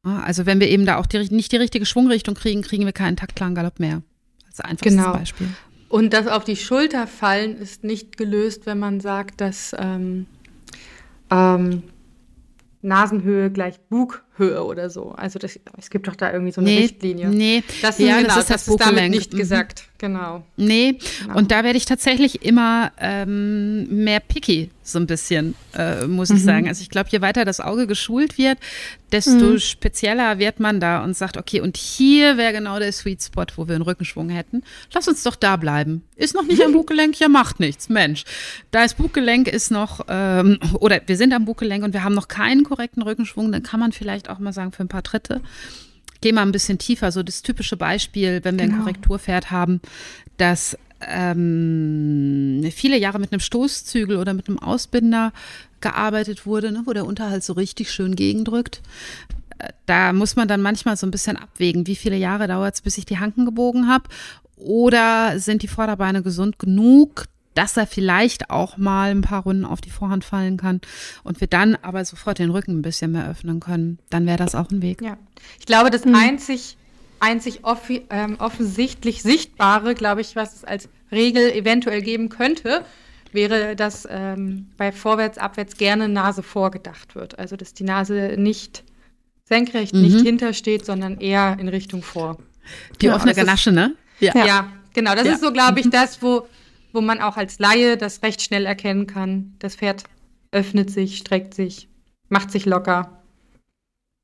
Also 0.06 0.46
wenn 0.46 0.60
wir 0.60 0.68
eben 0.68 0.86
da 0.86 0.98
auch 0.98 1.06
die, 1.06 1.18
nicht 1.34 1.50
die 1.50 1.56
richtige 1.56 1.84
Schwungrichtung 1.84 2.34
kriegen, 2.34 2.62
kriegen 2.62 2.84
wir 2.84 2.92
keinen 2.92 3.16
taktklaren 3.16 3.54
Galopp 3.54 3.80
mehr. 3.80 4.02
Das 4.44 4.60
ist 4.60 4.64
einfach 4.64 4.84
genau. 4.84 5.12
Beispiel. 5.12 5.48
Und 5.88 6.12
das 6.12 6.28
auf 6.28 6.44
die 6.44 6.56
Schulter 6.56 7.06
fallen 7.06 7.56
ist 7.56 7.84
nicht 7.84 8.16
gelöst, 8.16 8.66
wenn 8.66 8.78
man 8.78 9.00
sagt, 9.00 9.40
dass 9.40 9.74
ähm, 9.78 10.26
ähm, 11.30 11.82
Nasenhöhe 12.82 13.50
gleich 13.50 13.80
Bughöhe 14.36 14.64
oder 14.64 14.90
so. 14.90 15.12
Also 15.12 15.38
das, 15.38 15.58
es 15.78 15.90
gibt 15.90 16.08
doch 16.08 16.16
da 16.16 16.32
irgendwie 16.32 16.52
so 16.52 16.60
eine 16.60 16.70
nee, 16.70 16.78
Richtlinie. 16.78 17.28
Nee, 17.28 17.62
das, 17.82 17.98
ja, 17.98 18.18
genau, 18.18 18.28
das 18.28 18.38
ist 18.38 18.50
das, 18.50 18.64
das 18.64 18.68
ist 18.68 18.80
damit 18.80 19.10
nicht 19.10 19.32
mhm. 19.32 19.38
gesagt. 19.38 19.84
Genau. 19.98 20.44
Nee, 20.56 20.98
genau. 21.22 21.38
und 21.38 21.50
da 21.50 21.64
werde 21.64 21.78
ich 21.78 21.86
tatsächlich 21.86 22.44
immer 22.44 22.92
ähm, 22.98 24.04
mehr 24.04 24.20
picky 24.20 24.70
so 24.82 24.98
ein 24.98 25.06
bisschen, 25.06 25.54
äh, 25.74 26.06
muss 26.06 26.30
mhm. 26.30 26.36
ich 26.36 26.44
sagen. 26.44 26.68
Also 26.68 26.82
ich 26.82 26.90
glaube, 26.90 27.08
je 27.10 27.20
weiter 27.20 27.44
das 27.44 27.60
Auge 27.60 27.86
geschult 27.86 28.38
wird, 28.38 28.58
desto 29.10 29.30
mhm. 29.30 29.58
spezieller 29.58 30.38
wird 30.38 30.60
man 30.60 30.80
da 30.80 31.02
und 31.02 31.16
sagt, 31.16 31.36
okay, 31.36 31.60
und 31.60 31.76
hier 31.76 32.36
wäre 32.36 32.52
genau 32.52 32.78
der 32.78 32.92
Sweet 32.92 33.22
Spot, 33.22 33.46
wo 33.56 33.66
wir 33.68 33.74
einen 33.74 33.82
Rückenschwung 33.82 34.28
hätten. 34.28 34.62
Lass 34.92 35.08
uns 35.08 35.22
doch 35.22 35.36
da 35.36 35.56
bleiben. 35.56 36.02
Ist 36.16 36.34
noch 36.34 36.44
nicht 36.44 36.62
am 36.62 36.72
Buchgelenk? 36.72 37.18
Ja, 37.18 37.28
macht 37.28 37.58
nichts. 37.58 37.88
Mensch, 37.88 38.24
da 38.70 38.84
ist 38.84 38.96
Buchgelenk 38.96 39.48
ist 39.48 39.70
noch, 39.70 40.04
ähm, 40.08 40.58
oder 40.80 41.00
wir 41.06 41.16
sind 41.16 41.32
am 41.32 41.44
Buchgelenk 41.44 41.84
und 41.84 41.92
wir 41.92 42.04
haben 42.04 42.14
noch 42.14 42.28
keinen 42.28 42.64
korrekten 42.64 43.02
Rückenschwung, 43.02 43.50
dann 43.50 43.62
kann 43.62 43.80
man 43.80 43.92
vielleicht 43.92 44.25
auch 44.28 44.38
mal 44.38 44.52
sagen, 44.52 44.72
für 44.72 44.82
ein 44.82 44.88
paar 44.88 45.02
Tritte 45.02 45.40
geh 46.20 46.32
mal 46.32 46.42
ein 46.42 46.52
bisschen 46.52 46.78
tiefer. 46.78 47.12
So 47.12 47.22
das 47.22 47.42
typische 47.42 47.76
Beispiel, 47.76 48.40
wenn 48.42 48.58
wir 48.58 48.66
genau. 48.66 48.78
ein 48.78 48.82
Korrekturpferd 48.82 49.50
haben, 49.50 49.80
dass 50.36 50.76
ähm, 51.00 52.68
viele 52.72 52.98
Jahre 52.98 53.18
mit 53.18 53.32
einem 53.32 53.40
Stoßzügel 53.40 54.16
oder 54.16 54.34
mit 54.34 54.48
einem 54.48 54.58
Ausbinder 54.58 55.32
gearbeitet 55.80 56.46
wurde, 56.46 56.72
ne, 56.72 56.82
wo 56.84 56.92
der 56.92 57.06
Unterhalt 57.06 57.44
so 57.44 57.52
richtig 57.52 57.90
schön 57.90 58.16
gegendrückt. 58.16 58.80
Äh, 59.58 59.68
da 59.84 60.12
muss 60.12 60.36
man 60.36 60.48
dann 60.48 60.62
manchmal 60.62 60.96
so 60.96 61.06
ein 61.06 61.10
bisschen 61.10 61.36
abwägen, 61.36 61.86
wie 61.86 61.96
viele 61.96 62.16
Jahre 62.16 62.48
dauert 62.48 62.74
es, 62.74 62.80
bis 62.80 62.98
ich 62.98 63.04
die 63.04 63.18
Hanken 63.18 63.44
gebogen 63.44 63.88
habe. 63.88 64.08
Oder 64.56 65.38
sind 65.38 65.62
die 65.62 65.68
Vorderbeine 65.68 66.22
gesund 66.22 66.58
genug, 66.58 67.26
dass 67.56 67.76
er 67.76 67.86
vielleicht 67.86 68.50
auch 68.50 68.76
mal 68.76 69.10
ein 69.10 69.22
paar 69.22 69.42
Runden 69.42 69.64
auf 69.64 69.80
die 69.80 69.90
Vorhand 69.90 70.24
fallen 70.24 70.58
kann 70.58 70.80
und 71.24 71.40
wir 71.40 71.48
dann 71.48 71.76
aber 71.82 72.04
sofort 72.04 72.38
den 72.38 72.50
Rücken 72.50 72.78
ein 72.78 72.82
bisschen 72.82 73.12
mehr 73.12 73.28
öffnen 73.28 73.60
können, 73.60 73.98
dann 74.10 74.26
wäre 74.26 74.36
das 74.36 74.54
auch 74.54 74.70
ein 74.70 74.82
Weg. 74.82 75.00
Ja, 75.00 75.16
ich 75.58 75.66
glaube, 75.66 75.90
das 75.90 76.04
hm. 76.04 76.14
einzig, 76.14 76.76
einzig 77.18 77.64
off 77.64 77.90
ähm, 78.10 78.36
offensichtlich 78.38 79.22
Sichtbare, 79.22 79.94
glaube 79.94 80.20
ich, 80.20 80.36
was 80.36 80.54
es 80.54 80.64
als 80.64 80.88
Regel 81.10 81.50
eventuell 81.50 82.02
geben 82.02 82.28
könnte, 82.28 82.84
wäre, 83.32 83.74
dass 83.74 84.06
ähm, 84.10 84.66
bei 84.76 84.92
Vorwärts, 84.92 85.38
Abwärts 85.38 85.76
gerne 85.76 86.08
Nase 86.08 86.42
vorgedacht 86.42 87.14
wird. 87.14 87.38
Also, 87.38 87.56
dass 87.56 87.72
die 87.72 87.84
Nase 87.84 88.34
nicht 88.36 88.84
senkrecht, 89.44 89.94
mhm. 89.94 90.02
nicht 90.02 90.20
hintersteht, 90.20 90.84
sondern 90.84 91.18
eher 91.18 91.56
in 91.58 91.68
Richtung 91.68 92.02
vor. 92.02 92.38
Die 93.00 93.10
offene 93.10 93.34
Ganasche, 93.34 93.72
ne? 93.72 93.94
Ja. 94.20 94.34
ja. 94.44 94.72
genau. 94.92 95.14
Das 95.14 95.26
ja. 95.26 95.32
ist 95.34 95.40
so, 95.40 95.52
glaube 95.52 95.80
ich, 95.80 95.86
mhm. 95.86 95.90
das, 95.90 96.20
wo 96.20 96.46
wo 96.96 97.00
man 97.02 97.20
auch 97.20 97.36
als 97.36 97.58
Laie 97.58 97.96
das 97.96 98.22
recht 98.22 98.42
schnell 98.42 98.66
erkennen 98.66 99.06
kann. 99.06 99.54
Das 99.60 99.76
Pferd 99.76 100.04
öffnet 100.50 100.90
sich, 100.90 101.18
streckt 101.18 101.54
sich, 101.54 101.88
macht 102.28 102.50
sich 102.50 102.64
locker. 102.64 103.22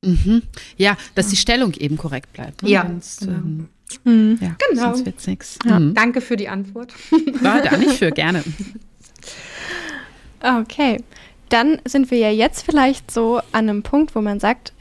Mhm. 0.05 0.43
Ja, 0.77 0.97
dass 1.15 1.29
die 1.29 1.37
Stellung 1.37 1.75
eben 1.75 1.97
korrekt 1.97 2.33
bleibt. 2.33 2.63
Ne? 2.63 2.71
Ja, 2.71 2.87
sonst, 2.87 3.21
genau. 3.21 3.33
Ähm, 3.33 3.69
mhm. 4.05 4.39
ja, 4.41 4.57
genau. 4.69 4.83
Sonst 4.95 5.07
wird's 5.07 5.27
nix. 5.27 5.59
Ja, 5.65 5.79
mhm. 5.79 5.95
Danke 5.95 6.21
für 6.21 6.37
die 6.37 6.49
Antwort. 6.49 6.93
War 7.43 7.63
da 7.63 7.77
nicht 7.77 7.99
für, 7.99 8.11
gerne. 8.11 8.43
Okay, 10.45 10.99
dann 11.51 11.81
sind 11.85 12.11
wir 12.11 12.19
ja 12.19 12.31
jetzt 12.33 12.65
vielleicht 12.67 13.13
so 13.13 13.39
an 13.53 13.69
einem 13.69 13.85
Punkt, 13.85 14.17
wo 14.17 14.21
man 14.21 14.41
sagt, 14.41 14.73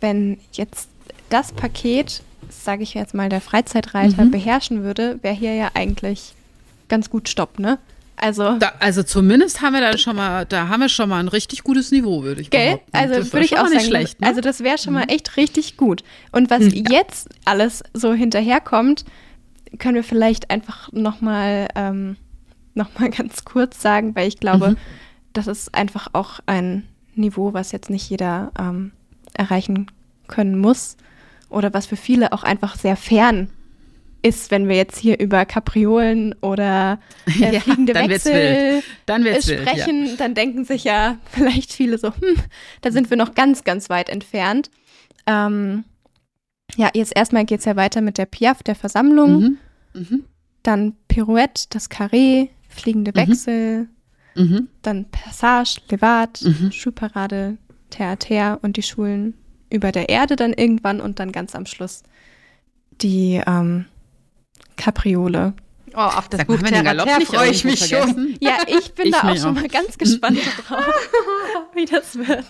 wenn 0.00 0.40
jetzt 0.50 0.88
das 1.30 1.52
Paket, 1.52 2.24
sage 2.48 2.82
ich 2.82 2.94
jetzt 2.94 3.14
mal, 3.14 3.28
der 3.28 3.40
Freizeitreiter 3.40 4.24
mhm. 4.24 4.32
beherrschen 4.32 4.82
würde, 4.82 5.20
wäre 5.22 5.36
hier 5.36 5.54
ja 5.54 5.70
eigentlich 5.74 6.34
ganz 6.94 7.10
gut 7.10 7.28
Stopp, 7.28 7.58
ne? 7.58 7.78
Also, 8.16 8.58
da, 8.58 8.72
also 8.78 9.02
zumindest 9.02 9.60
haben 9.60 9.72
wir 9.72 9.80
da 9.80 9.98
schon 9.98 10.14
mal, 10.14 10.46
da 10.46 10.68
haben 10.68 10.80
wir 10.80 10.88
schon 10.88 11.08
mal 11.08 11.18
ein 11.18 11.26
richtig 11.26 11.64
gutes 11.64 11.90
Niveau, 11.90 12.22
würde 12.22 12.40
ich 12.40 12.50
gell? 12.50 12.76
behaupten. 12.76 12.96
Also 12.96 13.32
würde 13.32 13.44
ich 13.44 13.58
auch 13.58 13.66
sagen, 13.66 13.80
schlecht, 13.80 14.20
ne? 14.20 14.28
also 14.28 14.40
das 14.40 14.62
wäre 14.62 14.78
schon 14.78 14.92
mal 14.92 15.04
mhm. 15.04 15.08
echt 15.08 15.36
richtig 15.36 15.76
gut. 15.76 16.04
Und 16.30 16.48
was 16.48 16.60
mhm. 16.60 16.84
jetzt 16.90 17.28
alles 17.44 17.82
so 17.92 18.12
hinterherkommt, 18.12 19.04
können 19.78 19.96
wir 19.96 20.04
vielleicht 20.04 20.50
einfach 20.50 20.92
noch 20.92 21.20
mal, 21.20 21.66
ähm, 21.74 22.16
noch 22.74 22.96
mal 22.98 23.10
ganz 23.16 23.44
kurz 23.44 23.82
sagen, 23.82 24.14
weil 24.14 24.28
ich 24.28 24.38
glaube, 24.38 24.70
mhm. 24.70 24.76
das 25.32 25.48
ist 25.48 25.74
einfach 25.74 26.08
auch 26.12 26.38
ein 26.46 26.86
Niveau, 27.16 27.52
was 27.52 27.72
jetzt 27.72 27.90
nicht 27.90 28.08
jeder 28.08 28.52
ähm, 28.58 28.92
erreichen 29.32 29.90
können 30.28 30.56
muss 30.56 30.96
oder 31.50 31.74
was 31.74 31.86
für 31.86 31.96
viele 31.96 32.32
auch 32.32 32.44
einfach 32.44 32.76
sehr 32.76 32.96
fern 32.96 33.50
ist, 34.24 34.50
wenn 34.50 34.68
wir 34.68 34.76
jetzt 34.76 34.98
hier 34.98 35.20
über 35.20 35.44
Kapriolen 35.44 36.34
oder 36.40 36.98
äh, 37.26 37.52
Ja, 37.52 37.60
fliegende 37.60 37.92
dann 37.92 38.08
Wechsel. 38.08 38.82
Dann 39.06 39.24
wird's 39.24 39.46
wild, 39.48 39.60
sprechen, 39.68 40.16
dann 40.16 40.34
denken 40.34 40.64
sich 40.64 40.84
ja 40.84 41.18
vielleicht 41.30 41.72
viele 41.72 41.98
so, 41.98 42.08
hm, 42.08 42.36
da 42.80 42.90
sind 42.90 43.10
wir 43.10 43.16
noch 43.16 43.34
ganz, 43.34 43.64
ganz 43.64 43.90
weit 43.90 44.08
entfernt. 44.08 44.70
Ähm, 45.26 45.84
ja, 46.76 46.90
jetzt 46.94 47.14
erstmal 47.14 47.44
geht 47.44 47.60
es 47.60 47.66
ja 47.66 47.76
weiter 47.76 48.00
mit 48.00 48.18
der 48.18 48.26
Piaf, 48.26 48.62
der 48.62 48.74
Versammlung, 48.74 49.40
Mhm. 49.40 49.58
Mhm. 49.94 50.24
dann 50.62 50.94
Pirouette, 51.08 51.66
das 51.70 51.90
Carré, 51.90 52.48
fliegende 52.68 53.12
Mhm. 53.12 53.16
Wechsel, 53.16 53.88
Mhm. 54.34 54.68
dann 54.82 55.04
Passage, 55.10 55.80
Levat, 55.90 56.40
Mhm. 56.42 56.72
Schulparade, 56.72 57.58
Theater 57.90 58.58
und 58.62 58.76
die 58.76 58.82
Schulen 58.82 59.34
über 59.70 59.92
der 59.92 60.08
Erde 60.08 60.34
dann 60.36 60.52
irgendwann 60.52 61.00
und 61.00 61.20
dann 61.20 61.30
ganz 61.30 61.54
am 61.54 61.66
Schluss 61.66 62.02
die 63.02 63.40
ähm, 63.46 63.86
Kapriole. 64.76 65.52
Oh, 65.96 65.98
auf 66.00 66.28
das 66.28 66.38
Sag 66.38 66.46
Buch 66.48 66.58
Terra 66.60 67.20
freue 67.20 67.50
ich 67.50 67.64
mich 67.64 67.86
schon. 67.86 68.36
Ja, 68.40 68.58
ich 68.66 68.92
bin 68.94 69.06
Ich 69.06 69.12
da 69.12 69.18
auch 69.30 69.36
schon 69.36 69.56
auch. 69.56 69.60
mal 69.60 69.68
ganz 69.68 69.96
gespannt 69.96 70.38
drauf, 70.68 70.84
wie 71.74 71.84
das 71.84 72.16
wird. 72.16 72.46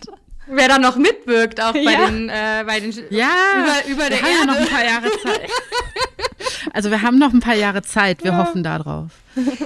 Wer 0.47 0.69
da 0.69 0.79
noch 0.79 0.97
mitwirkt, 0.97 1.61
auch 1.63 1.73
bei 1.73 1.81
Ja. 1.81 2.07
den, 2.07 2.29
äh, 2.29 2.65
bei 2.67 2.81
den 2.81 2.93
Ja, 3.11 3.29
über, 3.57 3.87
über 3.93 4.09
der 4.11 4.19
wir 4.21 4.23
haben 4.23 4.39
ja 4.41 4.45
noch 4.47 4.55
Erde. 4.55 4.67
ein 4.67 4.69
paar 4.69 4.85
Jahre 4.85 5.11
Zeit. 5.23 5.51
Also 6.73 6.91
wir 6.91 7.03
haben 7.03 7.19
noch 7.19 7.33
ein 7.33 7.41
paar 7.41 7.55
Jahre 7.55 7.83
Zeit. 7.83 8.25
Wir 8.25 8.37
hoffen 8.37 8.63
darauf. 8.63 9.11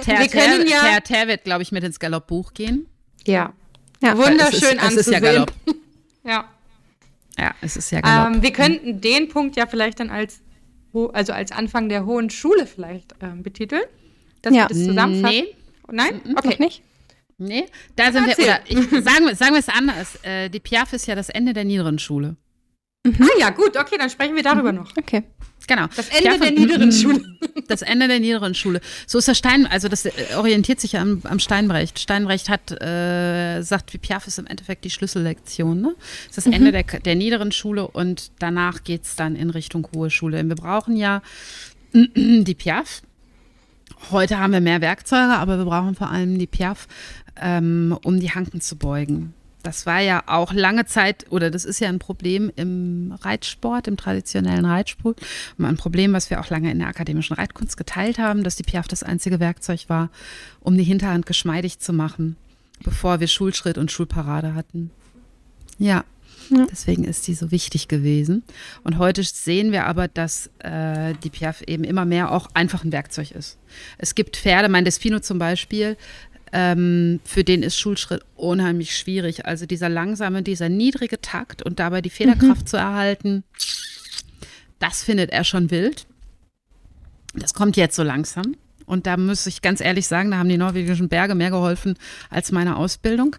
Ter, 0.03 0.19
Wir 0.19 0.27
können 0.27 0.67
ja- 0.67 0.79
Ter, 0.81 1.03
Ter 1.03 1.27
wird, 1.27 1.43
glaube 1.43 1.63
ich, 1.63 1.71
mit 1.71 1.83
ins 1.83 1.99
Galoppbuch 1.99 2.53
gehen. 2.53 2.85
Ja. 3.25 3.53
Ja. 4.01 4.17
Wunderschön 4.17 4.77
es 4.79 4.93
ist, 4.93 4.97
es 4.97 5.07
ist 5.07 5.11
ja 5.11 5.17
anzusehen. 5.17 5.21
Galopp. 5.21 5.53
Ja. 6.23 6.45
Ja, 7.37 7.51
es 7.61 7.77
ist 7.77 7.91
ja 7.91 8.01
Galopp. 8.01 8.35
Ähm, 8.35 8.41
wir 8.41 8.51
könnten 8.53 9.01
den 9.01 9.27
Punkt 9.29 9.55
ja 9.57 9.65
vielleicht 9.67 9.99
dann 9.99 10.09
als, 10.09 10.39
also 11.13 11.33
als 11.33 11.51
Anfang 11.51 11.89
der 11.89 12.05
hohen 12.05 12.29
Schule 12.29 12.65
vielleicht 12.65 13.15
ähm, 13.21 13.43
betiteln. 13.43 13.83
Dass 14.41 14.53
Ja. 14.55 14.63
wir 14.63 14.67
das 14.69 14.77
zusammenfassen. 14.85 15.37
Nee, 15.45 15.55
Nein? 15.91 16.21
Noch 16.25 16.43
Okay. 16.45 16.55
nicht? 16.59 16.81
nee, 17.37 17.65
da 17.95 18.11
sind 18.11 18.25
wir, 18.25 18.29
Erzähl. 18.37 18.45
oder 18.45 18.61
ich, 18.67 19.03
sagen, 19.03 19.25
wir- 19.25 19.35
sagen 19.35 19.51
wir 19.53 19.59
es 19.59 19.69
anders. 19.69 20.19
Äh, 20.23 20.49
die 20.49 20.59
Piaf 20.59 20.93
ist 20.93 21.07
ja 21.07 21.15
das 21.15 21.29
Ende 21.29 21.53
der 21.53 21.63
niederen 21.65 21.97
Schule. 21.99 22.35
Ah 23.07 23.25
ja, 23.39 23.49
gut, 23.49 23.77
okay, 23.77 23.95
dann 23.97 24.09
sprechen 24.09 24.35
wir 24.35 24.43
darüber 24.43 24.71
noch. 24.71 24.91
Okay. 24.97 25.23
Genau. 25.67 25.87
Das 25.95 26.09
Ende 26.09 26.21
Piaf 26.29 26.39
der 26.39 26.51
niederen 26.51 26.91
Schule. 26.91 27.21
Das 27.69 27.83
Ende 27.83 28.07
der 28.07 28.19
niederen 28.19 28.55
Schule. 28.55 28.81
So 29.07 29.19
ist 29.19 29.27
der 29.27 29.35
Stein, 29.35 29.65
also 29.67 29.87
das 29.87 30.05
äh, 30.05 30.11
orientiert 30.35 30.79
sich 30.79 30.93
ja 30.93 31.01
am, 31.01 31.21
am 31.23 31.39
Steinbrecht. 31.39 31.99
Steinbrecht 31.99 32.49
hat, 32.49 32.71
äh, 32.81 33.61
sagt, 33.61 33.93
wie 33.93 33.99
Piaf 33.99 34.27
ist 34.27 34.39
im 34.39 34.47
Endeffekt 34.47 34.83
die 34.83 34.89
Schlüssellektion. 34.89 35.79
Ne? 35.79 35.95
Das 36.27 36.39
ist 36.39 36.47
das 36.47 36.53
Ende 36.53 36.71
der, 36.71 36.83
der 36.83 37.15
niederen 37.15 37.51
Schule 37.51 37.87
und 37.87 38.31
danach 38.39 38.83
geht 38.83 39.05
es 39.05 39.15
dann 39.15 39.35
in 39.35 39.51
Richtung 39.51 39.87
hohe 39.95 40.09
Schule. 40.09 40.37
Denn 40.37 40.49
wir 40.49 40.55
brauchen 40.55 40.97
ja 40.97 41.21
die 41.93 42.55
Piaf. 42.55 43.03
Heute 44.11 44.39
haben 44.39 44.53
wir 44.53 44.61
mehr 44.61 44.81
Werkzeuge, 44.81 45.33
aber 45.33 45.57
wir 45.57 45.65
brauchen 45.65 45.93
vor 45.93 46.09
allem 46.09 46.39
die 46.39 46.47
Piaf, 46.47 46.87
ähm, 47.39 47.97
um 48.03 48.19
die 48.19 48.31
Hanken 48.31 48.61
zu 48.61 48.77
beugen. 48.77 49.33
Das 49.63 49.85
war 49.85 49.99
ja 49.99 50.23
auch 50.25 50.53
lange 50.53 50.85
Zeit, 50.85 51.25
oder 51.31 51.51
das 51.51 51.65
ist 51.65 51.79
ja 51.79 51.89
ein 51.89 51.99
Problem 51.99 52.49
im 52.55 53.13
Reitsport, 53.21 53.87
im 53.87 53.97
traditionellen 53.97 54.63
Reitsport. 54.65 55.19
Ein 55.57 55.75
Problem, 55.75 56.13
was 56.13 56.29
wir 56.29 56.39
auch 56.39 56.49
lange 56.49 56.71
in 56.71 56.79
der 56.79 56.87
akademischen 56.87 57.33
Reitkunst 57.33 57.75
geteilt 57.75 58.19
haben, 58.19 58.43
dass 58.43 58.55
die 58.55 58.63
Piaf 58.63 58.87
das 58.87 59.03
einzige 59.03 59.39
Werkzeug 59.41 59.85
war, 59.89 60.09
um 60.61 60.77
die 60.77 60.83
Hinterhand 60.83 61.25
geschmeidig 61.25 61.79
zu 61.79 61.91
machen, 61.91 62.37
bevor 62.83 63.19
wir 63.19 63.27
Schulschritt 63.27 63.77
und 63.77 63.91
Schulparade 63.91 64.55
hatten. 64.55 64.91
Ja, 65.77 66.03
Ja. 66.49 66.65
deswegen 66.71 67.03
ist 67.03 67.27
die 67.27 67.35
so 67.35 67.51
wichtig 67.51 67.87
gewesen. 67.87 68.43
Und 68.83 68.97
heute 68.97 69.23
sehen 69.23 69.71
wir 69.71 69.85
aber, 69.85 70.07
dass 70.07 70.49
äh, 70.59 71.13
die 71.23 71.29
Piaf 71.29 71.61
eben 71.67 71.83
immer 71.83 72.05
mehr 72.05 72.31
auch 72.31 72.47
einfach 72.53 72.83
ein 72.83 72.91
Werkzeug 72.91 73.31
ist. 73.31 73.57
Es 73.97 74.15
gibt 74.15 74.37
Pferde, 74.37 74.67
mein 74.69 74.85
Despino 74.85 75.19
zum 75.19 75.37
Beispiel, 75.37 75.95
ähm, 76.51 77.19
für 77.23 77.43
den 77.43 77.63
ist 77.63 77.79
Schulschritt 77.79 78.23
unheimlich 78.35 78.95
schwierig. 78.95 79.45
Also 79.45 79.65
dieser 79.65 79.89
langsame, 79.89 80.43
dieser 80.43 80.69
niedrige 80.69 81.21
Takt 81.21 81.61
und 81.61 81.79
dabei 81.79 82.01
die 82.01 82.09
Federkraft 82.09 82.67
zu 82.69 82.77
erhalten, 82.77 83.43
das 84.79 85.03
findet 85.03 85.31
er 85.31 85.43
schon 85.43 85.71
wild. 85.71 86.05
Das 87.33 87.53
kommt 87.53 87.77
jetzt 87.77 87.95
so 87.95 88.03
langsam. 88.03 88.55
Und 88.85 89.05
da 89.05 89.17
muss 89.17 89.45
ich 89.45 89.61
ganz 89.61 89.81
ehrlich 89.81 90.07
sagen, 90.07 90.31
da 90.31 90.37
haben 90.37 90.49
die 90.49 90.57
norwegischen 90.57 91.09
Berge 91.09 91.35
mehr 91.35 91.51
geholfen 91.51 91.95
als 92.31 92.51
meine 92.51 92.75
Ausbildung. 92.75 93.35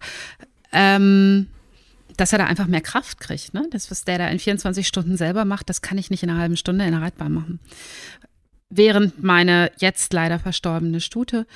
Ähm, 0.72 1.48
dass 2.16 2.32
er 2.32 2.38
da 2.38 2.46
einfach 2.46 2.66
mehr 2.66 2.82
Kraft 2.82 3.18
kriegt. 3.18 3.54
Ne? 3.54 3.66
Das, 3.70 3.90
was 3.90 4.04
der 4.04 4.18
da 4.18 4.28
in 4.28 4.38
24 4.38 4.86
Stunden 4.86 5.16
selber 5.16 5.44
macht, 5.44 5.68
das 5.68 5.80
kann 5.80 5.96
ich 5.96 6.10
nicht 6.10 6.22
in 6.22 6.30
einer 6.30 6.38
halben 6.38 6.56
Stunde 6.56 6.84
in 6.84 6.92
der 6.92 7.00
Reitbahn 7.00 7.32
machen. 7.32 7.60
Während 8.68 9.22
meine 9.22 9.72
jetzt 9.78 10.12
leider 10.12 10.38
verstorbene 10.38 11.00
Stute 11.00 11.46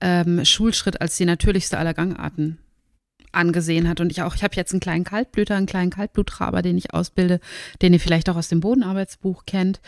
ähm, 0.00 0.44
Schulschritt 0.44 1.00
als 1.00 1.16
die 1.16 1.24
natürlichste 1.24 1.78
aller 1.78 1.94
Gangarten 1.94 2.58
angesehen 3.32 3.88
hat. 3.88 4.00
Und 4.00 4.10
ich 4.10 4.22
auch, 4.22 4.34
ich 4.34 4.42
habe 4.42 4.56
jetzt 4.56 4.72
einen 4.72 4.80
kleinen 4.80 5.04
Kaltblüter, 5.04 5.56
einen 5.56 5.66
kleinen 5.66 5.90
Kaltbluttraber, 5.90 6.62
den 6.62 6.78
ich 6.78 6.92
ausbilde, 6.94 7.40
den 7.82 7.92
ihr 7.92 8.00
vielleicht 8.00 8.28
auch 8.28 8.36
aus 8.36 8.48
dem 8.48 8.60
Bodenarbeitsbuch 8.60 9.44
kennt. 9.46 9.80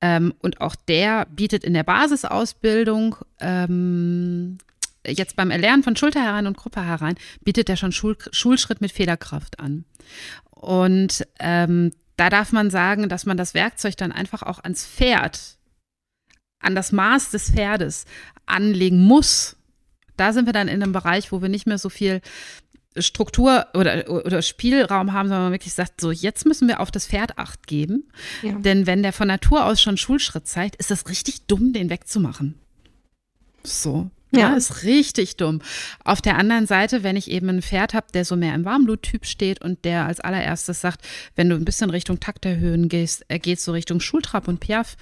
Ähm, 0.00 0.34
und 0.40 0.60
auch 0.60 0.76
der 0.76 1.26
bietet 1.26 1.64
in 1.64 1.74
der 1.74 1.82
Basisausbildung 1.82 3.16
ähm, 3.40 4.58
jetzt 5.06 5.36
beim 5.36 5.50
Erlernen 5.50 5.82
von 5.82 5.96
Schulter 5.96 6.22
herein 6.22 6.46
und 6.46 6.56
Gruppe 6.56 6.84
herein, 6.84 7.16
bietet 7.42 7.68
er 7.68 7.76
schon 7.76 7.92
Schul 7.92 8.16
Schulschritt 8.30 8.80
mit 8.80 8.92
Federkraft 8.92 9.60
an. 9.60 9.84
Und 10.50 11.26
ähm, 11.40 11.92
da 12.16 12.30
darf 12.30 12.52
man 12.52 12.70
sagen, 12.70 13.08
dass 13.08 13.26
man 13.26 13.36
das 13.36 13.54
Werkzeug 13.54 13.96
dann 13.96 14.12
einfach 14.12 14.42
auch 14.42 14.60
ans 14.62 14.86
Pferd, 14.86 15.58
an 16.60 16.74
das 16.74 16.92
Maß 16.92 17.30
des 17.30 17.50
Pferdes 17.50 18.06
anlegen 18.46 19.00
muss. 19.00 19.56
Da 20.16 20.32
sind 20.32 20.46
wir 20.46 20.52
dann 20.52 20.68
in 20.68 20.82
einem 20.82 20.92
Bereich, 20.92 21.32
wo 21.32 21.42
wir 21.42 21.48
nicht 21.48 21.66
mehr 21.66 21.78
so 21.78 21.88
viel 21.88 22.20
Struktur 22.96 23.66
oder, 23.74 24.08
oder 24.08 24.40
Spielraum 24.42 25.12
haben, 25.12 25.28
sondern 25.28 25.46
man 25.46 25.52
wirklich 25.52 25.74
sagt, 25.74 26.00
so 26.00 26.12
jetzt 26.12 26.46
müssen 26.46 26.68
wir 26.68 26.78
auf 26.80 26.90
das 26.92 27.06
Pferd 27.08 27.38
Acht 27.38 27.66
geben. 27.66 28.04
Ja. 28.42 28.52
Denn 28.52 28.86
wenn 28.86 29.02
der 29.02 29.12
von 29.12 29.26
Natur 29.26 29.66
aus 29.66 29.82
schon 29.82 29.96
Schulschritt 29.96 30.46
zeigt, 30.46 30.76
ist 30.76 30.90
das 30.92 31.08
richtig 31.08 31.46
dumm, 31.46 31.72
den 31.72 31.90
wegzumachen. 31.90 32.54
So. 33.64 34.10
Ja, 34.30 34.50
Ja. 34.50 34.54
ist 34.56 34.82
richtig 34.84 35.36
dumm. 35.36 35.60
Auf 36.04 36.20
der 36.20 36.36
anderen 36.38 36.66
Seite, 36.66 37.02
wenn 37.02 37.16
ich 37.16 37.30
eben 37.30 37.48
ein 37.48 37.62
Pferd 37.62 37.94
habe, 37.94 38.06
der 38.12 38.24
so 38.24 38.36
mehr 38.36 38.54
im 38.54 38.64
Warmbluttyp 38.64 39.26
steht 39.26 39.62
und 39.62 39.84
der 39.84 40.06
als 40.06 40.20
allererstes 40.20 40.80
sagt, 40.80 41.04
wenn 41.36 41.48
du 41.48 41.56
ein 41.56 41.64
bisschen 41.64 41.90
Richtung 41.90 42.20
Takt 42.20 42.44
erhöhen 42.44 42.88
gehst, 42.88 43.24
er 43.28 43.38
geht 43.38 43.60
so 43.60 43.72
Richtung 43.72 44.00
Schultrab 44.00 44.48
und 44.48 44.60
Piaf, 44.60 44.96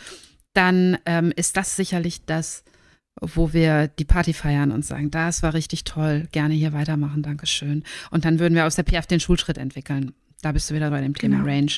dann 0.55 0.99
ähm, 1.07 1.33
ist 1.35 1.57
das 1.57 1.77
sicherlich 1.77 2.25
das, 2.27 2.63
wo 3.21 3.53
wir 3.53 3.89
die 3.89 4.05
Party 4.05 4.33
feiern 4.33 4.73
und 4.73 4.85
sagen, 4.85 5.11
das 5.11 5.43
war 5.43 5.55
richtig 5.55 5.85
toll, 5.85 6.27
gerne 6.33 6.55
hier 6.55 6.73
weitermachen, 6.73 7.23
Dankeschön. 7.23 7.85
Und 8.11 8.25
dann 8.25 8.39
würden 8.39 8.55
wir 8.55 8.67
aus 8.67 8.77
der 8.77 8.83
Piaf 8.85 9.07
den 9.07 9.21
Schulschritt 9.21 9.59
entwickeln. 9.59 10.13
Da 10.41 10.51
bist 10.53 10.71
du 10.71 10.75
wieder 10.75 10.91
bei 10.91 11.01
dem 11.01 11.15
Thema 11.15 11.37
Genau. 11.37 11.49
Range 11.49 11.73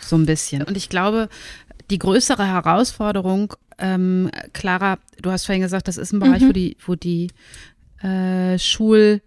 so 0.00 0.16
ein 0.16 0.26
bisschen. 0.26 0.62
Und 0.62 0.76
ich 0.76 0.88
glaube, 0.88 1.28
die 1.90 1.98
größere 1.98 2.46
Herausforderung, 2.46 3.54
ähm, 3.78 4.30
Clara, 4.52 4.98
du 5.22 5.30
hast 5.30 5.46
vorhin 5.46 5.62
gesagt, 5.62 5.88
das 5.88 5.96
ist 5.96 6.12
ein 6.12 6.20
Bereich, 6.20 6.42
Mhm. 6.42 6.48
wo 6.48 6.52
die, 6.52 6.76
wo 6.84 6.94
die 6.94 7.30
äh, 8.02 8.58
Schul, 8.58 9.22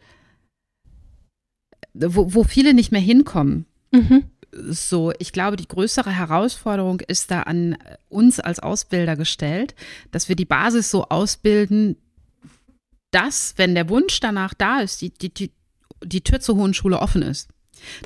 wo, 1.94 2.34
wo 2.34 2.44
viele 2.44 2.74
nicht 2.74 2.92
mehr 2.92 3.02
hinkommen. 3.02 3.66
Mhm. 3.92 4.26
So, 4.58 5.12
ich 5.20 5.34
glaube, 5.34 5.58
die 5.58 5.68
größere 5.68 6.12
Herausforderung 6.12 7.02
ist 7.02 7.30
da 7.30 7.42
an 7.42 7.78
uns 8.08 8.40
als 8.40 8.60
Ausbilder 8.60 9.18
gestellt, 9.18 9.76
dass 10.12 10.30
wir 10.30 10.38
die 10.38 10.46
Basis 10.46 10.90
so 10.90 11.04
ausbilden, 11.10 11.98
dass, 13.12 13.54
wenn 13.58 13.76
der 13.76 13.90
Wunsch 13.90 14.20
danach 14.22 14.54
da 14.54 14.80
ist, 14.80 15.02
die, 15.02 15.10
die, 15.10 15.34
die, 15.34 15.52
die 16.04 16.22
Tür 16.22 16.40
zur 16.40 16.56
Hohen 16.56 16.74
Schule 16.74 17.00
offen 17.00 17.22
ist. 17.22 17.50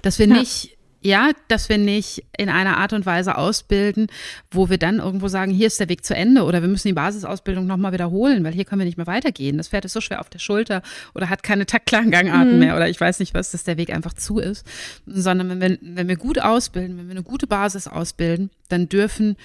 Dass 0.02 0.18
wir 0.18 0.28
Ja. 0.28 0.40
nicht, 0.40 0.78
ja, 1.02 1.32
dass 1.48 1.70
wir 1.70 1.78
nicht 1.78 2.24
in 2.38 2.50
einer 2.50 2.78
Art 2.78 2.94
und 2.94 3.06
Weise 3.06 3.38
ausbilden, 3.38 4.08
wo 4.52 4.70
wir 4.70 4.78
dann 4.78 5.00
irgendwo 5.00 5.28
sagen, 5.28 5.52
hier 5.52 5.68
ist 5.68 5.80
der 5.80 5.90
Weg 5.90 6.04
zu 6.04 6.16
Ende 6.16 6.44
oder 6.44 6.62
wir 6.62 6.68
müssen 6.70 6.88
die 6.90 6.94
Basisausbildung 6.94 7.66
nochmal 7.68 7.94
wiederholen, 7.94 8.44
weil 8.44 8.54
hier 8.54 8.66
können 8.66 8.80
wir 8.80 8.86
nicht 8.86 8.98
mehr 8.98 9.08
weitergehen. 9.08 9.58
Das 9.58 9.70
Pferd 9.70 9.86
ist 9.86 9.94
so 9.94 10.02
schwer 10.02 10.20
auf 10.20 10.30
der 10.30 10.40
Schulter 10.40 10.82
oder 11.16 11.30
hat 11.30 11.44
keine 11.44 11.66
taktklaren 11.66 12.12
Gangarten 12.12 12.54
Mhm. 12.54 12.60
mehr 12.60 12.76
oder 12.76 12.90
ich 12.90 13.00
weiß 13.00 13.20
nicht 13.20 13.34
was, 13.34 13.52
dass 13.52 13.64
der 13.64 13.78
Weg 13.78 13.94
einfach 13.94 14.14
zu 14.14 14.40
ist. 14.40 14.66
Sondern 15.06 15.50
wenn 15.50 15.62
wir, 15.62 15.78
wenn 15.82 16.08
wir 16.08 16.18
gut 16.18 16.40
ausbilden, 16.40 16.98
wenn 16.98 17.08
wir 17.08 17.12
eine 17.12 17.24
gute 17.24 17.48
Basis 17.48 17.88
ausbilden, 17.88 18.50
dann 18.68 18.90
dürfen 18.90 19.36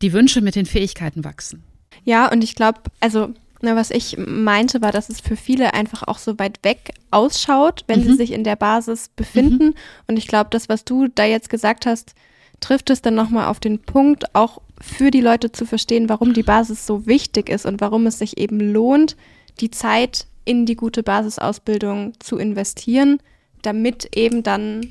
die 0.00 0.12
Wünsche 0.12 0.40
mit 0.40 0.54
den 0.54 0.66
Fähigkeiten 0.66 1.24
wachsen. 1.24 1.62
Ja, 2.04 2.30
und 2.32 2.42
ich 2.42 2.54
glaube, 2.54 2.80
also, 3.00 3.34
na, 3.62 3.76
was 3.76 3.90
ich 3.90 4.16
meinte, 4.18 4.82
war, 4.82 4.92
dass 4.92 5.08
es 5.08 5.20
für 5.20 5.36
viele 5.36 5.72
einfach 5.74 6.02
auch 6.02 6.18
so 6.18 6.38
weit 6.38 6.58
weg 6.62 6.92
ausschaut, 7.10 7.84
wenn 7.86 8.02
sie 8.02 8.10
Mhm. 8.10 8.16
sich 8.16 8.32
in 8.32 8.44
der 8.44 8.56
Basis 8.56 9.08
befinden. 9.14 9.74
Und 10.08 10.16
ich 10.18 10.26
glaube, 10.26 10.50
das, 10.50 10.68
was 10.68 10.84
du 10.84 11.08
da 11.08 11.24
jetzt 11.24 11.48
gesagt 11.48 11.86
hast, 11.86 12.14
trifft 12.60 12.90
es 12.90 13.02
dann 13.02 13.14
nochmal 13.14 13.48
auf 13.48 13.60
den 13.60 13.78
Punkt, 13.80 14.34
auch 14.34 14.60
für 14.80 15.10
die 15.10 15.20
Leute 15.20 15.52
zu 15.52 15.64
verstehen, 15.64 16.08
warum 16.08 16.32
die 16.34 16.42
Basis 16.42 16.86
so 16.86 17.06
wichtig 17.06 17.48
ist 17.48 17.66
und 17.66 17.80
warum 17.80 18.06
es 18.06 18.18
sich 18.18 18.36
eben 18.38 18.60
lohnt, 18.60 19.16
die 19.60 19.70
Zeit 19.70 20.26
in 20.44 20.66
die 20.66 20.76
gute 20.76 21.02
Basisausbildung 21.02 22.14
zu 22.20 22.36
investieren, 22.38 23.18
damit 23.62 24.16
eben 24.16 24.42
dann 24.42 24.88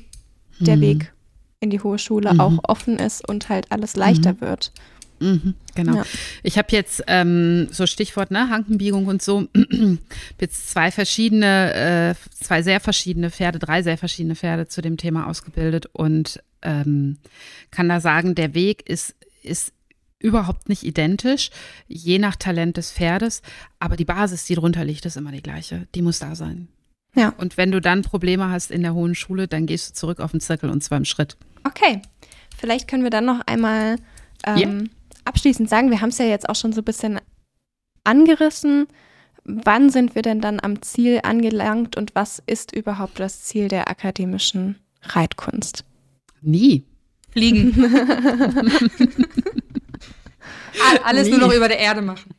der 0.60 0.76
Mhm. 0.76 0.80
Weg 0.80 1.12
in 1.60 1.70
die 1.70 1.80
hohe 1.80 1.98
Schule 1.98 2.32
Mhm. 2.34 2.40
auch 2.40 2.58
offen 2.64 2.98
ist 2.98 3.26
und 3.28 3.48
halt 3.48 3.70
alles 3.70 3.96
leichter 3.96 4.32
Mhm. 4.34 4.40
wird. 4.40 4.72
Mhm, 5.22 5.54
genau. 5.74 5.96
Ja. 5.96 6.06
Ich 6.42 6.58
habe 6.58 6.68
jetzt 6.70 7.04
ähm, 7.06 7.68
so 7.70 7.86
Stichwort 7.86 8.30
ne, 8.30 8.50
Hankenbiegung 8.50 9.06
und 9.06 9.22
so 9.22 9.48
jetzt 10.40 10.70
zwei 10.70 10.90
verschiedene, 10.90 11.74
äh, 11.74 12.14
zwei 12.42 12.62
sehr 12.62 12.80
verschiedene 12.80 13.30
Pferde, 13.30 13.58
drei 13.58 13.82
sehr 13.82 13.98
verschiedene 13.98 14.34
Pferde 14.34 14.66
zu 14.66 14.82
dem 14.82 14.96
Thema 14.96 15.28
ausgebildet 15.28 15.86
und 15.92 16.42
ähm, 16.62 17.18
kann 17.70 17.88
da 17.88 18.00
sagen, 18.00 18.34
der 18.34 18.54
Weg 18.54 18.88
ist 18.88 19.14
ist 19.42 19.72
überhaupt 20.20 20.68
nicht 20.68 20.84
identisch, 20.84 21.50
je 21.88 22.18
nach 22.18 22.36
Talent 22.36 22.76
des 22.76 22.92
Pferdes, 22.92 23.42
aber 23.80 23.96
die 23.96 24.04
Basis, 24.04 24.44
die 24.44 24.54
drunter 24.54 24.84
liegt, 24.84 25.04
ist 25.04 25.16
immer 25.16 25.32
die 25.32 25.42
gleiche. 25.42 25.88
Die 25.94 26.02
muss 26.02 26.20
da 26.20 26.36
sein. 26.36 26.68
Ja. 27.14 27.30
Und 27.36 27.56
wenn 27.56 27.72
du 27.72 27.80
dann 27.80 28.02
Probleme 28.02 28.48
hast 28.48 28.70
in 28.70 28.82
der 28.82 28.94
hohen 28.94 29.14
Schule, 29.14 29.48
dann 29.48 29.66
gehst 29.66 29.90
du 29.90 29.94
zurück 29.94 30.20
auf 30.20 30.30
den 30.30 30.40
Zirkel 30.40 30.70
und 30.70 30.82
zwar 30.82 30.98
im 30.98 31.04
Schritt. 31.04 31.36
Okay, 31.64 32.00
vielleicht 32.56 32.88
können 32.88 33.02
wir 33.02 33.10
dann 33.10 33.24
noch 33.24 33.40
einmal 33.46 33.96
ähm, 34.46 34.90
abschließend 35.24 35.68
sagen, 35.68 35.90
wir 35.90 36.00
haben 36.00 36.08
es 36.10 36.18
ja 36.18 36.24
jetzt 36.26 36.48
auch 36.48 36.56
schon 36.56 36.72
so 36.72 36.80
ein 36.80 36.84
bisschen 36.84 37.20
angerissen. 38.04 38.86
Wann 39.44 39.90
sind 39.90 40.14
wir 40.14 40.22
denn 40.22 40.40
dann 40.40 40.60
am 40.60 40.82
Ziel 40.82 41.20
angelangt 41.24 41.96
und 41.96 42.14
was 42.14 42.40
ist 42.46 42.74
überhaupt 42.74 43.18
das 43.18 43.42
Ziel 43.42 43.68
der 43.68 43.88
akademischen 43.90 44.76
Reitkunst? 45.02 45.84
Nie. 46.42 46.84
Fliegen. 47.30 47.72
All- 50.90 50.98
Alles 51.04 51.28
nur 51.28 51.38
Nee. 51.38 51.44
noch 51.46 51.52
über 51.54 51.68
der 51.68 51.78
Erde 51.78 52.02
machen. 52.02 52.30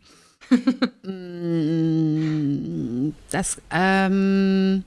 Mm, 2.23 3.13
Das, 3.31 3.57
ähm, 3.71 4.83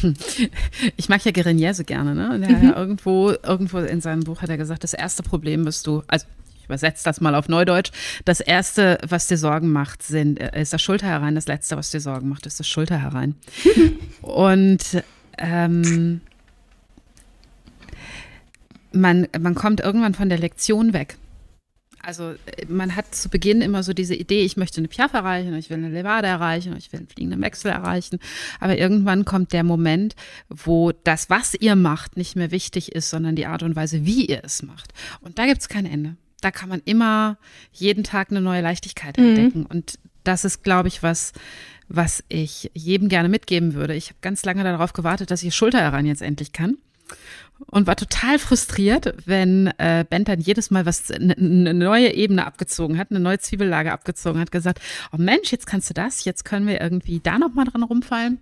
hm. 0.00 0.14
ich 0.96 1.08
mag 1.08 1.24
ja 1.24 1.30
Guerinier 1.32 1.74
so 1.74 1.84
gerne, 1.84 2.14
ne? 2.14 2.46
Ja 2.62 2.76
irgendwo, 2.76 3.30
irgendwo 3.30 3.78
in 3.78 4.00
seinem 4.00 4.24
Buch 4.24 4.42
hat 4.42 4.48
er 4.50 4.56
gesagt, 4.56 4.84
das 4.84 4.94
erste 4.94 5.22
Problem 5.22 5.64
bist 5.64 5.86
du, 5.86 6.02
also 6.08 6.26
ich 6.66 6.68
übersetze 6.68 7.04
das 7.04 7.20
mal 7.20 7.36
auf 7.36 7.48
Neudeutsch, 7.48 7.92
das 8.24 8.40
erste, 8.40 8.98
was 9.06 9.28
dir 9.28 9.38
Sorgen 9.38 9.70
macht, 9.70 10.02
sind, 10.02 10.40
äh, 10.40 10.60
ist 10.60 10.72
das 10.72 10.82
Schulter 10.82 11.06
herein, 11.06 11.36
das 11.36 11.46
letzte, 11.46 11.76
was 11.76 11.92
dir 11.92 12.00
Sorgen 12.00 12.28
macht, 12.28 12.44
ist 12.44 12.58
das 12.58 12.66
Schulter 12.66 13.00
herein. 13.00 13.36
Und 14.22 14.82
ähm, 15.38 16.20
man, 18.90 19.28
man 19.38 19.54
kommt 19.54 19.78
irgendwann 19.78 20.14
von 20.14 20.28
der 20.28 20.38
Lektion 20.38 20.92
weg. 20.92 21.16
Also 22.02 22.34
man 22.68 22.96
hat 22.96 23.14
zu 23.14 23.28
Beginn 23.28 23.62
immer 23.62 23.84
so 23.84 23.92
diese 23.92 24.16
Idee, 24.16 24.44
ich 24.44 24.56
möchte 24.56 24.78
eine 24.78 24.88
Piaf 24.88 25.12
erreichen, 25.12 25.54
ich 25.54 25.70
will 25.70 25.78
eine 25.78 25.88
Levade 25.88 26.26
erreichen, 26.26 26.74
ich 26.76 26.92
will 26.92 26.98
einen 26.98 27.08
fliegenden 27.08 27.42
Wechsel 27.42 27.70
erreichen. 27.70 28.18
Aber 28.58 28.76
irgendwann 28.76 29.24
kommt 29.24 29.52
der 29.52 29.62
Moment, 29.62 30.16
wo 30.48 30.90
das, 31.04 31.30
was 31.30 31.54
ihr 31.54 31.76
macht, 31.76 32.16
nicht 32.16 32.34
mehr 32.34 32.50
wichtig 32.50 32.92
ist, 32.92 33.10
sondern 33.10 33.36
die 33.36 33.46
Art 33.46 33.62
und 33.62 33.76
Weise, 33.76 34.04
wie 34.04 34.26
ihr 34.26 34.40
es 34.42 34.64
macht. 34.64 34.92
Und 35.20 35.38
da 35.38 35.46
gibt 35.46 35.60
es 35.60 35.68
kein 35.68 35.86
Ende. 35.86 36.16
Da 36.40 36.50
kann 36.50 36.68
man 36.68 36.82
immer 36.84 37.38
jeden 37.72 38.04
Tag 38.04 38.30
eine 38.30 38.40
neue 38.40 38.60
Leichtigkeit 38.62 39.16
Mhm. 39.18 39.24
entdecken. 39.24 39.66
Und 39.66 39.98
das 40.24 40.44
ist, 40.44 40.62
glaube 40.62 40.88
ich, 40.88 41.02
was, 41.02 41.32
was 41.88 42.24
ich 42.28 42.70
jedem 42.74 43.08
gerne 43.08 43.28
mitgeben 43.28 43.74
würde. 43.74 43.94
Ich 43.94 44.08
habe 44.08 44.18
ganz 44.20 44.44
lange 44.44 44.64
darauf 44.64 44.92
gewartet, 44.92 45.30
dass 45.30 45.42
ich 45.42 45.54
Schulter 45.54 45.80
heran 45.80 46.04
jetzt 46.06 46.22
endlich 46.22 46.52
kann 46.52 46.76
und 47.70 47.86
war 47.86 47.96
total 47.96 48.38
frustriert, 48.38 49.14
wenn 49.24 49.68
äh, 49.78 50.04
Bent 50.08 50.28
dann 50.28 50.40
jedes 50.40 50.70
Mal 50.70 50.84
was 50.84 51.10
eine 51.10 51.34
ne 51.38 51.72
neue 51.72 52.12
Ebene 52.12 52.44
abgezogen 52.44 52.98
hat, 52.98 53.10
eine 53.10 53.20
neue 53.20 53.38
Zwiebellage 53.38 53.92
abgezogen 53.92 54.40
hat, 54.40 54.50
gesagt, 54.52 54.80
oh 55.12 55.16
Mensch, 55.16 55.52
jetzt 55.52 55.66
kannst 55.66 55.88
du 55.88 55.94
das, 55.94 56.24
jetzt 56.24 56.44
können 56.44 56.66
wir 56.66 56.80
irgendwie 56.80 57.20
da 57.20 57.38
noch 57.38 57.54
mal 57.54 57.64
dran 57.64 57.82
rumfallen. 57.82 58.40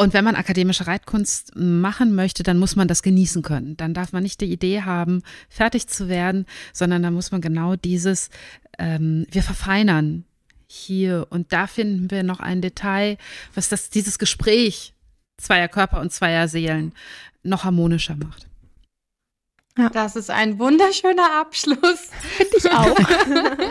Und 0.00 0.14
wenn 0.14 0.24
man 0.24 0.34
akademische 0.34 0.86
Reitkunst 0.86 1.52
machen 1.54 2.14
möchte, 2.14 2.42
dann 2.42 2.58
muss 2.58 2.74
man 2.74 2.88
das 2.88 3.02
genießen 3.02 3.42
können. 3.42 3.76
Dann 3.76 3.92
darf 3.92 4.12
man 4.12 4.22
nicht 4.22 4.40
die 4.40 4.50
Idee 4.50 4.80
haben, 4.80 5.22
fertig 5.50 5.88
zu 5.88 6.08
werden, 6.08 6.46
sondern 6.72 7.02
dann 7.02 7.12
muss 7.12 7.32
man 7.32 7.42
genau 7.42 7.76
dieses, 7.76 8.30
ähm, 8.78 9.26
wir 9.30 9.42
verfeinern 9.42 10.24
hier 10.66 11.26
und 11.28 11.52
da 11.52 11.66
finden 11.66 12.10
wir 12.10 12.22
noch 12.22 12.40
ein 12.40 12.62
Detail, 12.62 13.18
was 13.54 13.68
das, 13.68 13.90
dieses 13.90 14.18
Gespräch 14.18 14.94
zweier 15.36 15.68
Körper 15.68 16.00
und 16.00 16.10
zweier 16.14 16.48
Seelen 16.48 16.94
noch 17.42 17.64
harmonischer 17.64 18.16
macht. 18.16 18.46
Das 19.92 20.16
ist 20.16 20.30
ein 20.30 20.58
wunderschöner 20.58 21.40
Abschluss. 21.42 22.08
Finde 22.38 22.56
ich 22.56 22.72
auch. 22.72 22.96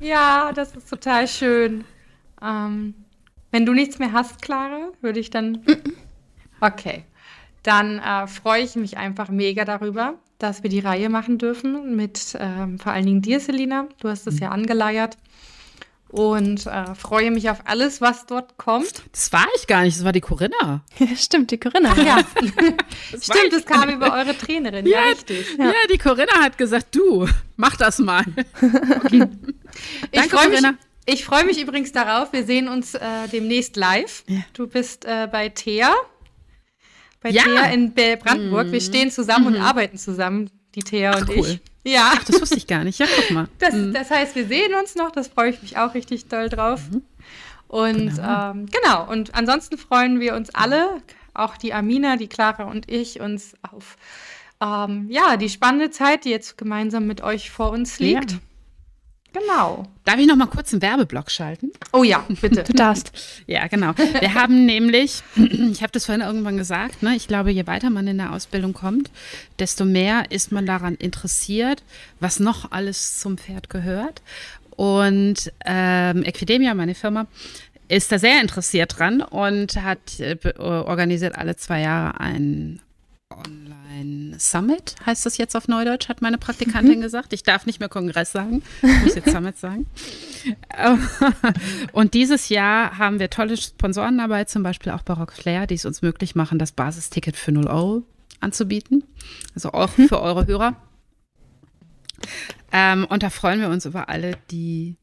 Ja, 0.00 0.52
das 0.52 0.74
ist 0.76 0.88
total 0.88 1.26
schön. 1.28 1.84
Ähm, 2.42 2.94
wenn 3.54 3.64
du 3.66 3.72
nichts 3.72 4.00
mehr 4.00 4.10
hast, 4.12 4.42
Clara, 4.42 4.88
würde 5.00 5.20
ich 5.20 5.30
dann. 5.30 5.64
Okay. 6.60 7.04
Dann 7.62 8.00
äh, 8.00 8.26
freue 8.26 8.62
ich 8.62 8.74
mich 8.74 8.96
einfach 8.98 9.28
mega 9.28 9.64
darüber, 9.64 10.14
dass 10.40 10.64
wir 10.64 10.70
die 10.70 10.80
Reihe 10.80 11.08
machen 11.08 11.38
dürfen 11.38 11.94
mit 11.94 12.36
ähm, 12.40 12.80
vor 12.80 12.90
allen 12.92 13.06
Dingen 13.06 13.22
dir, 13.22 13.38
Selina. 13.38 13.86
Du 14.00 14.08
hast 14.08 14.26
es 14.26 14.40
ja 14.40 14.48
angeleiert. 14.50 15.16
Und 16.08 16.66
äh, 16.66 16.94
freue 16.94 17.30
mich 17.30 17.48
auf 17.50 17.58
alles, 17.64 18.00
was 18.00 18.26
dort 18.26 18.56
kommt. 18.56 19.02
Das 19.12 19.32
war 19.32 19.46
ich 19.56 19.66
gar 19.66 19.82
nicht, 19.82 19.96
das 19.98 20.04
war 20.04 20.12
die 20.12 20.20
Corinna. 20.20 20.82
Stimmt, 21.16 21.50
die 21.52 21.58
Corinna. 21.58 21.94
Ja, 22.04 22.18
Das 23.12 23.24
stimmt, 23.24 23.44
ich 23.44 23.50
das 23.50 23.66
kam 23.66 23.88
über 23.88 24.12
eure 24.12 24.36
Trainerin. 24.36 24.84
Ja, 24.86 24.98
Ja. 25.00 25.10
richtig. 25.10 25.56
Ja. 25.58 25.72
die 25.92 25.98
Corinna 25.98 26.40
hat 26.40 26.58
gesagt, 26.58 26.94
du, 26.94 27.26
mach 27.56 27.76
das 27.76 27.98
mal. 28.00 28.24
Ich 29.10 30.20
Danke, 30.20 30.36
freue 30.36 30.50
mich. 30.50 30.62
Ich 31.06 31.24
freu 31.24 31.44
mich 31.44 31.60
übrigens 31.60 31.92
darauf. 31.92 32.32
Wir 32.32 32.44
sehen 32.44 32.68
uns 32.68 32.94
äh, 32.94 33.00
demnächst 33.32 33.76
live. 33.76 34.24
Ja. 34.26 34.40
Du 34.54 34.66
bist 34.66 35.04
äh, 35.04 35.28
bei 35.30 35.48
Thea. 35.50 35.92
Bei 37.20 37.30
Ja. 37.30 37.42
Thea 37.42 37.64
in 37.72 37.92
Brandenburg. 37.94 38.66
Wir 38.72 38.80
Mhm. 38.80 38.84
stehen 38.84 39.10
zusammen 39.10 39.46
und 39.48 39.56
arbeiten 39.56 39.96
zusammen, 39.98 40.50
die 40.74 40.82
Thea 40.82 41.16
und 41.16 41.24
Ach, 41.24 41.36
cool. 41.36 41.60
ich. 41.84 41.92
Ja, 41.92 42.12
Ach, 42.16 42.24
das 42.24 42.40
wusste 42.40 42.56
ich 42.56 42.66
gar 42.66 42.84
nicht. 42.84 42.98
Ja, 42.98 43.06
guck 43.14 43.30
mal. 43.30 43.48
das, 43.58 43.74
Mhm. 43.74 43.92
das 43.92 44.10
heißt, 44.10 44.34
wir 44.36 44.46
sehen 44.46 44.74
uns 44.74 44.94
noch. 44.94 45.10
Das 45.10 45.28
freue 45.28 45.50
ich 45.50 45.60
mich 45.62 45.76
auch 45.76 45.94
richtig 45.94 46.26
doll 46.28 46.48
drauf. 46.48 46.80
Und 47.68 48.16
Genau. 48.16 48.50
ähm, 48.50 48.66
genau, 48.66 49.10
und 49.10 49.34
ansonsten 49.34 49.76
freuen 49.78 50.20
wir 50.20 50.34
uns 50.34 50.54
alle, 50.54 51.02
auch 51.34 51.56
die 51.56 51.74
Amina, 51.74 52.16
die 52.16 52.28
Clara 52.28 52.64
und 52.64 52.90
ich, 52.90 53.20
uns 53.20 53.54
auf 53.70 53.96
ähm, 54.62 55.08
ja, 55.10 55.36
die 55.36 55.48
spannende 55.50 55.90
Zeit, 55.90 56.24
die 56.24 56.30
jetzt 56.30 56.56
gemeinsam 56.56 57.06
mit 57.06 57.22
euch 57.22 57.50
vor 57.50 57.70
uns 57.70 57.98
liegt. 57.98 58.32
Ja. 58.32 58.38
Genau. 59.34 59.88
Darf 60.04 60.18
ich 60.18 60.26
noch 60.26 60.36
mal 60.36 60.46
kurz 60.46 60.72
einen 60.72 60.80
Werbeblock 60.80 61.30
schalten? 61.30 61.72
Oh 61.92 62.04
ja, 62.04 62.24
bitte. 62.40 62.62
Du 62.64 62.72
darfst. 62.72 63.12
Ja, 63.46 63.66
genau. 63.66 63.92
Wir 63.96 64.34
haben 64.40 64.64
nämlich, 64.64 65.22
ich 65.36 65.82
habe 65.82 65.92
das 65.92 66.06
vorhin 66.06 66.24
irgendwann 66.24 66.56
gesagt, 66.56 67.02
ne, 67.02 67.16
ich 67.16 67.26
glaube, 67.26 67.50
je 67.50 67.66
weiter 67.66 67.90
man 67.90 68.06
in 68.06 68.18
der 68.18 68.32
Ausbildung 68.32 68.72
kommt, 68.74 69.10
desto 69.58 69.84
mehr 69.84 70.30
ist 70.30 70.52
man 70.52 70.66
daran 70.66 70.94
interessiert, 70.94 71.82
was 72.20 72.38
noch 72.38 72.70
alles 72.70 73.18
zum 73.18 73.36
Pferd 73.36 73.70
gehört. 73.70 74.22
Und 74.76 75.52
ähm, 75.64 76.22
Equidemia, 76.24 76.74
meine 76.74 76.94
Firma, 76.94 77.26
ist 77.88 78.12
da 78.12 78.18
sehr 78.18 78.40
interessiert 78.40 78.98
dran 78.98 79.20
und 79.20 79.76
hat 79.82 80.20
äh, 80.20 80.36
organisiert 80.58 81.36
alle 81.36 81.56
zwei 81.56 81.80
Jahre 81.80 82.20
ein 82.20 82.80
Online 83.30 83.83
Summit, 84.38 84.96
heißt 85.04 85.26
das 85.26 85.38
jetzt 85.38 85.56
auf 85.56 85.68
Neudeutsch, 85.68 86.08
hat 86.08 86.22
meine 86.22 86.38
Praktikantin 86.38 87.00
gesagt. 87.00 87.32
Ich 87.32 87.42
darf 87.42 87.66
nicht 87.66 87.80
mehr 87.80 87.88
Kongress 87.88 88.32
sagen, 88.32 88.62
ich 88.82 89.02
muss 89.02 89.14
jetzt 89.14 89.30
Summit 89.30 89.58
sagen. 89.58 89.86
Und 91.92 92.14
dieses 92.14 92.48
Jahr 92.48 92.98
haben 92.98 93.18
wir 93.18 93.30
tolle 93.30 93.56
Sponsoren 93.56 94.18
dabei, 94.18 94.44
zum 94.44 94.62
Beispiel 94.62 94.92
auch 94.92 95.02
Barock 95.02 95.32
Flair, 95.32 95.66
die 95.66 95.74
es 95.74 95.84
uns 95.84 96.02
möglich 96.02 96.34
machen, 96.34 96.58
das 96.58 96.72
Basisticket 96.72 97.36
für 97.36 97.52
0 97.52 97.66
Euro 97.66 98.02
anzubieten. 98.40 99.04
Also 99.54 99.72
auch 99.72 99.90
für 99.90 100.20
eure 100.20 100.46
Hörer. 100.46 100.76
Ähm, 102.72 103.06
und 103.08 103.22
da 103.22 103.30
freuen 103.30 103.60
wir 103.60 103.68
uns 103.68 103.86
über 103.86 104.08
alle, 104.08 104.36
die 104.50 104.96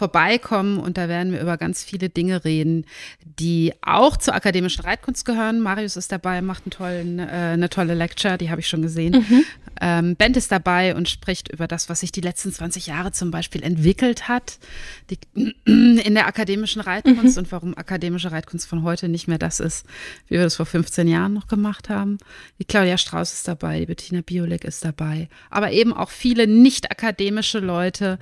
vorbeikommen 0.00 0.78
und 0.78 0.96
da 0.96 1.10
werden 1.10 1.30
wir 1.30 1.42
über 1.42 1.58
ganz 1.58 1.84
viele 1.84 2.08
Dinge 2.08 2.42
reden, 2.42 2.86
die 3.22 3.74
auch 3.82 4.16
zur 4.16 4.34
akademischen 4.34 4.82
Reitkunst 4.82 5.26
gehören. 5.26 5.60
Marius 5.60 5.98
ist 5.98 6.10
dabei, 6.10 6.40
macht 6.40 6.62
einen 6.64 6.70
tollen, 6.70 7.18
äh, 7.18 7.52
eine 7.52 7.68
tolle 7.68 7.92
Lecture, 7.92 8.38
die 8.38 8.48
habe 8.48 8.62
ich 8.62 8.68
schon 8.68 8.80
gesehen. 8.80 9.44
Ähm, 9.82 10.16
Bent 10.16 10.36
ist 10.36 10.52
dabei 10.52 10.94
und 10.94 11.08
spricht 11.08 11.48
über 11.48 11.66
das, 11.66 11.88
was 11.88 12.00
sich 12.00 12.12
die 12.12 12.20
letzten 12.20 12.52
20 12.52 12.86
Jahre 12.86 13.12
zum 13.12 13.30
Beispiel 13.30 13.62
entwickelt 13.62 14.28
hat 14.28 14.58
die, 15.10 15.18
in 15.64 16.14
der 16.14 16.26
akademischen 16.26 16.80
Reitkunst 16.80 17.38
und 17.38 17.50
warum 17.50 17.76
akademische 17.76 18.30
Reitkunst 18.30 18.66
von 18.66 18.82
heute 18.82 19.08
nicht 19.08 19.28
mehr 19.28 19.38
das 19.38 19.60
ist, 19.60 19.86
wie 20.28 20.34
wir 20.34 20.42
das 20.42 20.56
vor 20.56 20.66
15 20.66 21.08
Jahren 21.08 21.32
noch 21.32 21.46
gemacht 21.46 21.88
haben. 21.88 22.18
Die 22.58 22.64
Claudia 22.64 22.98
Strauß 22.98 23.32
ist 23.32 23.48
dabei, 23.48 23.80
die 23.80 23.86
Bettina 23.86 24.20
Biolek 24.20 24.64
ist 24.64 24.84
dabei, 24.84 25.28
aber 25.50 25.72
eben 25.72 25.92
auch 25.92 26.10
viele 26.10 26.46
nicht 26.46 26.90
akademische 26.90 27.58
Leute, 27.58 28.18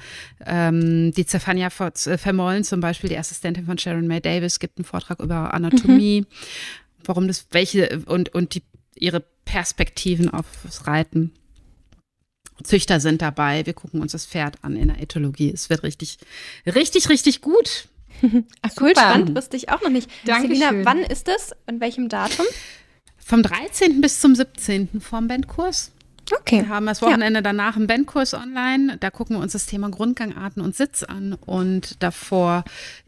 ähm, 0.46 1.12
die 1.12 1.24
Stefania 1.24 1.67
Ver- 1.70 1.92
äh, 2.06 2.18
Vermollen 2.18 2.64
zum 2.64 2.80
Beispiel, 2.80 3.10
die 3.10 3.18
Assistentin 3.18 3.66
von 3.66 3.78
Sharon 3.78 4.06
May 4.06 4.20
Davis, 4.20 4.58
gibt 4.58 4.78
einen 4.78 4.84
Vortrag 4.84 5.20
über 5.20 5.54
Anatomie, 5.54 6.24
warum 7.04 7.26
das, 7.28 7.46
welche 7.50 8.00
und, 8.06 8.34
und 8.34 8.54
die, 8.54 8.62
ihre 8.96 9.20
Perspektiven 9.44 10.28
aufs 10.30 10.86
Reiten. 10.86 11.32
Züchter 12.62 12.98
sind 13.00 13.22
dabei. 13.22 13.64
Wir 13.66 13.72
gucken 13.72 14.00
uns 14.00 14.12
das 14.12 14.26
Pferd 14.26 14.56
an 14.62 14.76
in 14.76 14.88
der 14.88 15.00
Ethologie. 15.00 15.50
Es 15.52 15.70
wird 15.70 15.84
richtig, 15.84 16.18
richtig, 16.66 17.08
richtig 17.08 17.40
gut. 17.40 17.88
Ach, 18.62 18.70
cool, 18.80 18.88
Super. 18.88 19.00
spannend, 19.00 19.36
wusste 19.36 19.56
ich 19.56 19.68
auch 19.68 19.80
noch 19.80 19.90
nicht. 19.90 20.10
Danke. 20.24 20.48
Selina, 20.48 20.84
wann 20.84 20.98
ist 21.04 21.28
es? 21.28 21.52
An 21.66 21.80
welchem 21.80 22.08
Datum? 22.08 22.46
Vom 23.16 23.42
13. 23.44 24.00
bis 24.00 24.20
zum 24.20 24.34
17. 24.34 25.00
vorm 25.00 25.28
Bandkurs. 25.28 25.92
Okay. 26.32 26.62
Wir 26.62 26.68
haben 26.68 26.86
das 26.86 27.02
Wochenende 27.02 27.38
ja. 27.38 27.42
danach 27.42 27.76
einen 27.76 27.86
Bandkurs 27.86 28.34
online. 28.34 28.96
Da 28.98 29.10
gucken 29.10 29.36
wir 29.36 29.42
uns 29.42 29.52
das 29.52 29.66
Thema 29.66 29.90
Grundgangarten 29.90 30.62
und 30.62 30.76
Sitz 30.76 31.02
an 31.02 31.34
und 31.34 32.02
davor 32.02 32.64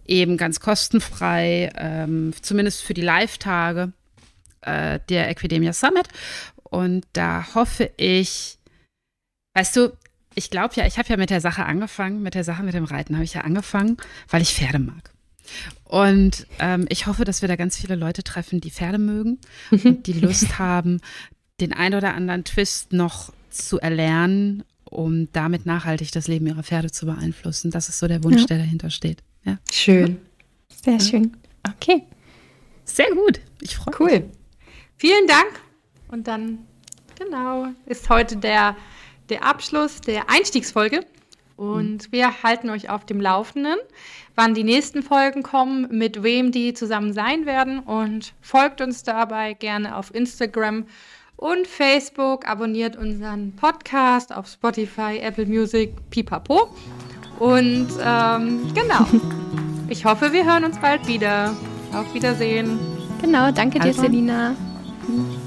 eben 0.06 0.36
ganz 0.36 0.60
kostenfrei, 0.60 1.70
ähm, 1.76 2.32
zumindest 2.40 2.82
für 2.82 2.94
die 2.94 3.02
Live-Tage 3.02 3.92
äh, 4.62 5.00
der 5.08 5.28
Equidemia 5.30 5.72
Summit. 5.72 6.08
Und 6.62 7.06
da 7.12 7.54
hoffe 7.54 7.90
ich, 7.96 8.58
weißt 9.54 9.76
du, 9.76 9.92
ich 10.34 10.50
glaube 10.50 10.74
ja, 10.76 10.86
ich 10.86 10.98
habe 10.98 11.08
ja 11.08 11.16
mit 11.16 11.30
der 11.30 11.40
Sache 11.40 11.64
angefangen, 11.64 12.22
mit 12.22 12.34
der 12.34 12.44
Sache 12.44 12.62
mit 12.62 12.74
dem 12.74 12.84
Reiten 12.84 13.14
habe 13.14 13.24
ich 13.24 13.34
ja 13.34 13.42
angefangen, 13.42 13.96
weil 14.28 14.42
ich 14.42 14.54
Pferde 14.54 14.78
mag. 14.78 15.12
Und 15.84 16.46
ähm, 16.60 16.86
ich 16.88 17.06
hoffe, 17.06 17.24
dass 17.24 17.42
wir 17.42 17.48
da 17.48 17.56
ganz 17.56 17.76
viele 17.76 17.96
Leute 17.96 18.22
treffen, 18.22 18.60
die 18.60 18.70
Pferde 18.70 18.98
mögen 18.98 19.38
und 19.70 20.06
die 20.06 20.12
Lust 20.12 20.58
haben, 20.58 21.00
den 21.60 21.72
ein 21.72 21.94
oder 21.94 22.14
anderen 22.14 22.44
Twist 22.44 22.92
noch 22.92 23.32
zu 23.50 23.78
erlernen, 23.78 24.64
um 24.84 25.30
damit 25.32 25.66
nachhaltig 25.66 26.12
das 26.12 26.28
Leben 26.28 26.46
ihrer 26.46 26.62
Pferde 26.62 26.90
zu 26.90 27.06
beeinflussen. 27.06 27.70
Das 27.70 27.88
ist 27.88 27.98
so 27.98 28.08
der 28.08 28.24
Wunsch, 28.24 28.42
ja. 28.42 28.46
der 28.46 28.58
dahinter 28.58 28.90
steht. 28.90 29.22
Ja. 29.44 29.58
Schön. 29.70 30.18
Sehr 30.82 30.94
ja. 30.94 31.00
schön. 31.00 31.36
Okay. 31.66 32.04
Sehr 32.84 33.10
gut. 33.14 33.40
Ich 33.60 33.76
freue 33.76 33.90
mich. 33.90 34.22
Cool. 34.22 34.30
Vielen 34.96 35.26
Dank. 35.26 35.60
Und 36.08 36.26
dann, 36.26 36.58
genau, 37.18 37.68
ist 37.86 38.08
heute 38.10 38.36
der, 38.36 38.76
der 39.28 39.44
Abschluss 39.44 40.00
der 40.00 40.28
Einstiegsfolge. 40.28 41.06
Und 41.56 42.08
mhm. 42.08 42.12
wir 42.12 42.42
halten 42.42 42.70
euch 42.70 42.90
auf 42.90 43.04
dem 43.06 43.20
Laufenden, 43.20 43.76
wann 44.34 44.54
die 44.54 44.64
nächsten 44.64 45.02
Folgen 45.02 45.42
kommen, 45.42 45.88
mit 45.90 46.22
wem 46.22 46.52
die 46.52 46.74
zusammen 46.74 47.12
sein 47.12 47.46
werden. 47.46 47.80
Und 47.80 48.32
folgt 48.40 48.80
uns 48.80 49.02
dabei 49.02 49.54
gerne 49.54 49.96
auf 49.96 50.14
Instagram 50.14 50.86
und 51.40 51.66
Facebook. 51.66 52.46
Abonniert 52.46 52.96
unseren 52.96 53.56
Podcast 53.56 54.34
auf 54.34 54.46
Spotify, 54.46 55.18
Apple 55.20 55.46
Music, 55.46 55.92
Pipapo. 56.10 56.68
Und 57.38 57.88
ähm, 58.02 58.72
genau. 58.74 59.06
Ich 59.88 60.04
hoffe, 60.04 60.32
wir 60.32 60.44
hören 60.44 60.64
uns 60.64 60.78
bald 60.78 61.08
wieder. 61.08 61.52
Auf 61.92 62.14
Wiedersehen. 62.14 62.78
Genau, 63.20 63.50
danke 63.50 63.80
dir, 63.80 63.86
also. 63.86 64.02
Selina. 64.02 64.54
Hm. 65.06 65.40